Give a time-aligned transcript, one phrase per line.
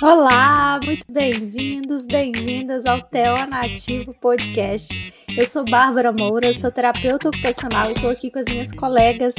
[0.00, 5.12] Olá, muito bem-vindos, bem-vindas ao Teo Nativo Podcast.
[5.36, 9.34] Eu sou Bárbara Moura, sou terapeuta ocupacional e estou aqui com as minhas colegas,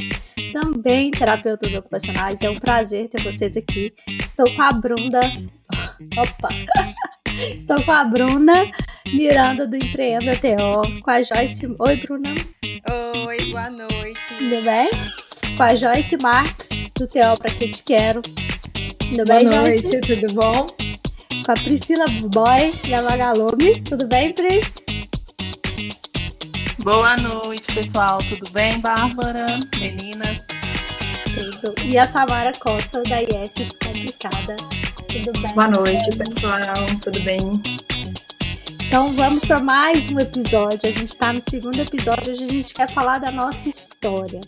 [0.52, 2.42] também terapeutas ocupacionais.
[2.42, 3.94] É um prazer ter vocês aqui.
[4.06, 5.20] Estou com a Brunda.
[6.18, 6.48] Opa!
[7.56, 8.70] Estou com a Bruna
[9.06, 11.66] Miranda do Empreenda TO, com a Joyce.
[11.78, 12.34] Oi, Bruna.
[13.26, 14.20] Oi, boa noite.
[14.38, 14.88] Tudo bem?
[15.56, 18.22] Com a Joyce Marques do TO Pra Que Te Quero.
[18.22, 20.00] Tudo boa bem, noite, Joyce?
[20.00, 20.66] tudo bom?
[21.44, 23.80] Com a Priscila Boy da Magalume.
[23.82, 24.60] Tudo bem, Pri?
[26.78, 28.18] Boa noite, pessoal.
[28.28, 29.46] Tudo bem, Bárbara?
[29.78, 30.46] Meninas?
[31.40, 31.74] Tudo.
[31.86, 34.56] E a Samara Costa da IS Descomplicada.
[35.08, 35.54] Tudo bem?
[35.54, 36.60] Boa noite, pessoal.
[37.00, 37.40] Tudo bem?
[38.86, 40.86] Então vamos para mais um episódio.
[40.86, 42.34] A gente está no segundo episódio.
[42.34, 44.42] Hoje a gente quer falar da nossa história.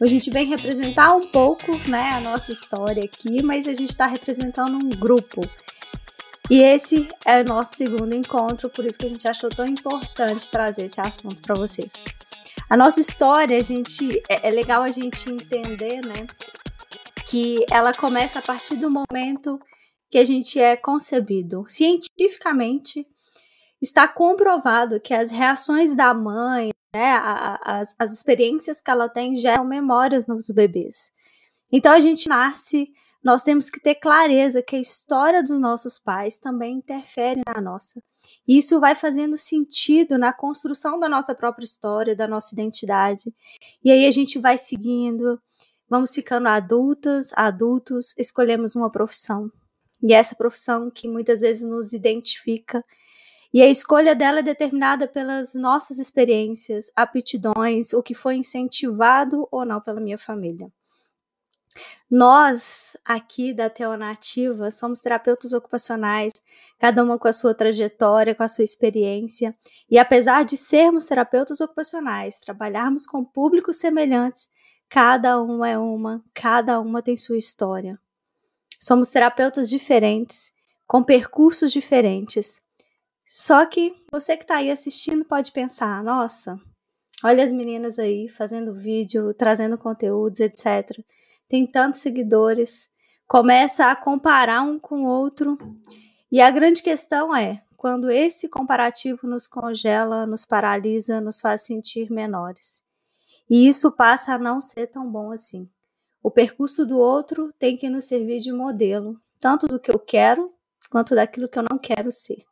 [0.00, 4.06] A gente vem representar um pouco né, a nossa história aqui, mas a gente está
[4.06, 5.46] representando um grupo.
[6.48, 10.48] E esse é o nosso segundo encontro, por isso que a gente achou tão importante
[10.48, 11.92] trazer esse assunto para vocês.
[12.68, 16.26] A nossa história, a gente é, é legal a gente entender, né,
[17.24, 19.58] que ela começa a partir do momento
[20.10, 21.64] que a gente é concebido.
[21.68, 23.06] Cientificamente,
[23.80, 27.20] está comprovado que as reações da mãe, né,
[27.62, 31.12] as, as experiências que ela tem geram memórias nos bebês.
[31.70, 32.88] Então a gente nasce,
[33.22, 38.02] nós temos que ter clareza que a história dos nossos pais também interfere na nossa.
[38.46, 43.32] E isso vai fazendo sentido na construção da nossa própria história, da nossa identidade.
[43.84, 45.40] E aí a gente vai seguindo,
[45.88, 49.50] vamos ficando adultas, adultos, escolhemos uma profissão.
[50.02, 52.84] E essa profissão que muitas vezes nos identifica
[53.56, 59.64] e a escolha dela é determinada pelas nossas experiências, aptidões, o que foi incentivado ou
[59.64, 60.70] não pela minha família.
[62.10, 66.32] Nós, aqui da Teonativa, somos terapeutas ocupacionais,
[66.78, 69.54] cada uma com a sua trajetória, com a sua experiência,
[69.90, 74.48] e apesar de sermos terapeutas ocupacionais, trabalharmos com públicos semelhantes,
[74.88, 77.98] cada uma é uma, cada uma tem sua história.
[78.78, 80.52] Somos terapeutas diferentes,
[80.86, 82.62] com percursos diferentes,
[83.26, 86.60] só que você que está aí assistindo pode pensar: nossa,
[87.24, 90.96] olha as meninas aí fazendo vídeo, trazendo conteúdos, etc.
[91.48, 92.88] Tem tantos seguidores.
[93.26, 95.58] Começa a comparar um com o outro.
[96.30, 102.10] E a grande questão é: quando esse comparativo nos congela, nos paralisa, nos faz sentir
[102.10, 102.82] menores.
[103.48, 105.68] E isso passa a não ser tão bom assim.
[106.22, 110.52] O percurso do outro tem que nos servir de modelo, tanto do que eu quero
[110.90, 112.44] quanto daquilo que eu não quero ser.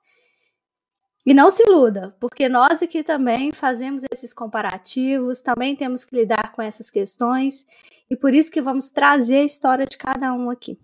[1.27, 6.53] E não se iluda, porque nós aqui também fazemos esses comparativos, também temos que lidar
[6.53, 7.65] com essas questões,
[8.11, 10.79] e por isso que vamos trazer a história de cada um aqui.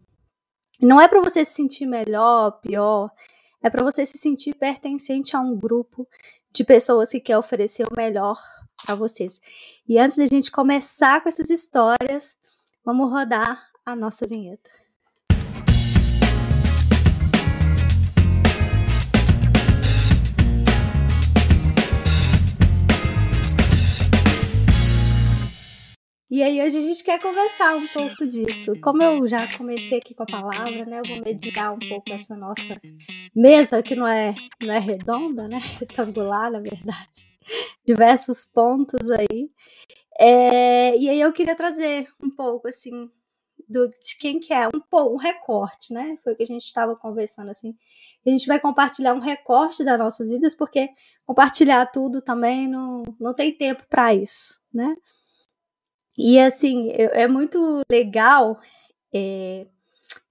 [0.81, 3.11] Não é para você se sentir melhor, pior,
[3.63, 6.09] é para você se sentir pertencente a um grupo
[6.53, 8.41] de pessoas que quer oferecer o melhor
[8.85, 9.39] para vocês.
[9.87, 12.35] E antes da gente começar com essas histórias,
[12.83, 14.71] vamos rodar a nossa vinheta.
[26.31, 28.81] E aí hoje a gente quer conversar um pouco disso.
[28.81, 31.01] Como eu já comecei aqui com a palavra, né?
[31.01, 32.81] Eu vou mediar um pouco essa nossa
[33.35, 34.33] mesa que não é
[34.65, 35.59] não é redonda, né?
[35.81, 37.27] Retangular, na verdade.
[37.85, 39.51] Diversos pontos aí.
[40.21, 43.09] É, e aí eu queria trazer um pouco assim
[43.69, 46.17] do, de quem que é, um, um recorte, né?
[46.23, 47.75] Foi o que a gente estava conversando assim.
[48.25, 50.91] A gente vai compartilhar um recorte das nossas vidas, porque
[51.27, 54.95] compartilhar tudo também não, não tem tempo para isso, né?
[56.17, 58.59] E assim, eu, é muito legal.
[59.13, 59.67] É,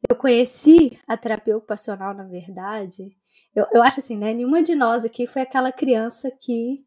[0.10, 3.16] eu conheci a terapia ocupacional, na verdade.
[3.56, 4.34] Eu, eu acho assim, né?
[4.34, 6.86] Nenhuma de nós aqui foi aquela criança que.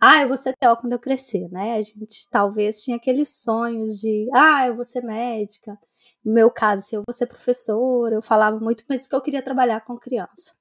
[0.00, 1.74] Ah, eu vou ser TO quando eu crescer, né?
[1.76, 4.28] A gente talvez tinha aqueles sonhos de.
[4.34, 5.78] Ah, eu vou ser médica.
[6.24, 8.14] No meu caso, assim, eu vou ser professora.
[8.14, 10.54] Eu falava muito, mas que eu queria trabalhar com criança.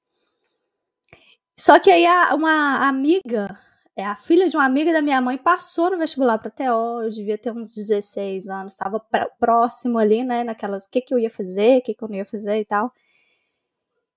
[1.60, 2.06] Só que aí
[2.36, 3.58] uma amiga
[3.98, 7.10] é, a filha de uma amiga da minha mãe passou no vestibular para TO, eu
[7.10, 9.04] devia ter uns 16 anos, estava
[9.40, 12.16] próximo ali, né, naquelas, o que, que eu ia fazer, o que, que eu não
[12.16, 12.92] ia fazer e tal.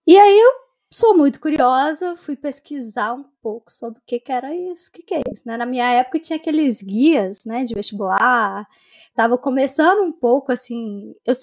[0.07, 0.51] E aí eu
[0.93, 5.03] sou muito curiosa, fui pesquisar um pouco sobre o que, que era isso, o que,
[5.03, 5.57] que é isso, né?
[5.57, 8.67] Na minha época tinha aqueles guias, né, de vestibular,
[9.15, 11.35] tava começando um pouco, assim, eu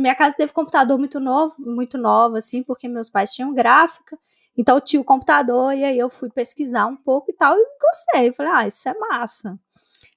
[0.00, 4.18] minha casa teve computador muito novo, muito novo, assim, porque meus pais tinham gráfica,
[4.56, 8.32] Então tinha o computador e aí eu fui pesquisar um pouco e tal e gostei.
[8.32, 9.58] Falei, ah, isso é massa.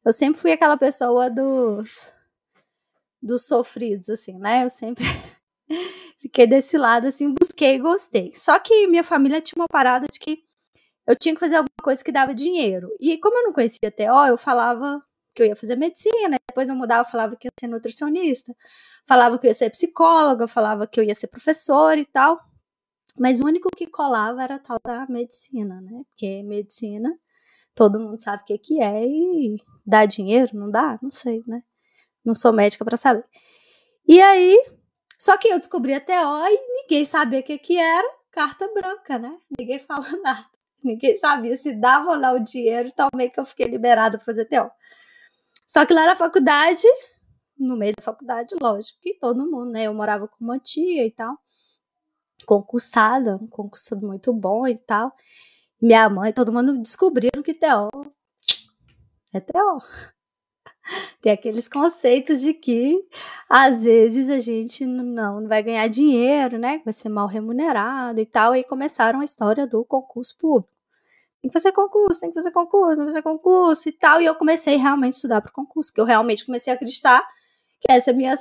[0.05, 2.13] Eu sempre fui aquela pessoa dos
[3.21, 4.63] dos sofridos assim, né?
[4.63, 5.03] Eu sempre
[6.21, 8.31] fiquei desse lado assim, busquei e gostei.
[8.35, 10.43] Só que minha família tinha uma parada de que
[11.07, 12.89] eu tinha que fazer alguma coisa que dava dinheiro.
[12.99, 15.01] E como eu não conhecia TO, eu falava
[15.33, 18.55] que eu ia fazer medicina, depois eu mudava, falava que ia ser nutricionista,
[19.07, 22.39] falava que eu ia ser psicóloga, falava que eu ia ser professora e tal.
[23.19, 26.03] Mas o único que colava era a tal da medicina, né?
[26.09, 27.09] Porque medicina,
[27.73, 30.99] todo mundo sabe o que, que é e dá dinheiro, não dá?
[31.01, 31.63] Não sei, né?
[32.23, 33.25] Não sou médica para saber.
[34.07, 34.57] E aí,
[35.17, 39.17] só que eu descobri a TO e ninguém sabia o que, que era carta branca,
[39.17, 39.37] né?
[39.57, 40.45] Ninguém fala nada.
[40.83, 44.45] Ninguém sabia se dava ou não o dinheiro, também que eu fiquei liberada para fazer
[44.45, 44.69] TO.
[45.65, 46.87] Só que lá na faculdade,
[47.57, 49.83] no meio da faculdade, lógico que todo mundo, né?
[49.83, 51.35] Eu morava com uma tia e tal,
[52.47, 55.13] concursada, um concursado muito bom e tal.
[55.81, 57.89] Minha mãe, todo mundo descobriram que TO
[59.33, 59.53] é TO.
[61.21, 63.05] Tem aqueles conceitos de que
[63.49, 66.81] às vezes a gente não, vai ganhar dinheiro, né?
[66.85, 68.55] Vai ser mal remunerado e tal.
[68.55, 70.77] E começaram a história do concurso público
[71.41, 74.21] tem que fazer concurso, tem que fazer concurso, tem que fazer concurso e tal.
[74.21, 77.25] E eu comecei realmente a estudar para o concurso, que eu realmente comecei a acreditar
[77.79, 78.35] que essa é a minha,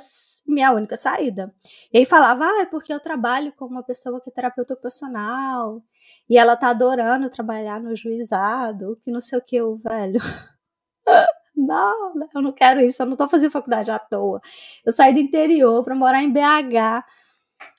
[0.47, 1.53] minha única saída.
[1.93, 5.83] E aí falava, ah, é porque eu trabalho com uma pessoa que é terapeuta ocupacional,
[6.29, 10.19] e ela tá adorando trabalhar no juizado, que não sei o que, eu, velho.
[11.55, 14.41] não, eu não quero isso, eu não tô fazendo faculdade à toa.
[14.85, 17.05] Eu saí do interior para morar em BH,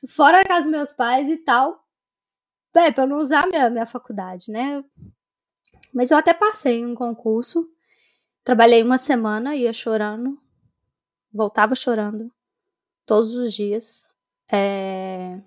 [0.09, 1.85] fora da casa dos meus pais e tal,
[2.77, 4.85] é, para não usar minha, minha faculdade, né?
[5.93, 7.69] Mas eu até passei um concurso,
[8.45, 10.39] trabalhei uma semana, ia chorando,
[11.33, 12.31] voltava chorando
[13.07, 14.09] todos os dias.
[14.51, 15.41] É...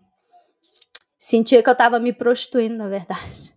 [1.18, 3.56] Sentia que eu tava me prostituindo, na verdade.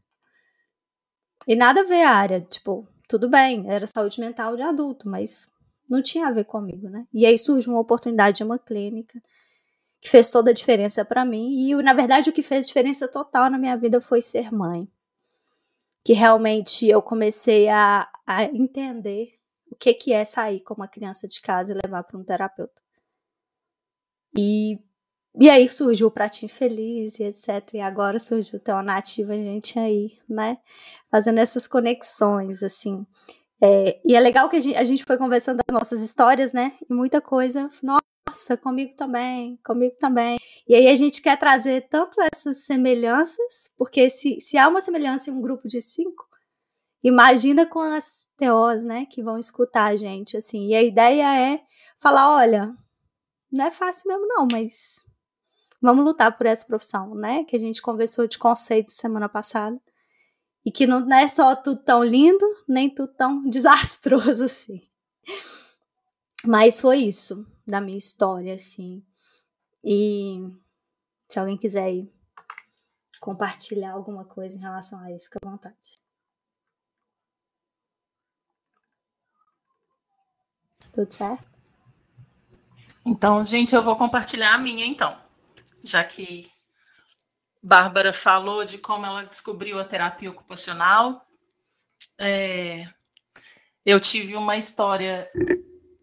[1.47, 5.47] E nada a ver a área, tipo, tudo bem, era saúde mental de adulto, mas
[5.89, 7.07] não tinha a ver comigo, né?
[7.13, 9.21] E aí surge uma oportunidade de uma clínica
[10.01, 11.51] que fez toda a diferença para mim.
[11.53, 14.87] E, na verdade, o que fez diferença total na minha vida foi ser mãe.
[16.05, 19.33] Que realmente eu comecei a, a entender
[19.75, 22.81] o que, que é sair com uma criança de casa e levar para um terapeuta.
[24.37, 24.79] E,
[25.39, 27.75] e aí surgiu o Pratinho Feliz e etc.
[27.75, 30.59] E agora surgiu o Nativa, a gente aí, né?
[31.11, 33.05] Fazendo essas conexões, assim.
[33.61, 36.73] É, e é legal que a gente, a gente foi conversando das nossas histórias, né?
[36.89, 37.69] E muita coisa.
[37.83, 40.39] Nossa, comigo também, comigo também.
[40.69, 45.31] E aí a gente quer trazer tanto essas semelhanças, porque se, se há uma semelhança
[45.31, 46.29] em um grupo de cinco,
[47.05, 50.69] imagina com as teós, né, que vão escutar a gente, assim.
[50.69, 51.61] E a ideia é
[51.99, 52.75] falar, olha,
[53.53, 55.05] não é fácil mesmo não, mas
[55.81, 59.79] vamos lutar por essa profissão, né, que a gente conversou de conceitos semana passada.
[60.65, 64.81] E que não é só tudo tão lindo, nem tudo tão desastroso assim.
[66.43, 69.05] Mas foi isso da minha história, assim.
[69.83, 70.39] E
[71.29, 72.07] se alguém quiser
[73.21, 76.04] compartilhar alguma coisa em relação a isso, fica à vontade.
[80.95, 81.45] Tudo certo?
[83.05, 85.15] Então, gente, eu vou compartilhar a minha, então.
[85.83, 86.51] Já que
[87.63, 91.27] Bárbara falou de como ela descobriu a terapia ocupacional.
[92.19, 92.87] É,
[93.85, 95.29] eu tive uma história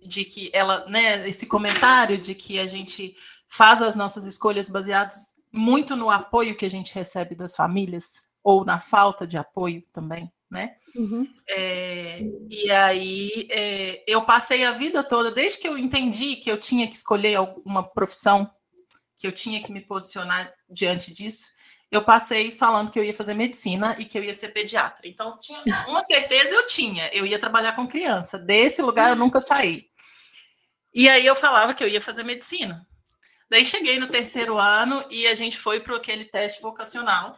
[0.04, 3.16] de que ela, né, esse comentário de que a gente
[3.48, 8.66] faz as nossas escolhas baseadas muito no apoio que a gente recebe das famílias ou
[8.66, 10.75] na falta de apoio também, né?
[10.96, 11.25] Uhum.
[11.48, 16.60] É, e aí é, eu passei a vida toda, desde que eu entendi que eu
[16.60, 18.51] tinha que escolher uma profissão,
[19.17, 21.48] que eu tinha que me posicionar diante disso,
[21.89, 25.08] eu passei falando que eu ia fazer medicina e que eu ia ser pediatra.
[25.08, 28.38] Então, tinha uma certeza eu tinha, eu ia trabalhar com criança.
[28.38, 29.89] Desse lugar eu nunca saí.
[30.93, 32.86] E aí eu falava que eu ia fazer medicina.
[33.50, 37.38] Daí cheguei no terceiro ano e a gente foi para aquele teste vocacional.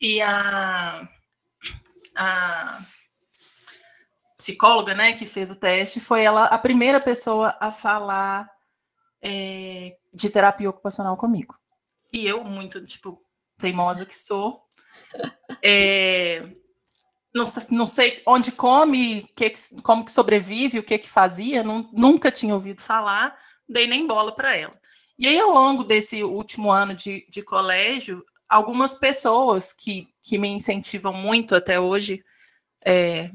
[0.00, 1.08] E a,
[2.16, 2.84] a
[4.36, 8.50] psicóloga, né, que fez o teste, foi ela a primeira pessoa a falar
[9.22, 11.56] é, de terapia ocupacional comigo.
[12.12, 13.22] E eu, muito, tipo,
[13.56, 14.62] teimosa que sou,
[15.62, 16.42] é,
[17.34, 19.52] não, não sei onde come, que,
[19.82, 23.36] como que sobrevive, o que que fazia, não, nunca tinha ouvido falar,
[23.68, 24.74] dei nem bola para ela.
[25.18, 30.48] E aí, ao longo desse último ano de, de colégio, algumas pessoas que, que me
[30.48, 32.22] incentivam muito até hoje,
[32.84, 33.30] é,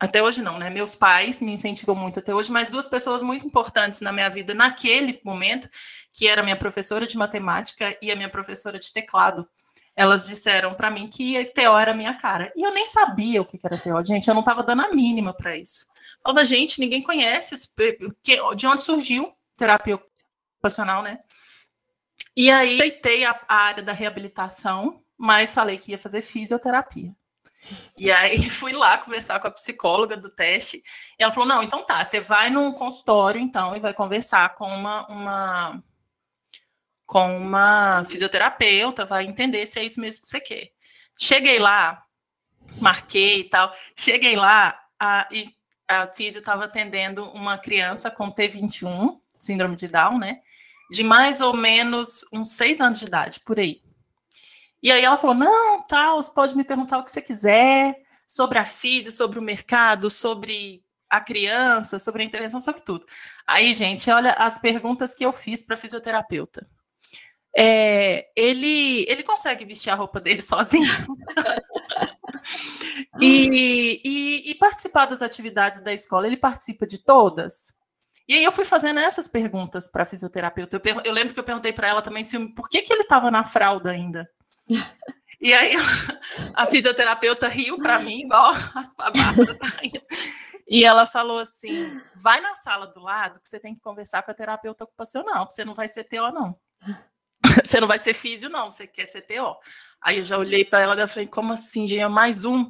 [0.00, 0.70] até hoje não, né?
[0.70, 4.54] Meus pais me incentivam muito até hoje, mas duas pessoas muito importantes na minha vida
[4.54, 5.68] naquele momento,
[6.12, 9.46] que era minha professora de matemática e a minha professora de teclado
[9.94, 12.52] elas disseram para mim que TO era minha cara.
[12.56, 15.34] E eu nem sabia o que era TO, gente, eu não estava dando a mínima
[15.34, 15.86] para isso.
[16.22, 17.68] Falava, gente, ninguém conhece
[18.56, 21.18] de onde surgiu terapia ocupacional, né?
[22.38, 27.12] E aí, aceitei a, a área da reabilitação, mas falei que ia fazer fisioterapia.
[27.98, 30.80] E aí fui lá conversar com a psicóloga do teste,
[31.18, 34.68] e ela falou: não, então tá, você vai num consultório, então, e vai conversar com
[34.68, 35.84] uma, uma
[37.04, 40.68] com uma fisioterapeuta, vai entender se é isso mesmo que você quer.
[41.18, 42.04] Cheguei lá,
[42.80, 43.74] marquei e tal.
[43.96, 45.52] Cheguei lá, a, e
[45.88, 50.40] a fisio estava atendendo uma criança com T21, síndrome de Down, né?
[50.90, 53.82] De mais ou menos uns seis anos de idade, por aí.
[54.82, 58.58] E aí ela falou: não, tal, você pode me perguntar o que você quiser sobre
[58.58, 63.06] a física, sobre o mercado, sobre a criança, sobre a intervenção, sobre tudo.
[63.46, 66.68] Aí, gente, olha as perguntas que eu fiz para fisioterapeuta.
[67.56, 70.92] É, ele, ele consegue vestir a roupa dele sozinho
[73.20, 76.26] e, e, e, participar das atividades da escola.
[76.26, 77.74] Ele participa de todas.
[78.28, 80.76] E aí eu fui fazendo essas perguntas para a fisioterapeuta.
[80.76, 83.30] Eu, eu, lembro que eu perguntei para ela também se, por que, que ele estava
[83.30, 84.30] na fralda ainda.
[85.40, 85.72] E aí
[86.52, 88.52] a fisioterapeuta riu para mim, igual
[88.98, 90.02] a Bárbara tá rindo.
[90.66, 94.32] E ela falou assim: vai na sala do lado que você tem que conversar com
[94.32, 96.58] a terapeuta ocupacional, que você não vai ser TO, não.
[97.64, 99.56] Você não vai ser físio, não, você quer ser TO.
[100.00, 102.00] Aí eu já olhei para ela e falei, como assim, gente?
[102.00, 102.68] É mais um.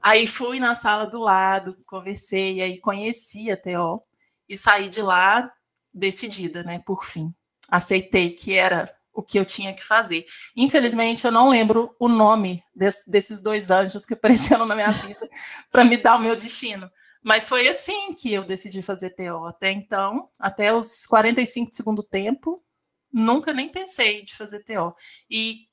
[0.00, 4.02] Aí fui na sala do lado, conversei, aí conheci a TO
[4.50, 5.50] e saí de lá
[5.94, 6.82] decidida, né?
[6.84, 7.32] Por fim.
[7.68, 10.26] Aceitei que era o que eu tinha que fazer.
[10.56, 15.28] Infelizmente, eu não lembro o nome desse, desses dois anjos que apareceram na minha vida
[15.70, 16.90] para me dar o meu destino.
[17.22, 19.46] Mas foi assim que eu decidi fazer TO.
[19.46, 22.60] Até então, até os 45 de segundo tempo,
[23.12, 24.94] nunca nem pensei de fazer TO.
[25.30, 25.68] E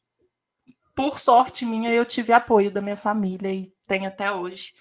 [0.93, 4.73] por sorte minha, eu tive apoio da minha família e tem até hoje.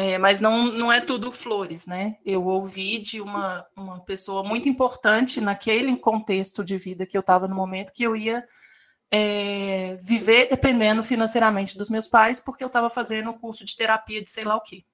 [0.00, 2.18] É, mas não, não é tudo flores, né?
[2.24, 7.48] Eu ouvi de uma, uma pessoa muito importante naquele contexto de vida que eu estava
[7.48, 8.46] no momento que eu ia
[9.10, 14.22] é, viver dependendo financeiramente dos meus pais, porque eu estava fazendo um curso de terapia
[14.22, 14.84] de sei lá o quê.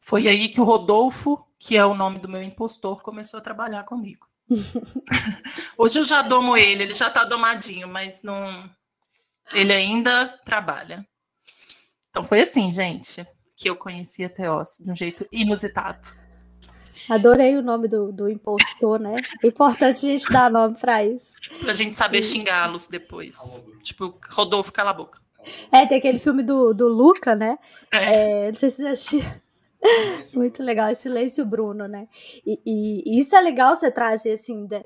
[0.00, 3.84] Foi aí que o Rodolfo, que é o nome do meu impostor, começou a trabalhar
[3.84, 4.26] comigo.
[5.76, 8.48] Hoje eu já domo ele, ele já está domadinho, mas não.
[9.52, 11.06] Ele ainda trabalha.
[12.08, 13.26] Então foi assim, gente,
[13.64, 16.08] que eu conheci a Teos, de um jeito inusitado.
[17.08, 19.16] Adorei o nome do, do impostor, né?
[19.42, 21.32] É importante a gente dar nome para isso.
[21.60, 22.22] Pra gente saber e...
[22.22, 23.62] xingá-los depois.
[23.82, 25.18] Tipo, Rodolfo, cala a boca.
[25.72, 27.58] É, tem aquele filme do, do Luca, né?
[27.90, 28.48] É.
[28.48, 29.34] É, não sei se vocês assistiram.
[30.34, 32.06] Muito legal, Silêncio Bruno, né?
[32.46, 34.84] E, e, e, isso é legal você trazer, assim, de,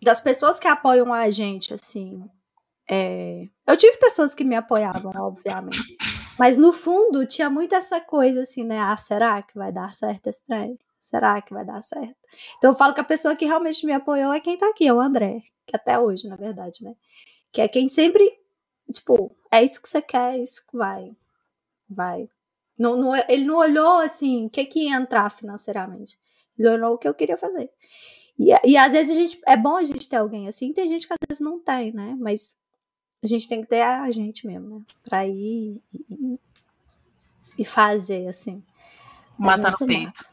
[0.00, 2.22] das pessoas que apoiam a gente, assim.
[2.88, 3.48] É...
[3.66, 5.96] Eu tive pessoas que me apoiavam, obviamente.
[6.38, 8.78] Mas no fundo tinha muito essa coisa assim, né?
[8.78, 10.78] Ah, será que vai dar certo esse trem?
[11.00, 12.16] Será que vai dar certo?
[12.58, 14.92] Então eu falo que a pessoa que realmente me apoiou é quem tá aqui, é
[14.92, 15.42] o André.
[15.66, 16.94] Que até hoje, na verdade, né?
[17.50, 18.32] Que é quem sempre,
[18.92, 21.14] tipo, é isso que você quer, é isso que vai.
[21.88, 22.28] Vai.
[22.78, 26.18] Não, não, ele não olhou assim, o que, que ia entrar financeiramente.
[26.58, 27.70] Ele olhou o que eu queria fazer.
[28.38, 31.06] E, e às vezes a gente, é bom a gente ter alguém assim, tem gente
[31.06, 32.16] que às vezes não tem, né?
[32.18, 32.56] Mas
[33.22, 34.80] a gente tem que ter a gente mesmo, né?
[35.08, 36.38] Pra ir e,
[37.58, 38.62] e fazer, assim.
[39.38, 40.32] Matar no peito.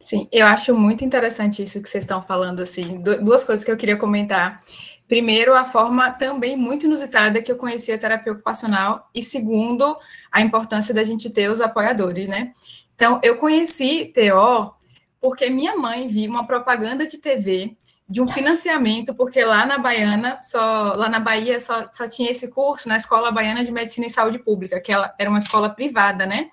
[0.00, 3.02] Sim, eu acho muito interessante isso que vocês estão falando, assim.
[3.02, 4.62] Duas coisas que eu queria comentar.
[5.06, 9.10] Primeiro, a forma também muito inusitada que eu conheci a terapia ocupacional.
[9.14, 9.96] E segundo,
[10.30, 12.52] a importância da gente ter os apoiadores, né?
[12.94, 14.74] Então, eu conheci TO
[15.20, 17.76] porque minha mãe viu uma propaganda de TV
[18.08, 22.48] de um financiamento, porque lá na Baiana, só lá na Bahia só, só tinha esse
[22.48, 26.24] curso na Escola Baiana de Medicina e Saúde Pública, que ela era uma escola privada,
[26.24, 26.48] né?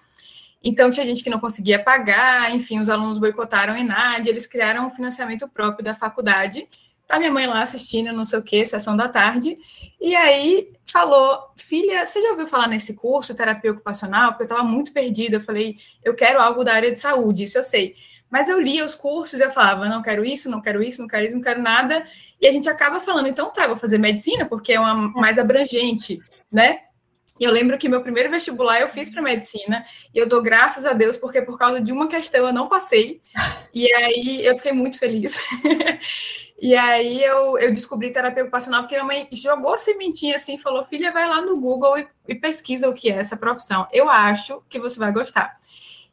[0.62, 4.88] Então tinha gente que não conseguia pagar, enfim, os alunos boicotaram a ENAD, eles criaram
[4.88, 6.68] um financiamento próprio da faculdade.
[7.08, 9.56] Tá minha mãe lá assistindo, não sei o que, sessão da tarde,
[10.02, 14.32] e aí falou, filha, você já ouviu falar nesse curso, terapia ocupacional?
[14.32, 17.60] Porque eu estava muito perdida, eu falei, eu quero algo da área de saúde, isso
[17.60, 17.96] eu sei.
[18.36, 21.08] Mas eu lia os cursos e eu falava, não quero isso, não quero isso, não
[21.08, 22.06] quero isso, não quero nada.
[22.42, 26.20] E a gente acaba falando, então tá, vou fazer medicina, porque é uma mais abrangente,
[26.52, 26.80] né?
[27.40, 30.86] E eu lembro que meu primeiro vestibular eu fiz para medicina, e eu dou graças
[30.86, 33.22] a Deus, porque por causa de uma questão eu não passei,
[33.74, 35.40] e aí eu fiquei muito feliz.
[36.62, 41.14] e aí eu, eu descobri terapia ocupacional, porque minha mãe jogou sementinha assim, falou: filha,
[41.14, 43.88] vai lá no Google e, e pesquisa o que é essa profissão.
[43.94, 45.58] Eu acho que você vai gostar.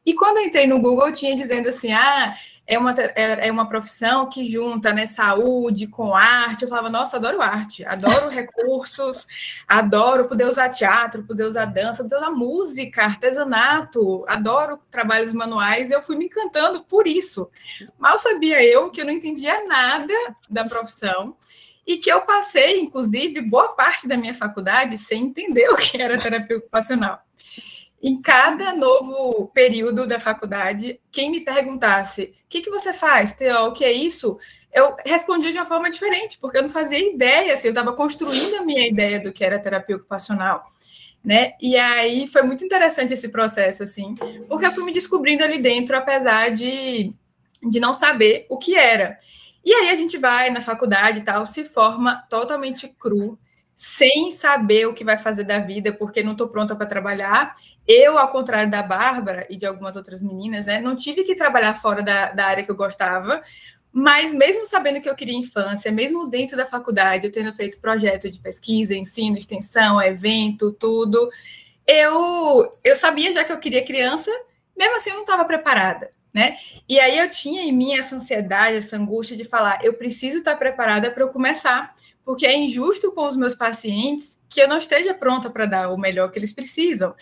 [0.05, 2.35] E quando eu entrei no Google, tinha dizendo assim: ah,
[2.67, 6.63] é uma, é, é uma profissão que junta né, saúde com arte.
[6.63, 9.27] Eu falava, nossa, adoro arte, adoro recursos,
[9.67, 15.91] adoro poder usar teatro, poder usar dança, poder usar música, artesanato, adoro trabalhos manuais.
[15.91, 17.51] E eu fui me encantando por isso.
[17.99, 20.15] Mal sabia eu que eu não entendia nada
[20.49, 21.37] da profissão
[21.87, 26.17] e que eu passei, inclusive, boa parte da minha faculdade sem entender o que era
[26.17, 27.21] terapia ocupacional
[28.03, 33.67] em cada novo período da faculdade, quem me perguntasse o que, que você faz, Teo,
[33.67, 34.39] o que é isso?
[34.73, 38.57] Eu respondia de uma forma diferente, porque eu não fazia ideia, assim, eu estava construindo
[38.57, 40.67] a minha ideia do que era terapia ocupacional.
[41.25, 41.53] Né?
[41.63, 44.17] E aí foi muito interessante esse processo, assim,
[44.49, 47.13] porque eu fui me descobrindo ali dentro, apesar de,
[47.63, 49.17] de não saber o que era.
[49.65, 53.39] E aí a gente vai na faculdade e tal, se forma totalmente cru,
[53.85, 57.53] sem saber o que vai fazer da vida, porque não estou pronta para trabalhar.
[57.85, 61.75] Eu, ao contrário da Bárbara e de algumas outras meninas, né, não tive que trabalhar
[61.75, 63.43] fora da, da área que eu gostava,
[63.93, 68.31] mas mesmo sabendo que eu queria infância, mesmo dentro da faculdade, eu tendo feito projeto
[68.31, 71.29] de pesquisa, ensino, extensão, evento, tudo,
[71.85, 74.31] eu, eu sabia já que eu queria criança,
[74.77, 76.09] mesmo assim eu não estava preparada.
[76.33, 76.57] Né?
[76.89, 80.55] E aí eu tinha em mim essa ansiedade, essa angústia de falar, eu preciso estar
[80.55, 81.93] preparada para eu começar,
[82.25, 85.99] porque é injusto com os meus pacientes que eu não esteja pronta para dar o
[85.99, 87.15] melhor que eles precisam,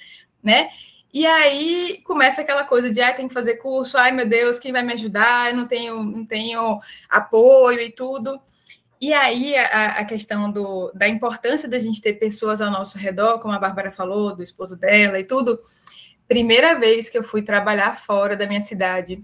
[0.42, 0.70] né?
[1.12, 4.72] E aí começa aquela coisa de, ah, tem que fazer curso, ai meu Deus, quem
[4.72, 5.50] vai me ajudar?
[5.50, 8.40] Eu não tenho, não tenho apoio e tudo.
[9.00, 13.38] E aí a, a questão do, da importância da gente ter pessoas ao nosso redor,
[13.40, 15.58] como a Bárbara falou, do esposo dela e tudo.
[16.28, 19.18] Primeira vez que eu fui trabalhar fora da minha cidade,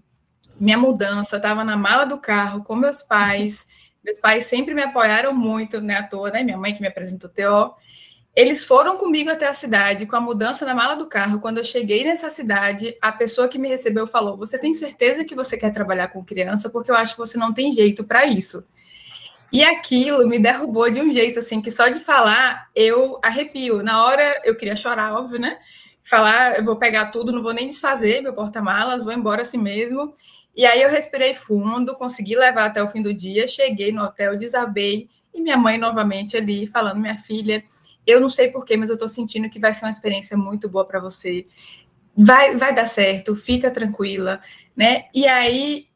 [0.59, 3.67] minha mudança, eu estava na mala do carro com meus pais.
[4.07, 6.41] Meus pais sempre me apoiaram muito, né, à toa, né?
[6.45, 7.75] Minha mãe que me apresentou o TO.
[8.37, 11.41] Eles foram comigo até a cidade com a mudança na mala do carro.
[11.41, 15.35] Quando eu cheguei nessa cidade, a pessoa que me recebeu falou: Você tem certeza que
[15.35, 16.71] você quer trabalhar com criança?
[16.71, 18.63] Porque eu acho que você não tem jeito para isso.
[19.53, 23.83] E aquilo me derrubou de um jeito assim que só de falar eu arrepio.
[23.83, 25.59] Na hora eu queria chorar, óbvio, né?
[26.05, 30.15] Falar, eu vou pegar tudo, não vou nem desfazer meu porta-malas, vou embora assim mesmo.
[30.57, 34.37] E aí eu respirei fundo, consegui levar até o fim do dia, cheguei no hotel,
[34.37, 37.63] desabei, e minha mãe novamente ali falando: minha filha,
[38.07, 40.87] eu não sei porquê, mas eu estou sentindo que vai ser uma experiência muito boa
[40.87, 41.45] para você.
[42.17, 44.41] Vai, vai dar certo, fica tranquila,
[44.75, 45.05] né?
[45.15, 45.87] E aí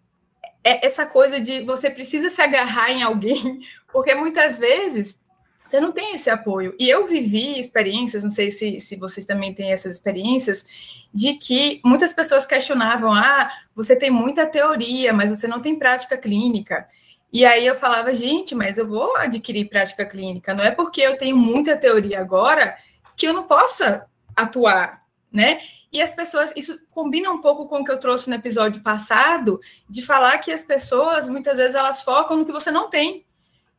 [0.62, 5.18] é essa coisa de você precisa se agarrar em alguém, porque muitas vezes
[5.62, 6.74] você não tem esse apoio.
[6.78, 10.64] E eu vivi experiências, não sei se, se vocês também têm essas experiências,
[11.12, 16.16] de que muitas pessoas questionavam: ah, você tem muita teoria, mas você não tem prática
[16.16, 16.88] clínica.
[17.32, 21.16] E aí eu falava, gente, mas eu vou adquirir prática clínica, não é porque eu
[21.16, 22.76] tenho muita teoria agora
[23.16, 25.60] que eu não possa atuar, né?
[25.92, 29.60] E as pessoas, isso combina um pouco com o que eu trouxe no episódio passado,
[29.88, 33.24] de falar que as pessoas, muitas vezes, elas focam no que você não tem.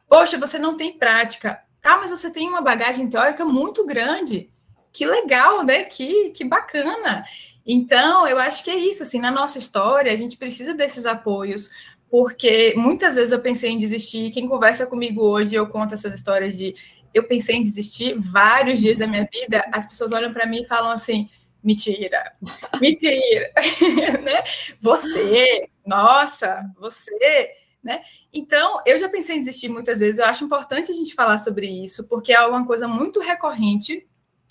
[0.07, 1.61] Poxa, você não tem prática.
[1.81, 4.49] Tá, mas você tem uma bagagem teórica muito grande.
[4.93, 5.83] Que legal, né?
[5.83, 7.25] Que, que bacana.
[7.65, 11.69] Então, eu acho que é isso, assim, na nossa história, a gente precisa desses apoios,
[12.09, 14.31] porque muitas vezes eu pensei em desistir.
[14.31, 16.75] Quem conversa comigo hoje, eu conto essas histórias de
[17.13, 20.67] eu pensei em desistir vários dias da minha vida, as pessoas olham para mim e
[20.67, 21.29] falam assim:
[21.63, 22.31] mentira,
[22.79, 23.51] mentira,
[24.21, 24.43] né?
[24.79, 27.51] Você, nossa, você
[27.83, 28.01] né?
[28.33, 30.19] Então, eu já pensei em desistir muitas vezes.
[30.19, 34.05] Eu acho importante a gente falar sobre isso, porque é uma coisa muito recorrente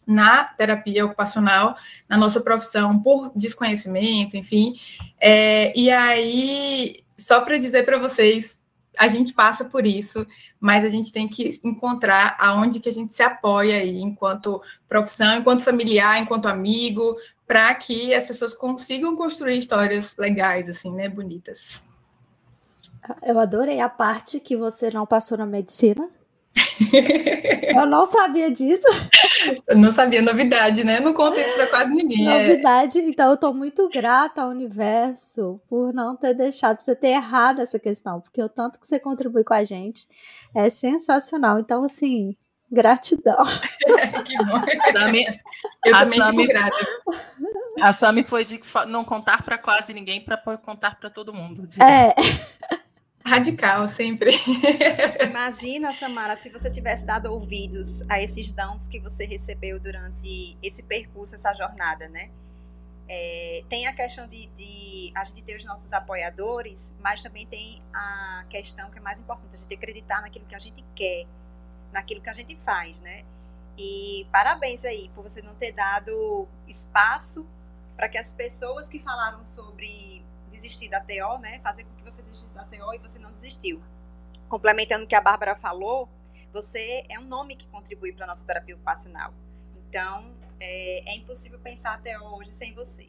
[0.06, 1.76] na terapia ocupacional,
[2.08, 4.74] na nossa profissão, por desconhecimento, enfim.
[5.20, 8.58] É, e aí, só para dizer para vocês,
[8.98, 10.26] a gente passa por isso,
[10.58, 15.36] mas a gente tem que encontrar aonde que a gente se apoia aí, enquanto profissão,
[15.36, 17.16] enquanto familiar, enquanto amigo,
[17.46, 21.82] para que as pessoas consigam construir histórias legais, assim, né, bonitas.
[23.22, 26.08] Eu adorei a parte que você não passou na medicina.
[27.76, 28.86] eu não sabia disso.
[29.68, 31.00] Eu não sabia, novidade, né?
[31.00, 32.28] Não conto isso para quase ninguém.
[32.28, 32.48] É.
[32.48, 33.02] Novidade, é.
[33.02, 37.78] então eu tô muito grata ao universo por não ter deixado você ter errado essa
[37.78, 40.06] questão, porque o tanto que você contribui com a gente
[40.54, 41.58] é sensacional.
[41.58, 42.36] Então, assim,
[42.70, 43.44] gratidão.
[44.24, 44.60] que bom.
[44.92, 45.24] Sami,
[45.84, 46.86] eu a também Sami, fico grata.
[47.80, 51.66] A Sami foi de não contar para quase ninguém para contar para todo mundo.
[51.66, 51.82] De...
[51.82, 52.14] É.
[53.30, 54.32] Radical, sempre.
[55.22, 60.82] Imagina, Samara, se você tivesse dado ouvidos a esses dons que você recebeu durante esse
[60.82, 62.28] percurso, essa jornada, né?
[63.08, 67.80] É, tem a questão de, de, a gente ter os nossos apoiadores, mas também tem
[67.94, 71.24] a questão que é mais importante, a gente acreditar naquilo que a gente quer,
[71.92, 73.24] naquilo que a gente faz, né?
[73.78, 77.46] E parabéns aí por você não ter dado espaço
[77.96, 80.19] para que as pessoas que falaram sobre
[80.50, 83.82] desistir da TO, né, fazer com que você desistisse da TO e você não desistiu.
[84.48, 86.08] Complementando o que a Bárbara falou,
[86.52, 89.32] você é um nome que contribui para a nossa terapia ocupacional.
[89.88, 93.08] Então, é, é impossível pensar até hoje sem você.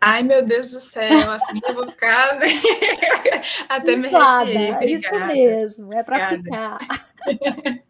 [0.00, 2.36] Ai, meu Deus do céu, assim eu vou ficar
[3.68, 4.84] até me arrepiar.
[4.84, 6.78] Isso mesmo, é para ficar.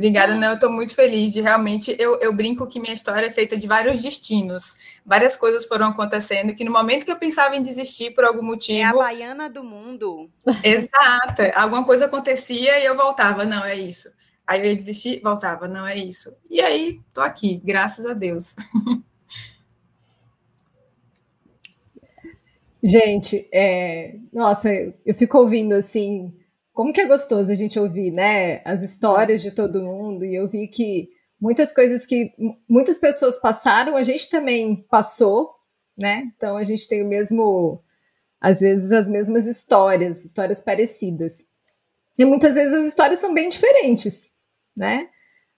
[0.00, 0.46] Obrigada, né?
[0.48, 1.94] Eu estou muito feliz de realmente.
[1.98, 4.74] Eu, eu brinco que minha história é feita de vários destinos.
[5.04, 8.78] Várias coisas foram acontecendo que no momento que eu pensava em desistir por algum motivo.
[8.78, 10.30] É a baiana do mundo.
[10.64, 11.42] Exato.
[11.54, 13.44] Alguma coisa acontecia e eu voltava.
[13.44, 14.10] Não, é isso.
[14.46, 15.68] Aí eu ia desistir, voltava.
[15.68, 16.34] Não, é isso.
[16.48, 18.56] E aí, estou aqui, graças a Deus.
[22.82, 24.14] Gente, é...
[24.32, 24.70] nossa,
[25.04, 26.34] eu fico ouvindo assim
[26.72, 30.48] como que é gostoso a gente ouvir, né, as histórias de todo mundo e eu
[30.48, 31.08] vi que
[31.40, 32.32] muitas coisas que
[32.68, 35.50] muitas pessoas passaram, a gente também passou,
[35.96, 36.30] né?
[36.36, 37.82] Então a gente tem o mesmo,
[38.40, 41.46] às vezes as mesmas histórias, histórias parecidas.
[42.18, 44.28] E muitas vezes as histórias são bem diferentes,
[44.76, 45.08] né?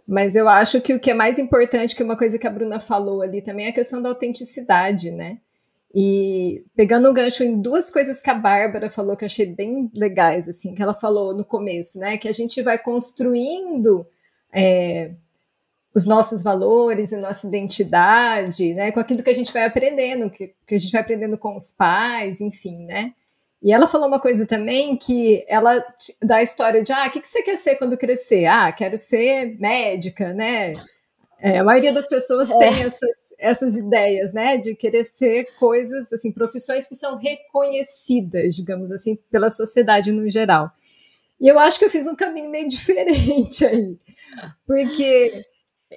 [0.07, 2.81] Mas eu acho que o que é mais importante, que uma coisa que a Bruna
[2.81, 5.41] falou ali também, é a questão da autenticidade, né?
[5.95, 9.91] E pegando o gancho em duas coisas que a Bárbara falou que eu achei bem
[9.95, 12.17] legais, assim, que ela falou no começo, né?
[12.17, 14.07] Que a gente vai construindo
[14.55, 15.13] é,
[15.95, 18.91] os nossos valores e nossa identidade, né?
[18.91, 21.73] Com aquilo que a gente vai aprendendo, que, que a gente vai aprendendo com os
[21.73, 23.13] pais, enfim, né?
[23.63, 25.85] E ela falou uma coisa também que ela
[26.23, 28.47] dá a história de ah, o que, que você quer ser quando crescer?
[28.47, 30.73] Ah, quero ser médica, né?
[31.39, 32.59] É, a maioria das pessoas é.
[32.59, 38.93] tem essas essas ideias, né, de querer ser coisas, assim, profissões que são reconhecidas, digamos
[38.93, 40.71] assim, pela sociedade no geral.
[41.41, 43.99] E eu acho que eu fiz um caminho meio diferente aí,
[44.65, 45.45] porque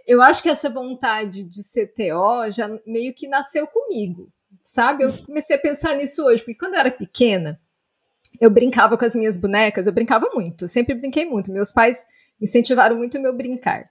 [0.07, 4.27] eu acho que essa vontade de ser TO já meio que nasceu comigo,
[4.63, 5.03] sabe?
[5.03, 7.59] Eu comecei a pensar nisso hoje, porque quando eu era pequena,
[8.41, 11.51] eu brincava com as minhas bonecas, eu brincava muito, sempre brinquei muito.
[11.51, 12.05] Meus pais
[12.41, 13.85] incentivaram muito o meu brincar.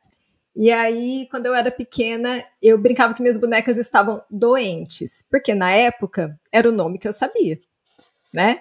[0.57, 5.73] E aí, quando eu era pequena, eu brincava que minhas bonecas estavam doentes, porque na
[5.73, 7.59] época era o nome que eu sabia,
[8.33, 8.61] né?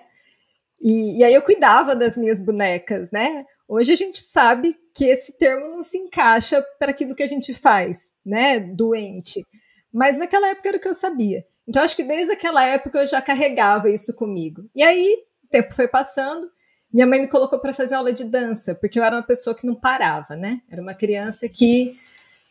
[0.81, 3.45] E, e aí eu cuidava das minhas bonecas, né?
[3.67, 7.53] Hoje a gente sabe que esse termo não se encaixa para aquilo que a gente
[7.53, 8.59] faz, né?
[8.59, 9.45] Doente.
[9.91, 11.45] Mas naquela época era o que eu sabia.
[11.67, 14.69] Então acho que desde aquela época eu já carregava isso comigo.
[14.75, 16.51] E aí o tempo foi passando
[16.93, 19.65] minha mãe me colocou para fazer aula de dança, porque eu era uma pessoa que
[19.65, 20.61] não parava, né?
[20.69, 21.99] Era uma criança que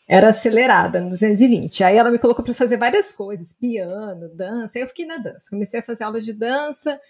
[0.08, 1.84] era acelerada no 220.
[1.84, 4.78] Aí ela me colocou para fazer várias coisas, piano, dança.
[4.78, 5.48] Aí eu fiquei na dança.
[5.48, 7.00] Comecei a fazer aula de dança.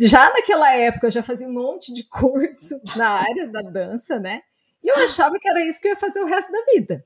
[0.00, 4.40] Já naquela época eu já fazia um monte de curso na área da dança, né?
[4.82, 7.04] E eu achava que era isso que eu ia fazer o resto da vida,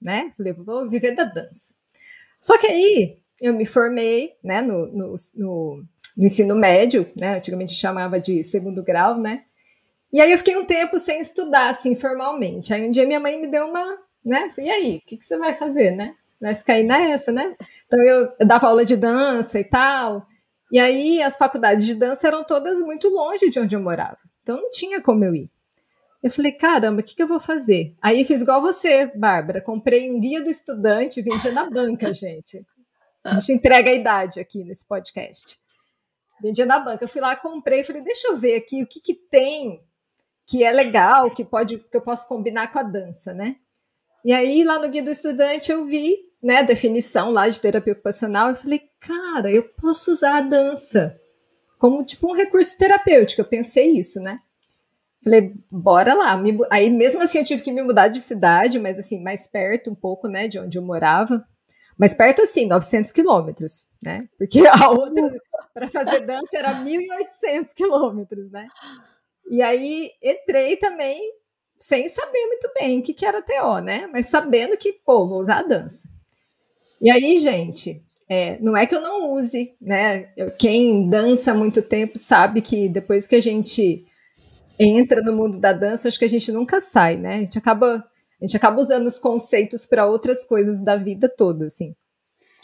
[0.00, 0.32] né?
[0.38, 1.74] Falei, vou viver da dança.
[2.40, 5.84] Só que aí eu me formei, né, no, no, no
[6.20, 7.38] no ensino médio, né?
[7.38, 9.42] Antigamente chamava de segundo grau, né?
[10.12, 12.74] E aí eu fiquei um tempo sem estudar, assim, formalmente.
[12.74, 14.50] Aí um dia minha mãe me deu uma, né?
[14.58, 16.14] E aí, o que, que, você vai fazer, né?
[16.38, 17.56] Vai ficar aí nessa, né?
[17.86, 20.26] Então eu, eu dava aula de dança e tal.
[20.70, 24.18] E aí as faculdades de dança eram todas muito longe de onde eu morava.
[24.42, 25.50] Então não tinha como eu ir.
[26.22, 27.94] Eu falei, caramba, o que, que eu vou fazer?
[28.02, 29.62] Aí fiz igual você, Bárbara.
[29.62, 32.62] Comprei um guia do estudante, vendia na banca, gente.
[33.24, 35.58] A gente entrega a idade aqui nesse podcast.
[36.42, 37.04] Vendia na banca.
[37.04, 39.82] Eu fui lá, comprei, falei, deixa eu ver aqui o que, que tem
[40.46, 43.54] que é legal, que pode que eu posso combinar com a dança, né?
[44.24, 47.92] E aí, lá no Guia do Estudante, eu vi né, a definição lá de terapia
[47.92, 51.16] ocupacional e falei, cara, eu posso usar a dança
[51.78, 53.40] como tipo um recurso terapêutico.
[53.40, 54.36] Eu pensei isso, né?
[55.22, 56.40] Falei, bora lá.
[56.70, 59.94] Aí, mesmo assim, eu tive que me mudar de cidade, mas assim, mais perto um
[59.94, 61.44] pouco, né, de onde eu morava.
[61.96, 64.26] Mas perto assim, 900 quilômetros, né?
[64.38, 65.32] Porque a outra,
[65.72, 68.66] para fazer dança, era 1.800 quilômetros, né?
[69.48, 71.20] E aí entrei também
[71.78, 74.06] sem saber muito bem o que, que era TO, né?
[74.12, 76.08] Mas sabendo que, pô, vou usar a dança.
[77.00, 80.30] E aí, gente, é, não é que eu não use, né?
[80.36, 84.06] Eu, quem dança há muito tempo sabe que depois que a gente
[84.78, 87.36] entra no mundo da dança, acho que a gente nunca sai, né?
[87.36, 88.04] A gente acaba
[88.40, 91.94] a gente acaba usando os conceitos para outras coisas da vida toda, assim.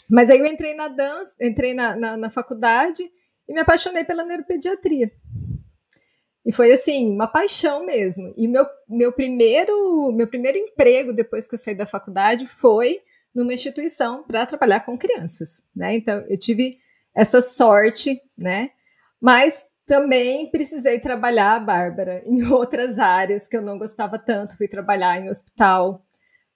[0.09, 3.03] Mas aí eu entrei na dança, entrei na, na, na faculdade
[3.47, 5.11] e me apaixonei pela neuropediatria.
[6.45, 8.33] E foi assim, uma paixão mesmo.
[8.37, 13.01] E meu, meu primeiro meu primeiro emprego depois que eu saí da faculdade foi
[13.35, 15.95] numa instituição para trabalhar com crianças, né?
[15.95, 16.79] Então eu tive
[17.13, 18.71] essa sorte, né?
[19.19, 24.55] Mas também precisei trabalhar, Bárbara, em outras áreas que eu não gostava tanto.
[24.55, 26.05] Fui trabalhar em hospital,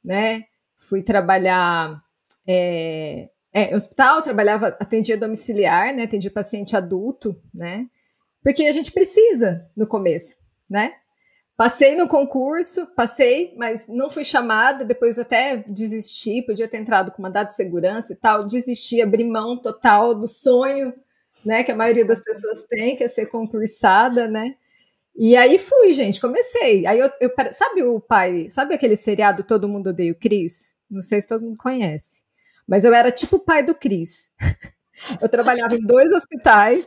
[0.04, 0.46] né?
[0.78, 2.02] Fui trabalhar
[2.48, 6.04] é, é, hospital, trabalhava, atendia domiciliar, né?
[6.04, 7.88] Atendia paciente adulto, né?
[8.44, 10.38] Porque a gente precisa no começo,
[10.70, 10.94] né?
[11.58, 17.22] Passei no concurso, passei, mas não fui chamada, depois até desisti, podia ter entrado com
[17.22, 20.92] mandado de segurança e tal, desisti, abri mão total do sonho,
[21.46, 24.56] né, que a maioria das pessoas tem, que é ser concursada, né?
[25.16, 26.86] E aí fui, gente, comecei.
[26.88, 30.76] Aí eu, eu sabe o pai, sabe aquele seriado Todo Mundo Odeia o Cris?
[30.90, 32.24] Não sei se todo mundo conhece.
[32.67, 34.32] Mas eu era tipo o pai do Cris.
[35.19, 36.86] Eu trabalhava em dois hospitais,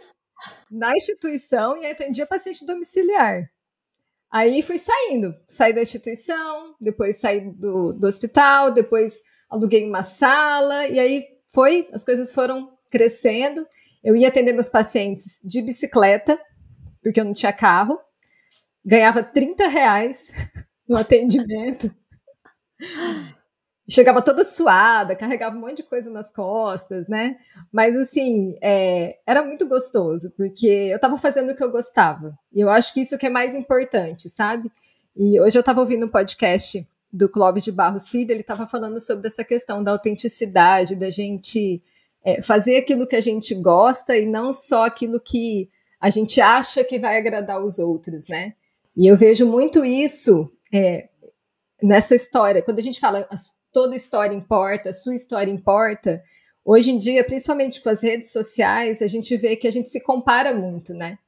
[0.70, 3.48] na instituição, e atendia paciente domiciliar.
[4.32, 10.86] Aí fui saindo, saí da instituição, depois saí do, do hospital, depois aluguei uma sala,
[10.88, 13.64] e aí foi, as coisas foram crescendo.
[14.02, 16.38] Eu ia atender meus pacientes de bicicleta,
[17.02, 17.98] porque eu não tinha carro,
[18.84, 20.32] ganhava 30 reais
[20.88, 21.94] no atendimento.
[23.88, 27.36] Chegava toda suada, carregava um monte de coisa nas costas, né?
[27.70, 32.38] Mas, assim, é, era muito gostoso, porque eu estava fazendo o que eu gostava.
[32.52, 34.72] E eu acho que isso que é mais importante, sabe?
[35.14, 38.98] E hoje eu estava ouvindo um podcast do Clóvis de Barros Filho, ele estava falando
[38.98, 41.80] sobre essa questão da autenticidade, da gente
[42.24, 45.68] é, fazer aquilo que a gente gosta e não só aquilo que
[46.00, 48.54] a gente acha que vai agradar os outros, né?
[48.96, 51.08] E eu vejo muito isso é,
[51.82, 52.62] nessa história.
[52.62, 53.28] Quando a gente fala
[53.74, 56.22] toda história importa, sua história importa.
[56.64, 60.00] Hoje em dia, principalmente com as redes sociais, a gente vê que a gente se
[60.00, 61.18] compara muito, né?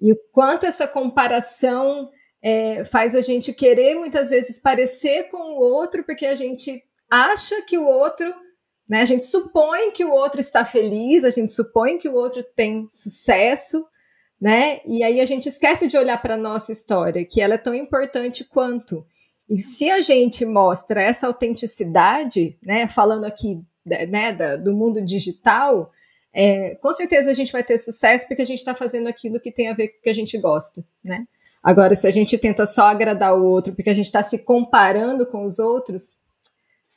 [0.00, 2.08] E o quanto essa comparação
[2.40, 7.60] é, faz a gente querer muitas vezes parecer com o outro, porque a gente acha
[7.62, 8.32] que o outro,
[8.88, 9.02] né?
[9.02, 12.86] A gente supõe que o outro está feliz, a gente supõe que o outro tem
[12.88, 13.84] sucesso,
[14.40, 14.80] né?
[14.86, 17.74] E aí a gente esquece de olhar para a nossa história, que ela é tão
[17.74, 19.04] importante quanto.
[19.52, 25.92] E se a gente mostra essa autenticidade, né, falando aqui né, da, do mundo digital,
[26.32, 29.52] é, com certeza a gente vai ter sucesso porque a gente está fazendo aquilo que
[29.52, 31.28] tem a ver com o que a gente gosta, né?
[31.62, 35.26] Agora, se a gente tenta só agradar o outro porque a gente está se comparando
[35.26, 36.16] com os outros,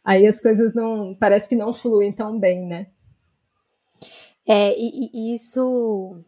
[0.02, 2.88] aí as coisas não parece que não fluem tão bem, né?
[4.48, 6.24] É, e, e isso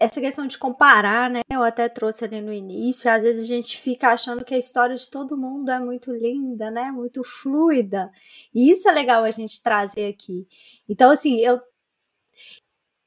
[0.00, 1.40] essa questão de comparar, né?
[1.50, 4.94] Eu até trouxe ali no início, às vezes a gente fica achando que a história
[4.94, 6.90] de todo mundo é muito linda, né?
[6.90, 8.10] Muito fluida.
[8.54, 10.46] E isso é legal a gente trazer aqui.
[10.88, 11.60] Então, assim, eu.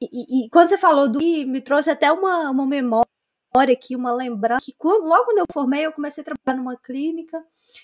[0.01, 1.19] E, e quando você falou do.
[1.19, 3.10] Me trouxe até uma, uma memória
[3.59, 7.43] aqui, uma lembrança, que quando, logo quando eu formei, eu comecei a trabalhar numa clínica,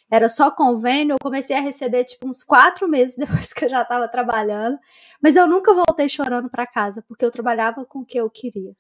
[0.10, 3.82] era só convênio, eu comecei a receber, tipo, uns quatro meses depois que eu já
[3.82, 4.78] estava trabalhando,
[5.22, 8.74] mas eu nunca voltei chorando para casa, porque eu trabalhava com o que eu queria.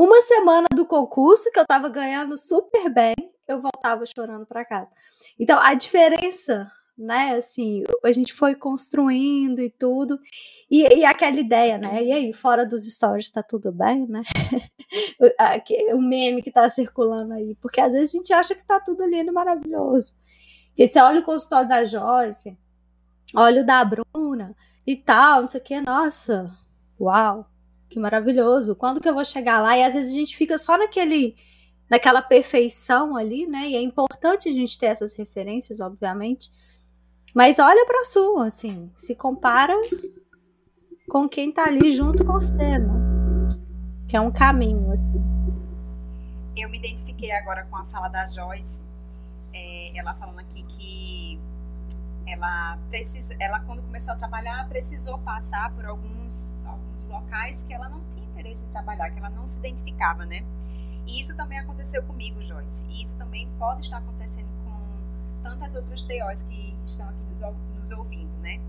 [0.00, 3.16] Uma semana do concurso, que eu estava ganhando super bem,
[3.48, 4.88] eu voltava chorando para casa.
[5.38, 7.36] Então, a diferença né?
[7.36, 10.18] Assim, a gente foi construindo e tudo.
[10.70, 12.02] E, e aquela ideia, né?
[12.02, 14.22] E aí, fora dos stories, tá tudo bem, né?
[15.94, 17.54] o meme que tá circulando aí.
[17.60, 20.14] Porque às vezes a gente acha que tá tudo lindo e maravilhoso.
[20.76, 22.56] E você olha o consultório da Joyce,
[23.34, 24.56] olha o da Bruna
[24.86, 26.56] e tal, não sei o que, nossa,
[27.00, 27.48] uau,
[27.88, 28.76] que maravilhoso.
[28.76, 29.76] Quando que eu vou chegar lá?
[29.76, 31.36] E às vezes a gente fica só naquele
[31.90, 33.70] naquela perfeição ali, né?
[33.70, 36.50] E é importante a gente ter essas referências, obviamente.
[37.34, 39.74] Mas olha para sua, assim, se compara
[41.08, 42.98] com quem tá ali junto com você, né?
[44.08, 45.22] Que é um caminho, assim.
[46.56, 48.82] Eu me identifiquei agora com a fala da Joyce,
[49.52, 51.40] é, ela falando aqui que
[52.26, 57.88] ela precisa, ela quando começou a trabalhar precisou passar por alguns alguns locais que ela
[57.88, 60.44] não tinha interesse em trabalhar, que ela não se identificava, né?
[61.06, 62.86] E isso também aconteceu comigo, Joyce.
[62.90, 67.90] E isso também pode estar acontecendo com tantas outras TOs que estão aqui nos, nos
[67.92, 68.60] ouvindo, né?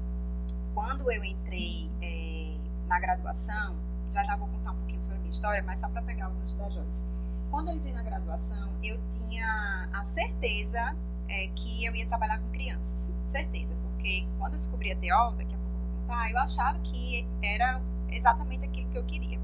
[0.74, 2.56] Quando eu entrei é,
[2.88, 3.78] na graduação,
[4.12, 6.54] já já vou contar um pouquinho sobre a minha história, mas só para pegar alguns
[6.54, 7.06] da Joyce.
[7.52, 10.96] Quando eu entrei na graduação, eu tinha a certeza
[11.28, 15.56] é, que eu ia trabalhar com crianças, certeza, porque quando eu descobri a TO, daqui
[15.56, 19.40] a pouco eu vou contar, eu achava que era exatamente aquilo que eu queria.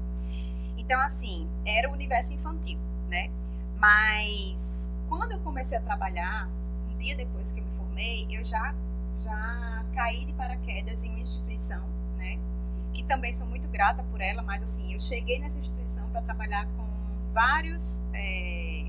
[0.76, 3.30] Então, assim, era o universo infantil, né?
[3.78, 6.48] Mas quando eu comecei a trabalhar,
[6.88, 8.74] um dia depois que eu me formei, eu já,
[9.16, 11.82] já caí de paraquedas em uma instituição,
[12.16, 12.38] né?
[12.92, 16.66] Que também sou muito grata por ela, mas assim, eu cheguei nessa instituição para trabalhar
[16.76, 16.86] com
[17.32, 18.86] vários é,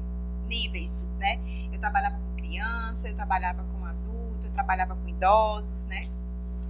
[0.47, 1.39] níveis, né?
[1.71, 6.07] Eu trabalhava com criança, eu trabalhava com adulto, eu trabalhava com idosos, né?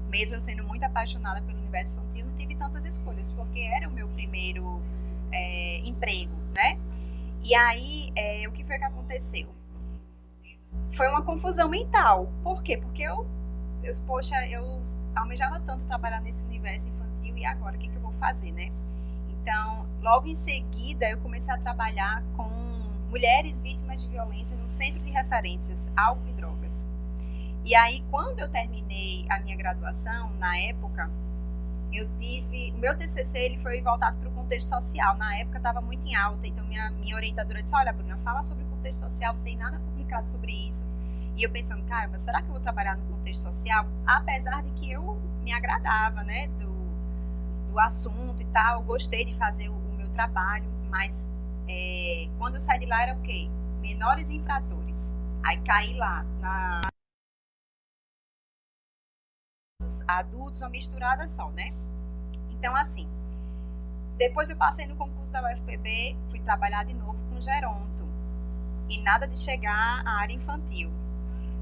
[0.09, 3.91] Mesmo eu sendo muito apaixonada pelo universo infantil, não tive tantas escolhas, porque era o
[3.91, 4.81] meu primeiro
[5.31, 6.79] é, emprego, né?
[7.43, 9.57] E aí, é, o que foi que aconteceu?
[10.89, 12.31] foi uma confusão mental.
[12.43, 12.77] Por quê?
[12.77, 13.25] Porque eu
[13.83, 14.83] eu, poxa, eu
[15.15, 18.71] almejava tanto trabalhar nesse universo infantil e agora o que, que eu vou fazer, né?
[19.29, 22.49] Então, logo em seguida, eu comecei a trabalhar com
[23.09, 26.87] mulheres vítimas de violência no Centro de Referências Álcool e Drogas.
[27.63, 31.09] E aí, quando eu terminei a minha graduação, na época,
[31.91, 32.71] eu tive.
[32.75, 35.17] O meu TCC ele foi voltado para o contexto social.
[35.17, 38.63] Na época estava muito em alta, então minha, minha orientadora disse: Olha, Bruna, fala sobre
[38.63, 40.87] o contexto social, não tem nada publicado sobre isso.
[41.37, 43.85] E eu pensando, cara, mas será que eu vou trabalhar no contexto social?
[44.07, 46.73] Apesar de que eu me agradava, né, do,
[47.69, 51.29] do assunto e tal, gostei de fazer o, o meu trabalho, mas
[51.69, 53.47] é, quando eu saí de lá era o quê?
[53.81, 55.13] Menores infratores.
[55.45, 56.81] Aí caí lá na
[60.07, 61.71] adultos, uma misturada só, né?
[62.49, 63.07] Então, assim,
[64.17, 68.07] depois eu passei no concurso da UFPB, fui trabalhar de novo com geronto.
[68.89, 70.96] E nada de chegar à área infantil.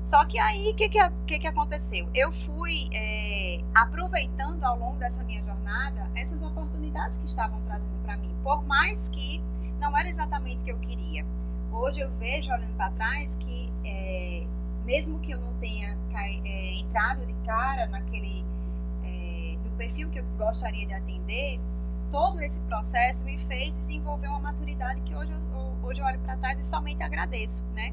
[0.05, 2.07] Só que aí, o que, que, que, que, aconteceu?
[2.13, 8.15] Eu fui é, aproveitando ao longo dessa minha jornada essas oportunidades que estavam trazendo para
[8.15, 9.41] mim, por mais que
[9.79, 11.25] não era exatamente o que eu queria.
[11.71, 14.45] Hoje eu vejo, olhando para trás, que é,
[14.85, 18.45] mesmo que eu não tenha é, entrado de cara naquele
[19.63, 21.59] no perfil que eu gostaria de atender,
[22.11, 25.41] todo esse processo me fez desenvolver uma maturidade que hoje eu,
[25.83, 27.91] hoje eu olho para trás e somente agradeço, né?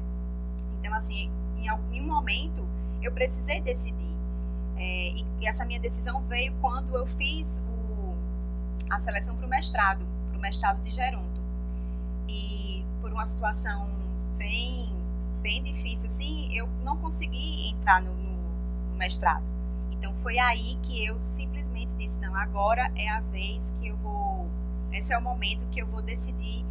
[0.79, 1.31] Então, assim,
[1.63, 2.67] em algum momento
[3.01, 4.19] eu precisei decidir.
[4.75, 8.15] É, e, e, essa minha decisão veio quando eu fiz o,
[8.91, 11.41] a seleção para o mestrado, para o mestrado de Geronto.
[12.27, 13.87] E por uma situação
[14.37, 14.93] bem,
[15.41, 18.33] bem difícil, assim, eu não consegui entrar no, no,
[18.89, 19.43] no mestrado.
[19.91, 24.49] Então foi aí que eu simplesmente disse, não, agora é a vez que eu vou,
[24.91, 26.65] esse é o momento que eu vou decidir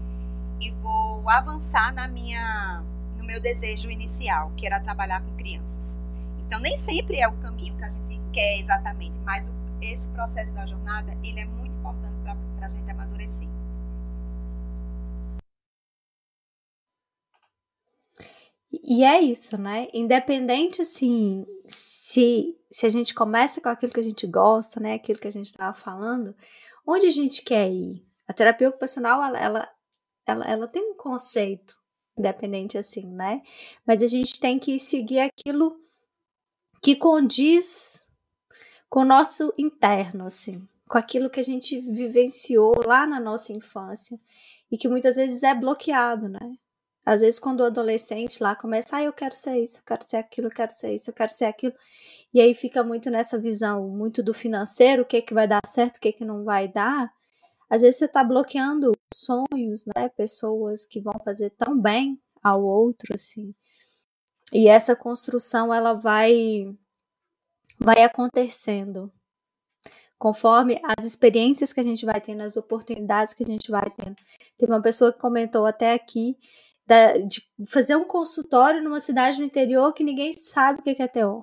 [0.60, 2.82] e vou avançar na minha
[3.22, 5.98] no meu desejo inicial, que era trabalhar com crianças.
[6.44, 10.52] Então, nem sempre é o caminho que a gente quer exatamente, mas o, esse processo
[10.52, 12.14] da jornada, ele é muito importante
[12.56, 13.48] para a gente amadurecer.
[18.70, 19.88] E é isso, né?
[19.94, 24.94] Independente, assim, se, se a gente começa com aquilo que a gente gosta, né?
[24.94, 26.34] Aquilo que a gente estava falando,
[26.86, 28.04] onde a gente quer ir?
[28.26, 29.68] A terapia ocupacional, ela, ela,
[30.26, 31.81] ela, ela tem um conceito
[32.22, 33.42] independente assim, né?
[33.86, 35.76] Mas a gente tem que seguir aquilo
[36.80, 38.06] que condiz
[38.88, 44.18] com o nosso interno, assim, com aquilo que a gente vivenciou lá na nossa infância
[44.70, 46.54] e que muitas vezes é bloqueado, né?
[47.04, 50.18] Às vezes, quando o adolescente lá começa, ah, eu quero ser isso, eu quero ser
[50.18, 51.74] aquilo, eu quero ser isso, eu quero ser aquilo,
[52.32, 55.96] e aí fica muito nessa visão, muito do financeiro, o que, que vai dar certo,
[55.96, 57.12] o que, que não vai dar,
[57.72, 60.06] às vezes você está bloqueando sonhos, né?
[60.10, 63.54] Pessoas que vão fazer tão bem ao outro, assim.
[64.52, 66.66] E essa construção, ela vai,
[67.78, 69.10] vai acontecendo
[70.18, 74.16] conforme as experiências que a gente vai tendo, as oportunidades que a gente vai tendo.
[74.58, 76.36] Teve uma pessoa que comentou até aqui
[76.86, 81.08] da, de fazer um consultório numa cidade no interior que ninguém sabe o que é
[81.08, 81.42] TO.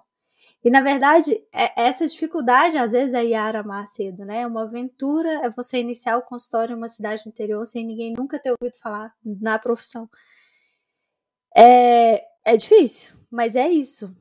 [0.64, 4.42] E na verdade, é, essa dificuldade às vezes é Yara Macedo, né?
[4.42, 8.14] É uma aventura é você iniciar o consultório em uma cidade do interior sem ninguém
[8.14, 10.10] nunca ter ouvido falar na profissão.
[11.56, 14.14] É, é difícil, mas é isso.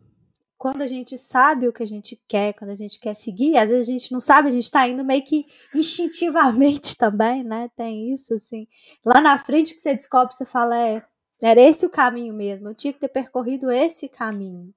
[0.57, 3.70] Quando a gente sabe o que a gente quer, quando a gente quer seguir, às
[3.70, 7.70] vezes a gente não sabe, a gente tá indo meio que instintivamente também, né?
[7.77, 8.66] Tem isso, assim.
[9.05, 11.03] Lá na frente que você descobre, você fala, é,
[11.42, 14.74] era esse o caminho mesmo, eu tinha que ter percorrido esse caminho.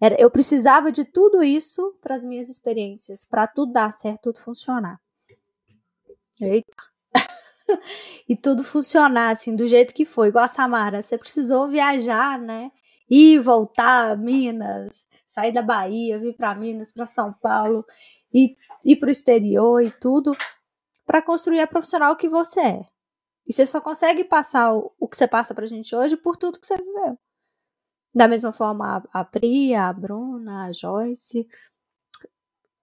[0.00, 4.38] Era, eu precisava de tudo isso para as minhas experiências, para tudo dar certo, tudo
[4.38, 5.00] funcionar.
[6.40, 6.84] Eita.
[8.28, 12.70] e tudo funcionar assim do jeito que foi, igual a Samara, você precisou viajar, né?
[13.10, 17.84] Ir voltar Minas, sair da Bahia, vir para Minas, para São Paulo,
[18.32, 20.32] e ir para o exterior e tudo
[21.06, 22.80] para construir a profissional que você é.
[23.46, 26.60] E você só consegue passar o, o que você passa pra gente hoje por tudo
[26.60, 27.18] que você viveu.
[28.14, 31.46] Da mesma forma, a, Priya, a Bruna, a Joyce,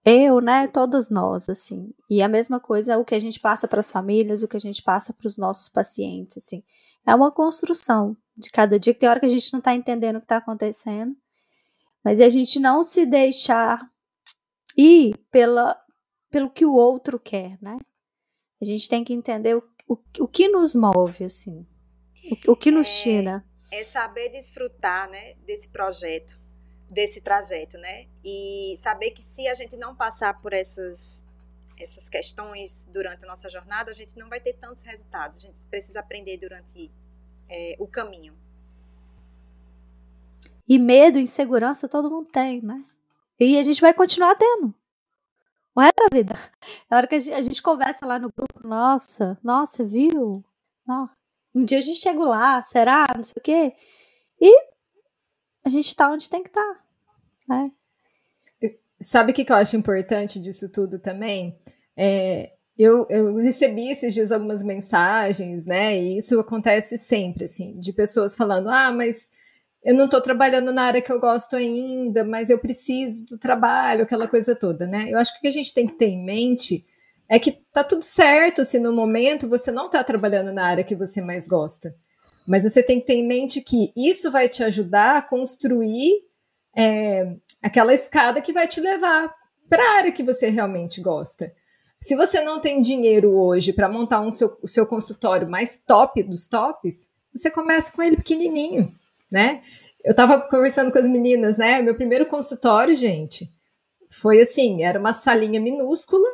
[0.04, 1.92] eu, né, todos nós, assim.
[2.08, 4.56] E a mesma coisa é o que a gente passa para as famílias, o que
[4.56, 6.62] a gente passa para os nossos pacientes, assim.
[7.04, 10.16] É uma construção de cada dia, que tem hora que a gente não está entendendo
[10.16, 11.16] o que está acontecendo,
[12.04, 13.90] mas a gente não se deixar
[14.76, 15.76] ir pela,
[16.30, 17.76] pelo que o outro quer, né?
[18.60, 21.66] A gente tem que entender o, o, o que nos move, assim,
[22.46, 26.38] o, o que nos é, tira é saber desfrutar, né, desse projeto,
[26.88, 28.06] desse trajeto, né?
[28.24, 31.24] E saber que se a gente não passar por essas
[31.78, 35.38] essas questões durante a nossa jornada, a gente não vai ter tantos resultados.
[35.38, 36.90] A gente precisa aprender durante
[37.48, 38.34] é, o caminho.
[40.68, 42.82] E medo, insegurança, todo mundo tem, né?
[43.38, 44.74] E a gente vai continuar tendo.
[45.74, 46.34] O resto da vida.
[46.90, 50.42] Na hora que a gente, a gente conversa lá no grupo, nossa, nossa, viu?
[50.86, 51.15] Nossa.
[51.56, 53.06] Um dia a gente chega lá, será?
[53.16, 53.72] Não sei o quê.
[54.38, 54.54] E
[55.64, 56.62] a gente tá onde tem que estar.
[56.62, 56.82] Tá,
[57.48, 57.70] né?
[59.00, 61.58] Sabe o que, que eu acho importante disso tudo também?
[61.96, 65.98] É, eu, eu, recebi esses dias algumas mensagens, né?
[65.98, 69.30] E isso acontece sempre, assim, de pessoas falando: ah, mas
[69.82, 74.02] eu não estou trabalhando na área que eu gosto ainda, mas eu preciso do trabalho,
[74.02, 75.10] aquela coisa toda, né?
[75.10, 76.84] Eu acho que o que a gente tem que ter em mente
[77.28, 80.94] é que tá tudo certo se no momento você não está trabalhando na área que
[80.94, 81.94] você mais gosta.
[82.46, 86.22] Mas você tem que ter em mente que isso vai te ajudar a construir
[86.76, 89.34] é, aquela escada que vai te levar
[89.68, 91.52] para a área que você realmente gosta.
[92.00, 96.22] Se você não tem dinheiro hoje para montar um seu, o seu consultório mais top
[96.22, 98.94] dos tops, você começa com ele pequenininho
[99.30, 99.62] né?
[100.04, 101.82] Eu estava conversando com as meninas, né?
[101.82, 103.52] Meu primeiro consultório, gente,
[104.10, 106.28] foi assim: era uma salinha minúscula,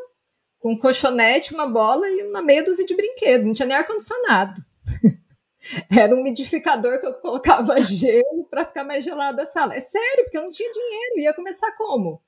[0.63, 4.65] com um colchonete, uma bola e uma meia dúzia de brinquedo, não tinha nem ar-condicionado.
[5.91, 9.75] era um umidificador que eu colocava gelo para ficar mais gelada a sala.
[9.75, 12.23] É sério, porque eu não tinha dinheiro, ia começar como?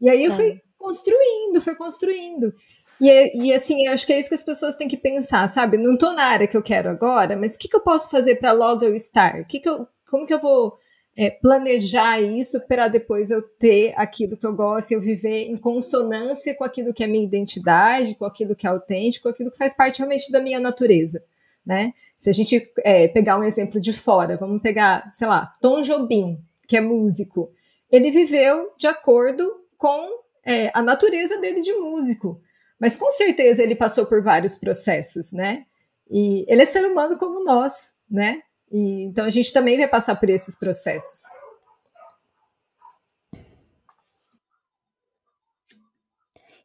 [0.00, 0.34] E aí eu é.
[0.34, 2.54] fui construindo, fui construindo.
[3.00, 5.76] E, e, assim, acho que é isso que as pessoas têm que pensar, sabe?
[5.76, 8.36] Não estou na área que eu quero agora, mas o que, que eu posso fazer
[8.36, 9.44] para logo eu estar?
[9.44, 10.78] Que, que eu, como que eu vou
[11.16, 16.54] é, planejar isso para depois eu ter aquilo que eu gosto eu viver em consonância
[16.54, 19.74] com aquilo que é minha identidade, com aquilo que é autêntico, com aquilo que faz
[19.74, 21.22] parte realmente da minha natureza,
[21.64, 21.92] né?
[22.16, 26.38] Se a gente é, pegar um exemplo de fora, vamos pegar, sei lá, Tom Jobim,
[26.66, 27.52] que é músico,
[27.90, 30.08] ele viveu de acordo com
[30.44, 32.40] é, a natureza dele de músico,
[32.80, 35.64] mas com certeza ele passou por vários processos, né?
[36.10, 38.42] E ele é ser humano como nós, né?
[38.72, 41.22] E, então a gente também vai passar por esses processos.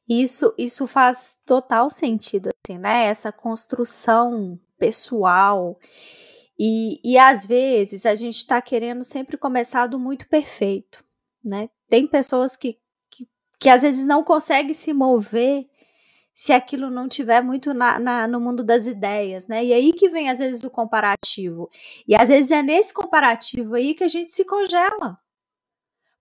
[0.08, 3.08] Isso, isso faz total sentido, assim, né?
[3.08, 5.78] Essa construção pessoal.
[6.58, 11.04] E, e às vezes a gente está querendo sempre começar do muito perfeito,
[11.44, 11.70] né?
[11.90, 12.80] Tem pessoas que,
[13.12, 13.28] que,
[13.60, 15.68] que às vezes não conseguem se mover
[16.38, 19.66] se aquilo não tiver muito na, na, no mundo das ideias, né?
[19.66, 21.68] E aí que vem às vezes o comparativo.
[22.08, 25.20] E às vezes é nesse comparativo aí que a gente se congela.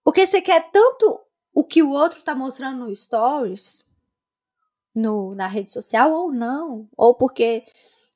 [0.03, 1.21] Porque você quer tanto
[1.53, 3.85] o que o outro tá mostrando no stories,
[4.95, 6.89] no, na rede social, ou não.
[6.97, 7.67] Ou porque,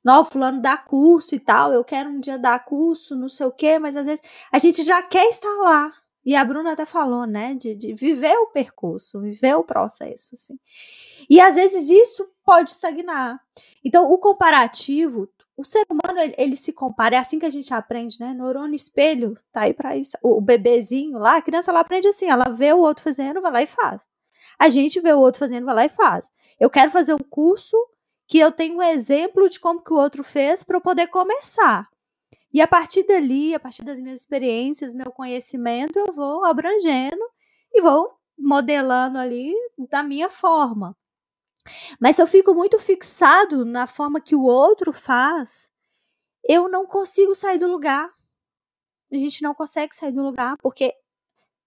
[0.03, 3.51] não, fulano dá curso e tal, eu quero um dia dar curso, não sei o
[3.51, 5.93] quê, mas às vezes a gente já quer estar lá.
[6.23, 10.59] E a Bruna até falou, né, de, de viver o percurso, viver o processo, assim.
[11.29, 13.39] E às vezes isso pode estagnar.
[13.83, 17.73] Então, o comparativo, o ser humano, ele, ele, se compara, é assim que a gente
[17.73, 18.33] aprende, né?
[18.33, 20.15] Neurônio espelho, tá aí para isso.
[20.21, 23.51] O, o, bebezinho lá, a criança, ela aprende assim, ela vê o outro fazendo, vai
[23.51, 24.01] lá e faz.
[24.59, 26.31] A gente vê o outro fazendo, vai lá e faz.
[26.59, 27.75] Eu quero fazer um curso
[28.27, 31.89] que eu tenho um exemplo de como que o outro fez para eu poder começar.
[32.53, 37.21] E a partir dali, a partir das minhas experiências, meu conhecimento, eu vou abrangendo
[37.73, 39.53] e vou modelando ali
[39.89, 40.95] da minha forma.
[41.99, 45.71] Mas se eu fico muito fixado na forma que o outro faz,
[46.43, 48.09] eu não consigo sair do lugar.
[49.11, 50.93] A gente não consegue sair do lugar porque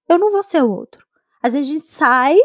[0.08, 1.06] eu não vou ser o outro.
[1.42, 2.38] Às vezes a gente sai,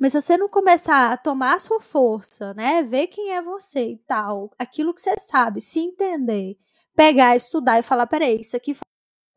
[0.00, 3.92] mas se você não começar a tomar a sua força, né, ver quem é você
[3.92, 6.58] e tal, aquilo que você sabe, se entender,
[6.94, 8.74] pegar, estudar e falar, peraí, isso aqui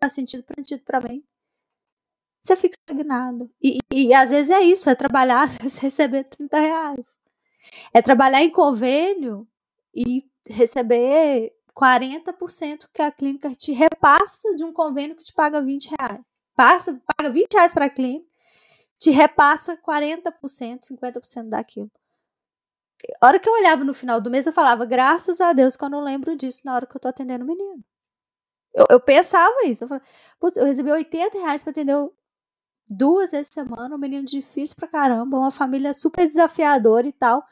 [0.02, 1.24] faz sentido, sentido para mim.
[2.42, 3.50] Você fica estagnado.
[3.62, 5.48] E, e, e, às vezes é isso, é trabalhar,
[5.80, 7.16] receber 30 reais.
[7.94, 9.48] É trabalhar em convênio
[9.96, 15.96] e receber 40% que a clínica te repassa de um convênio que te paga 20
[15.98, 16.22] reais.
[16.56, 18.26] Passa, paga 20 reais para a clínica,
[19.00, 21.92] te repassa 40%, 50% daquilo.
[23.22, 25.84] A hora que eu olhava no final do mês, eu falava, graças a Deus que
[25.84, 27.84] eu não lembro disso na hora que eu tô atendendo o menino.
[28.74, 29.84] Eu, eu pensava isso.
[29.84, 30.06] Eu, falava,
[30.40, 31.96] Putz, eu recebi 80 reais para atender
[32.90, 37.46] duas vezes por semana, um menino difícil pra caramba, uma família super desafiadora e tal.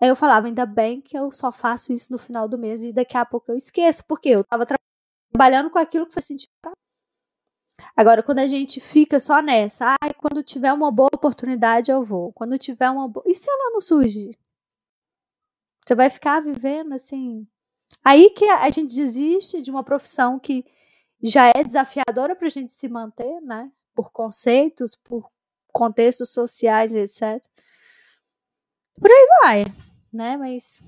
[0.00, 2.92] Aí eu falava, ainda bem que eu só faço isso no final do mês e
[2.92, 4.76] daqui a pouco eu esqueço, porque eu tava tra
[5.32, 6.72] trabalhando com aquilo que faz sentido pra.
[7.96, 12.02] Agora, quando a gente fica só nessa, ai, ah, quando tiver uma boa oportunidade eu
[12.04, 12.32] vou.
[12.32, 13.24] Quando tiver uma boa.
[13.26, 14.38] E se ela não surgir?
[15.86, 17.46] Você vai ficar vivendo assim.
[18.04, 20.64] Aí que a gente desiste de uma profissão que
[21.22, 23.70] já é desafiadora para a gente se manter, né?
[23.94, 25.30] Por conceitos, por
[25.72, 27.42] contextos sociais, etc.
[29.00, 29.64] Por aí vai,
[30.12, 30.36] né?
[30.36, 30.82] Mas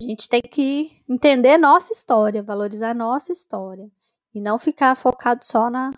[0.00, 3.90] a gente tem que entender nossa história, valorizar nossa história
[4.32, 5.90] e não ficar focado só na,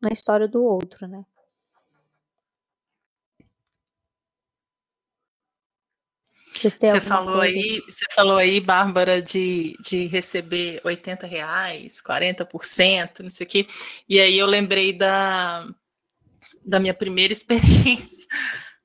[0.00, 1.24] na história do outro, né?
[6.68, 7.42] Você falou coisa?
[7.44, 13.66] aí, você falou aí, Bárbara, de, de receber 80 reais, 40%, não sei o quê.
[14.08, 15.66] E aí eu lembrei da,
[16.64, 18.26] da minha primeira experiência.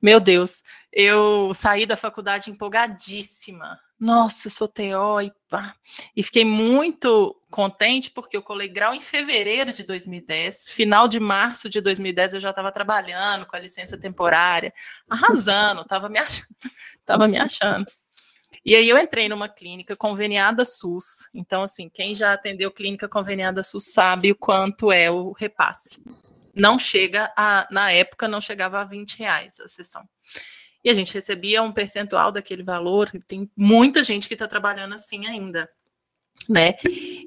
[0.01, 3.79] Meu Deus, eu saí da faculdade empolgadíssima.
[3.99, 5.73] Nossa, sou TO e pá.
[6.15, 10.69] E fiquei muito contente porque eu colei grau em fevereiro de 2010.
[10.69, 14.73] Final de março de 2010 eu já estava trabalhando com a licença temporária,
[15.09, 16.47] arrasando, estava me achando.
[17.29, 17.85] Me achando.
[18.65, 21.29] E aí eu entrei numa clínica conveniada SUS.
[21.33, 26.01] Então, assim, quem já atendeu clínica conveniada SUS sabe o quanto é o repasse.
[26.53, 30.03] Não chega a, na época, não chegava a 20 reais a sessão
[30.85, 33.09] e a gente recebia um percentual daquele valor.
[33.27, 35.67] Tem muita gente que está trabalhando assim ainda,
[36.47, 36.75] né?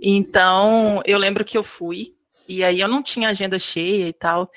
[0.00, 2.14] Então, eu lembro que eu fui,
[2.48, 4.48] e aí eu não tinha agenda cheia e tal.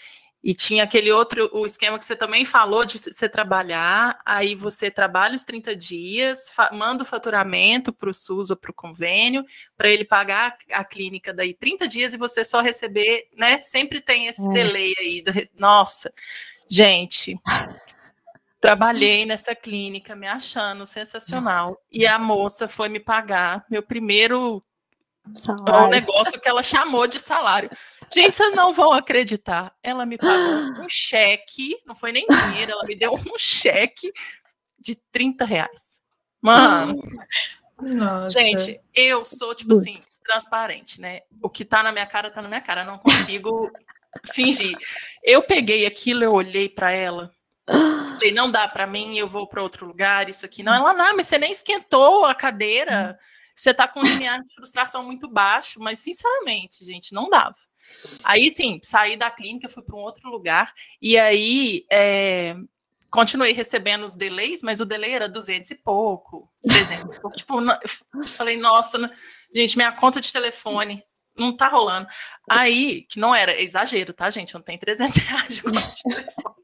[0.43, 4.89] E tinha aquele outro, o esquema que você também falou de você trabalhar, aí você
[4.89, 9.43] trabalha os 30 dias, manda o faturamento para o SUS ou para o convênio,
[9.77, 13.61] para ele pagar a clínica daí 30 dias e você só receber, né?
[13.61, 14.51] Sempre tem esse é.
[14.51, 15.21] delay aí.
[15.21, 16.11] Do, nossa,
[16.67, 17.39] gente,
[18.61, 21.81] Trabalhei nessa clínica, me achando sensacional.
[21.91, 24.63] E a moça foi me pagar meu primeiro
[25.33, 25.87] salário.
[25.87, 27.71] um negócio que ela chamou de salário.
[28.13, 29.73] Gente, vocês não vão acreditar.
[29.81, 34.13] Ela me pagou um cheque, não foi nem dinheiro, ela me deu um cheque
[34.79, 35.99] de 30 reais.
[36.39, 37.01] Mano.
[37.81, 38.39] Nossa.
[38.39, 41.21] Gente, eu sou, tipo assim, transparente, né?
[41.41, 42.81] O que tá na minha cara, tá na minha cara.
[42.81, 43.71] Eu não consigo
[44.31, 44.77] fingir.
[45.23, 47.33] Eu peguei aquilo, eu olhei para ela
[47.71, 50.61] Falei, não dá para mim, eu vou para outro lugar, isso aqui.
[50.63, 53.17] Não, ela, não, mas você nem esquentou a cadeira,
[53.55, 57.55] você tá com um limiar de frustração muito baixo, mas sinceramente, gente, não dava.
[58.23, 62.55] Aí, sim, saí da clínica, fui para um outro lugar, e aí é,
[63.09, 67.37] continuei recebendo os delays, mas o delay era 200 e pouco, 300 e pouco.
[67.37, 67.55] Tipo,
[68.27, 69.09] falei, nossa, não,
[69.53, 71.03] gente, minha conta de telefone
[71.37, 72.07] não tá rolando.
[72.49, 74.53] Aí, que não era exagero, tá, gente?
[74.53, 76.55] Não tem 300 reais de conta de telefone.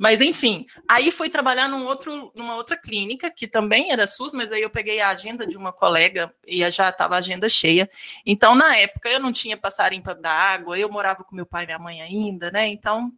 [0.00, 4.50] Mas enfim, aí fui trabalhar num outro, numa outra clínica, que também era SUS, mas
[4.50, 7.86] aí eu peguei a agenda de uma colega e já estava a agenda cheia.
[8.24, 11.64] Então, na época, eu não tinha passarinho para dar água, eu morava com meu pai
[11.64, 12.66] e minha mãe ainda, né?
[12.66, 13.12] Então,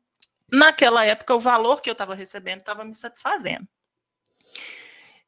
[0.50, 3.68] naquela época, o valor que eu estava recebendo estava me satisfazendo.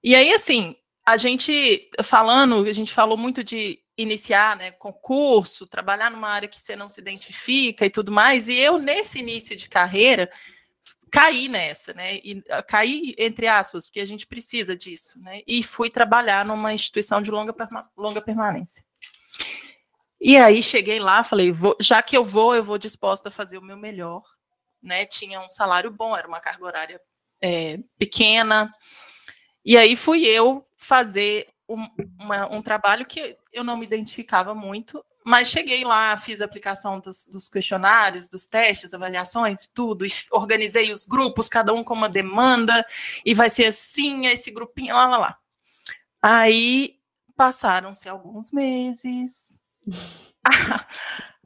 [0.03, 0.75] E aí, assim,
[1.07, 6.61] a gente falando, a gente falou muito de iniciar, né, concurso, trabalhar numa área que
[6.61, 8.49] você não se identifica e tudo mais.
[8.49, 10.29] E eu, nesse início de carreira,
[11.15, 12.17] caí nessa, né?
[12.25, 15.43] E uh, caí entre aspas, porque a gente precisa disso, né?
[15.47, 18.85] E fui trabalhar numa instituição de longa, perma longa permanência.
[20.21, 23.59] E aí cheguei lá, falei, vou, já que eu vou, eu vou disposta a fazer
[23.59, 24.25] o meu melhor,
[24.83, 25.07] né?
[25.07, 27.01] Tinha um salário bom, era uma carga horária
[27.41, 28.75] é, pequena.
[29.65, 31.87] E aí fui eu fazer um,
[32.21, 37.01] uma, um trabalho que eu não me identificava muito, mas cheguei lá, fiz a aplicação
[37.01, 42.85] dos, dos, questionários, dos testes, avaliações, tudo, organizei os grupos, cada um com uma demanda,
[43.25, 45.39] e vai ser assim, esse grupinho, lá, lá, lá.
[46.21, 46.99] Aí
[47.35, 49.63] passaram-se alguns meses.
[50.45, 50.87] A,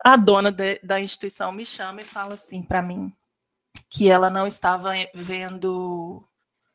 [0.12, 3.12] a dona de, da instituição me chama e fala assim para mim
[3.88, 6.26] que ela não estava vendo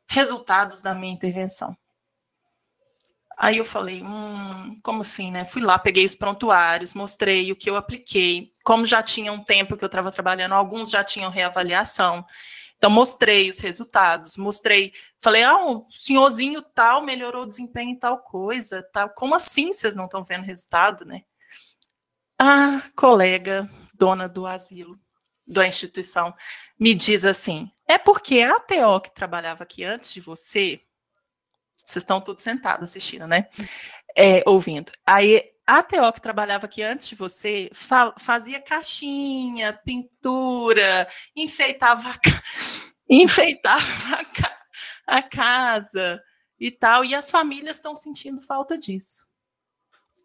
[0.07, 1.75] resultados da minha intervenção.
[3.43, 5.43] Aí eu falei, hum, como assim, né?
[5.43, 8.53] Fui lá, peguei os prontuários, mostrei o que eu apliquei.
[8.63, 12.25] Como já tinha um tempo que eu estava trabalhando, alguns já tinham reavaliação.
[12.77, 18.19] Então, mostrei os resultados, mostrei, falei, ah, o senhorzinho tal melhorou o desempenho em tal
[18.19, 19.09] coisa, tal.
[19.09, 21.23] Como assim vocês não estão vendo resultado, né?
[22.39, 24.97] A colega, dona do asilo,
[25.45, 26.33] da instituição,
[26.79, 30.81] me diz assim: é porque a TO que trabalhava aqui antes de você
[31.83, 33.47] vocês estão todos sentados assistindo, né?
[34.15, 34.91] É, ouvindo.
[35.05, 37.69] Aí a TO que trabalhava aqui antes de você
[38.19, 42.19] fazia caixinha, pintura, enfeitava a,
[43.09, 44.21] enfeitava
[45.07, 46.21] a, a casa
[46.59, 49.27] e tal, e as famílias estão sentindo falta disso.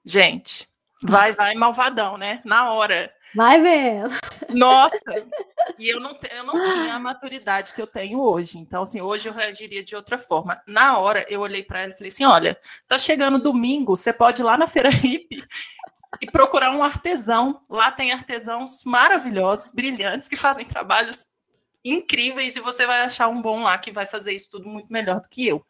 [0.05, 0.69] Gente,
[1.03, 2.40] vai, vai, malvadão, né?
[2.44, 3.12] Na hora.
[3.34, 4.14] Vai vendo.
[4.51, 4.99] Nossa!
[5.78, 8.59] E eu não, eu não tinha a maturidade que eu tenho hoje.
[8.59, 10.61] Então, assim, hoje eu reagiria de outra forma.
[10.66, 14.42] Na hora, eu olhei para ela e falei assim: olha, tá chegando domingo, você pode
[14.42, 15.46] ir lá na Feira Hip
[16.20, 17.61] e procurar um artesão.
[17.68, 21.26] Lá tem artesãos maravilhosos, brilhantes, que fazem trabalhos
[21.84, 25.20] incríveis e você vai achar um bom lá que vai fazer isso tudo muito melhor
[25.20, 25.64] do que eu.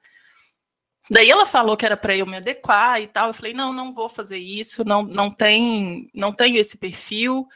[1.11, 3.29] Daí ela falou que era para eu me adequar e tal.
[3.29, 7.47] Eu falei, não, não vou fazer isso, não, não tem, não tenho esse perfil,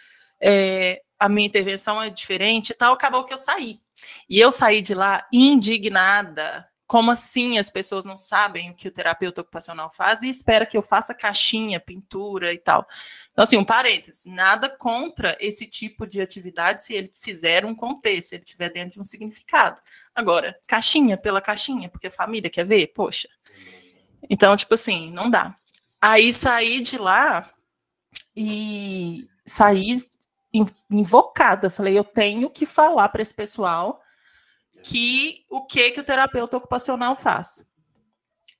[0.40, 2.94] é, a minha intervenção é diferente e tal.
[2.94, 3.80] Acabou que eu saí.
[4.28, 8.90] E eu saí de lá indignada como assim as pessoas não sabem o que o
[8.90, 12.86] terapeuta ocupacional faz e espera que eu faça caixinha, pintura e tal.
[13.32, 18.28] Então, assim, um parênteses, nada contra esse tipo de atividade se ele fizer um contexto,
[18.28, 19.80] se ele estiver dentro de um significado.
[20.14, 23.26] Agora, caixinha pela caixinha, porque a família quer ver, poxa.
[24.28, 25.56] Então, tipo assim, não dá.
[25.98, 27.50] Aí saí de lá
[28.36, 30.06] e saí
[30.90, 31.70] invocada.
[31.70, 34.01] Falei, eu tenho que falar para esse pessoal
[34.82, 37.66] que o que que o terapeuta ocupacional faz.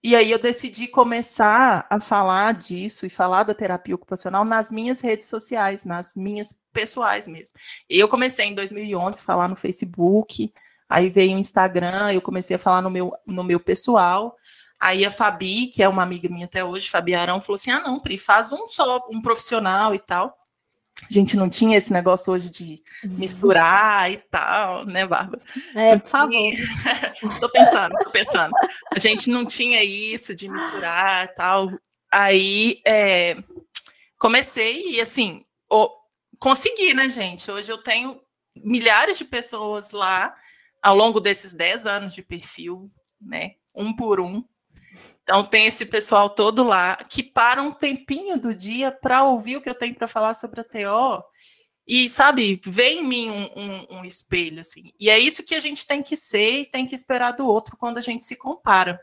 [0.05, 5.01] E aí eu decidi começar a falar disso e falar da terapia ocupacional nas minhas
[5.01, 7.55] redes sociais, nas minhas pessoais mesmo.
[7.89, 10.53] Eu comecei em 2011 a falar no Facebook,
[10.89, 14.35] aí veio o Instagram, eu comecei a falar no meu, no meu pessoal.
[14.81, 17.81] Aí a Fabi, que é uma amiga minha até hoje, Fabi Arão, falou assim: ah,
[17.81, 20.37] não, Pri, faz um só, um profissional e tal.
[21.01, 23.17] A gente não tinha esse negócio hoje de uhum.
[23.19, 25.43] misturar e tal, né, Bárbara?
[25.75, 26.33] É, por favor.
[27.41, 28.53] tô pensando, tô pensando.
[28.91, 31.71] A gente não tinha isso de misturar e tal.
[32.11, 33.37] Aí é,
[34.19, 35.91] comecei e assim, o,
[36.39, 37.51] consegui, né, gente?
[37.51, 38.21] Hoje eu tenho
[38.57, 40.35] milhares de pessoas lá
[40.83, 42.91] ao longo desses 10 anos de perfil,
[43.21, 43.53] né?
[43.75, 44.45] Um por um.
[45.33, 49.63] Então tem esse pessoal todo lá que para um tempinho do dia para ouvir o
[49.63, 51.25] que eu tenho para falar sobre a TO
[51.89, 54.93] e sabe, vê em mim um, um, um, espelho assim.
[55.01, 57.79] E é isso que a gente tem que ser e tem que esperar do outro
[57.79, 59.01] quando a gente se compara.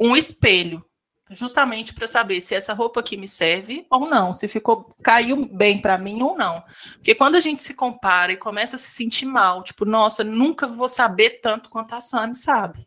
[0.00, 0.84] Um espelho,
[1.30, 5.80] justamente para saber se essa roupa aqui me serve ou não, se ficou caiu bem
[5.80, 6.60] para mim ou não.
[6.94, 10.66] Porque quando a gente se compara e começa a se sentir mal, tipo, nossa, nunca
[10.66, 12.84] vou saber tanto quanto a Sami sabe.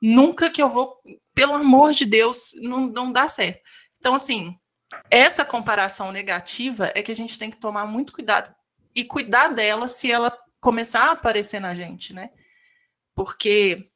[0.00, 1.02] Nunca que eu vou
[1.38, 3.60] pelo amor de Deus, não, não dá certo.
[4.00, 4.58] Então, assim,
[5.08, 8.52] essa comparação negativa é que a gente tem que tomar muito cuidado
[8.92, 12.30] e cuidar dela se ela começar a aparecer na gente, né?
[13.14, 13.88] Porque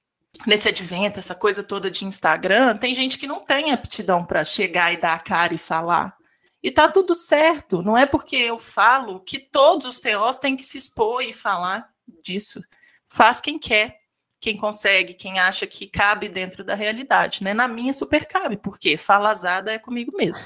[0.46, 4.92] nesse advento, essa coisa toda de Instagram, tem gente que não tem aptidão para chegar
[4.92, 6.16] e dar a cara e falar.
[6.62, 10.62] E tá tudo certo, não é porque eu falo que todos os teós têm que
[10.62, 11.90] se expor e falar
[12.22, 12.62] disso.
[13.08, 14.01] Faz quem quer
[14.42, 17.54] quem consegue, quem acha que cabe dentro da realidade, né?
[17.54, 20.44] Na minha super cabe, porque falazada é comigo mesmo.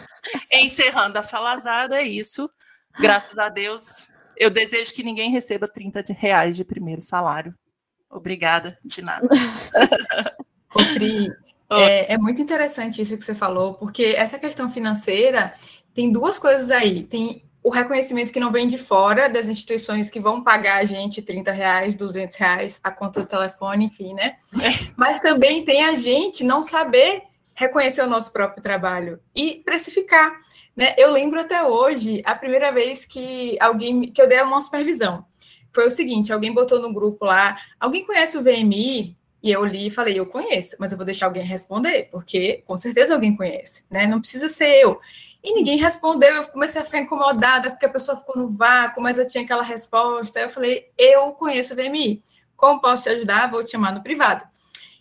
[0.53, 2.51] Encerrando a falazada, é isso.
[3.01, 7.55] Graças a Deus, eu desejo que ninguém receba 30 reais de primeiro salário.
[8.11, 9.27] Obrigada, de nada.
[10.75, 11.33] Ô, Pri,
[11.71, 15.55] é, é muito interessante isso que você falou, porque essa questão financeira
[15.95, 17.03] tem duas coisas aí.
[17.03, 21.21] Tem o reconhecimento que não vem de fora das instituições que vão pagar a gente
[21.21, 24.37] 30 reais, 200 reais, a conta do telefone, enfim, né?
[24.63, 24.93] É.
[24.97, 30.39] Mas também tem a gente não saber reconhecer o nosso próprio trabalho e precificar.
[30.77, 30.95] Né?
[30.97, 35.25] Eu lembro até hoje a primeira vez que alguém que eu dei uma supervisão.
[35.75, 39.17] Foi o seguinte: alguém botou no grupo lá, alguém conhece o VMI?
[39.47, 42.77] E eu li e falei, eu conheço, mas eu vou deixar alguém responder, porque com
[42.77, 44.05] certeza alguém conhece, né?
[44.05, 45.01] Não precisa ser eu.
[45.41, 49.21] E ninguém respondeu, eu comecei a ficar incomodada, porque a pessoa ficou no vácuo, mas
[49.21, 50.41] eu tinha aquela resposta.
[50.41, 52.25] Eu falei, eu conheço o VMI,
[52.57, 53.49] como posso te ajudar?
[53.49, 54.43] Vou te chamar no privado.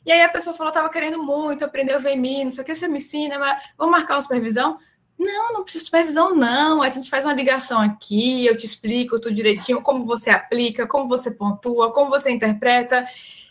[0.06, 2.76] E aí a pessoa falou, estava querendo muito aprender o VMI, não sei o que,
[2.76, 4.78] você me ensina, mas vamos marcar uma supervisão?
[5.18, 6.84] Não, não precisa de supervisão, não.
[6.84, 11.08] A gente faz uma ligação aqui, eu te explico tudo direitinho, como você aplica, como
[11.08, 13.08] você pontua, como você interpreta.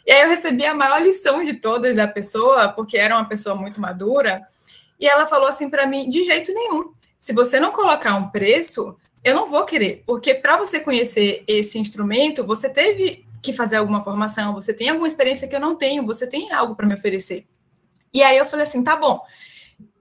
[0.07, 3.55] E aí eu recebi a maior lição de todas da pessoa, porque era uma pessoa
[3.55, 4.43] muito madura,
[4.99, 6.93] e ela falou assim para mim: de jeito nenhum.
[7.19, 11.79] Se você não colocar um preço, eu não vou querer, porque para você conhecer esse
[11.79, 16.05] instrumento, você teve que fazer alguma formação, você tem alguma experiência que eu não tenho,
[16.05, 17.47] você tem algo para me oferecer.
[18.13, 19.21] E aí eu falei assim: tá bom,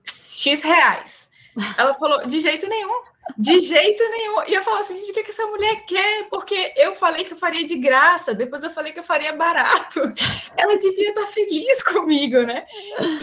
[0.03, 1.29] X reais.
[1.77, 3.03] Ela falou: de jeito nenhum.
[3.37, 4.43] De jeito nenhum.
[4.47, 6.27] E eu falo assim, gente, o que, que essa mulher quer?
[6.29, 10.01] Porque eu falei que eu faria de graça, depois eu falei que eu faria barato.
[10.57, 12.65] Ela devia estar feliz comigo, né?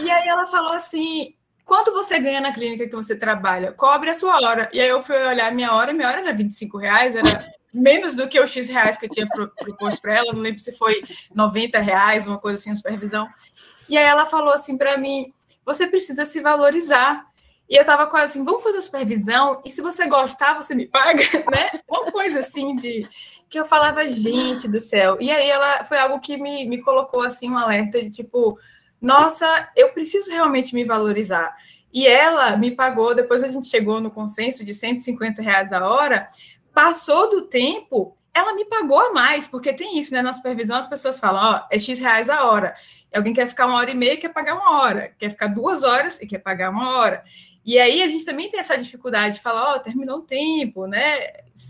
[0.03, 1.33] E aí ela falou assim:
[1.63, 3.71] quanto você ganha na clínica que você trabalha?
[3.71, 4.69] Cobre a sua hora.
[4.73, 8.27] E aí eu fui olhar minha hora, minha hora era 25 reais, era menos do
[8.27, 11.01] que o X reais que eu tinha proposto para ela, não lembro se foi
[11.33, 13.27] 90 reais, uma coisa assim, supervisão.
[13.87, 15.33] E aí ela falou assim para mim:
[15.65, 17.25] você precisa se valorizar.
[17.71, 20.85] E eu tava quase assim, vamos fazer a supervisão, e se você gostar, você me
[20.85, 21.71] paga, né?
[21.89, 23.07] Uma coisa assim de
[23.49, 25.15] que eu falava, gente do céu.
[25.21, 28.59] E aí ela foi algo que me, me colocou assim um alerta de tipo,
[29.01, 31.55] nossa, eu preciso realmente me valorizar.
[31.93, 36.27] E ela me pagou, depois a gente chegou no consenso de 150 reais a hora,
[36.73, 40.21] passou do tempo, ela me pagou a mais, porque tem isso, né?
[40.21, 42.75] Na supervisão as pessoas falam, ó, é X reais a hora.
[43.13, 46.21] Alguém quer ficar uma hora e meia quer pagar uma hora, quer ficar duas horas
[46.21, 47.23] e quer pagar uma hora.
[47.65, 50.87] E aí a gente também tem essa dificuldade de falar, ó, oh, terminou o tempo,
[50.87, 51.27] né?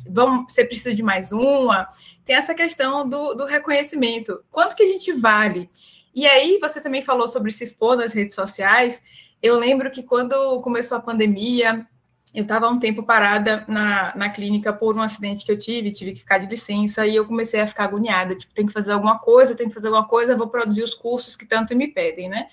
[0.09, 1.87] Vamos, você precisa de mais uma.
[2.23, 4.41] Tem essa questão do, do reconhecimento.
[4.49, 5.69] Quanto que a gente vale?
[6.15, 9.01] E aí, você também falou sobre se expor nas redes sociais.
[9.41, 11.85] Eu lembro que quando começou a pandemia,
[12.33, 16.13] eu estava um tempo parada na, na clínica por um acidente que eu tive, tive
[16.13, 19.19] que ficar de licença, e eu comecei a ficar agoniada, tipo, tem que fazer alguma
[19.19, 22.47] coisa, tem que fazer alguma coisa, vou produzir os cursos que tanto me pedem, né?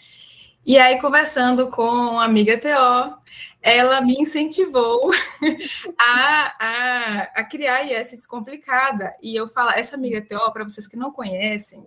[0.65, 3.19] E aí, conversando com uma amiga TO,
[3.63, 5.11] ela me incentivou
[5.99, 9.15] a, a, a criar a IS Descomplicada.
[9.23, 11.87] E eu falo, essa amiga TO, para vocês que não conhecem,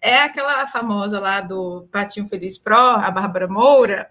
[0.00, 4.08] é aquela famosa lá do Patinho Feliz Pro, a Bárbara Moura,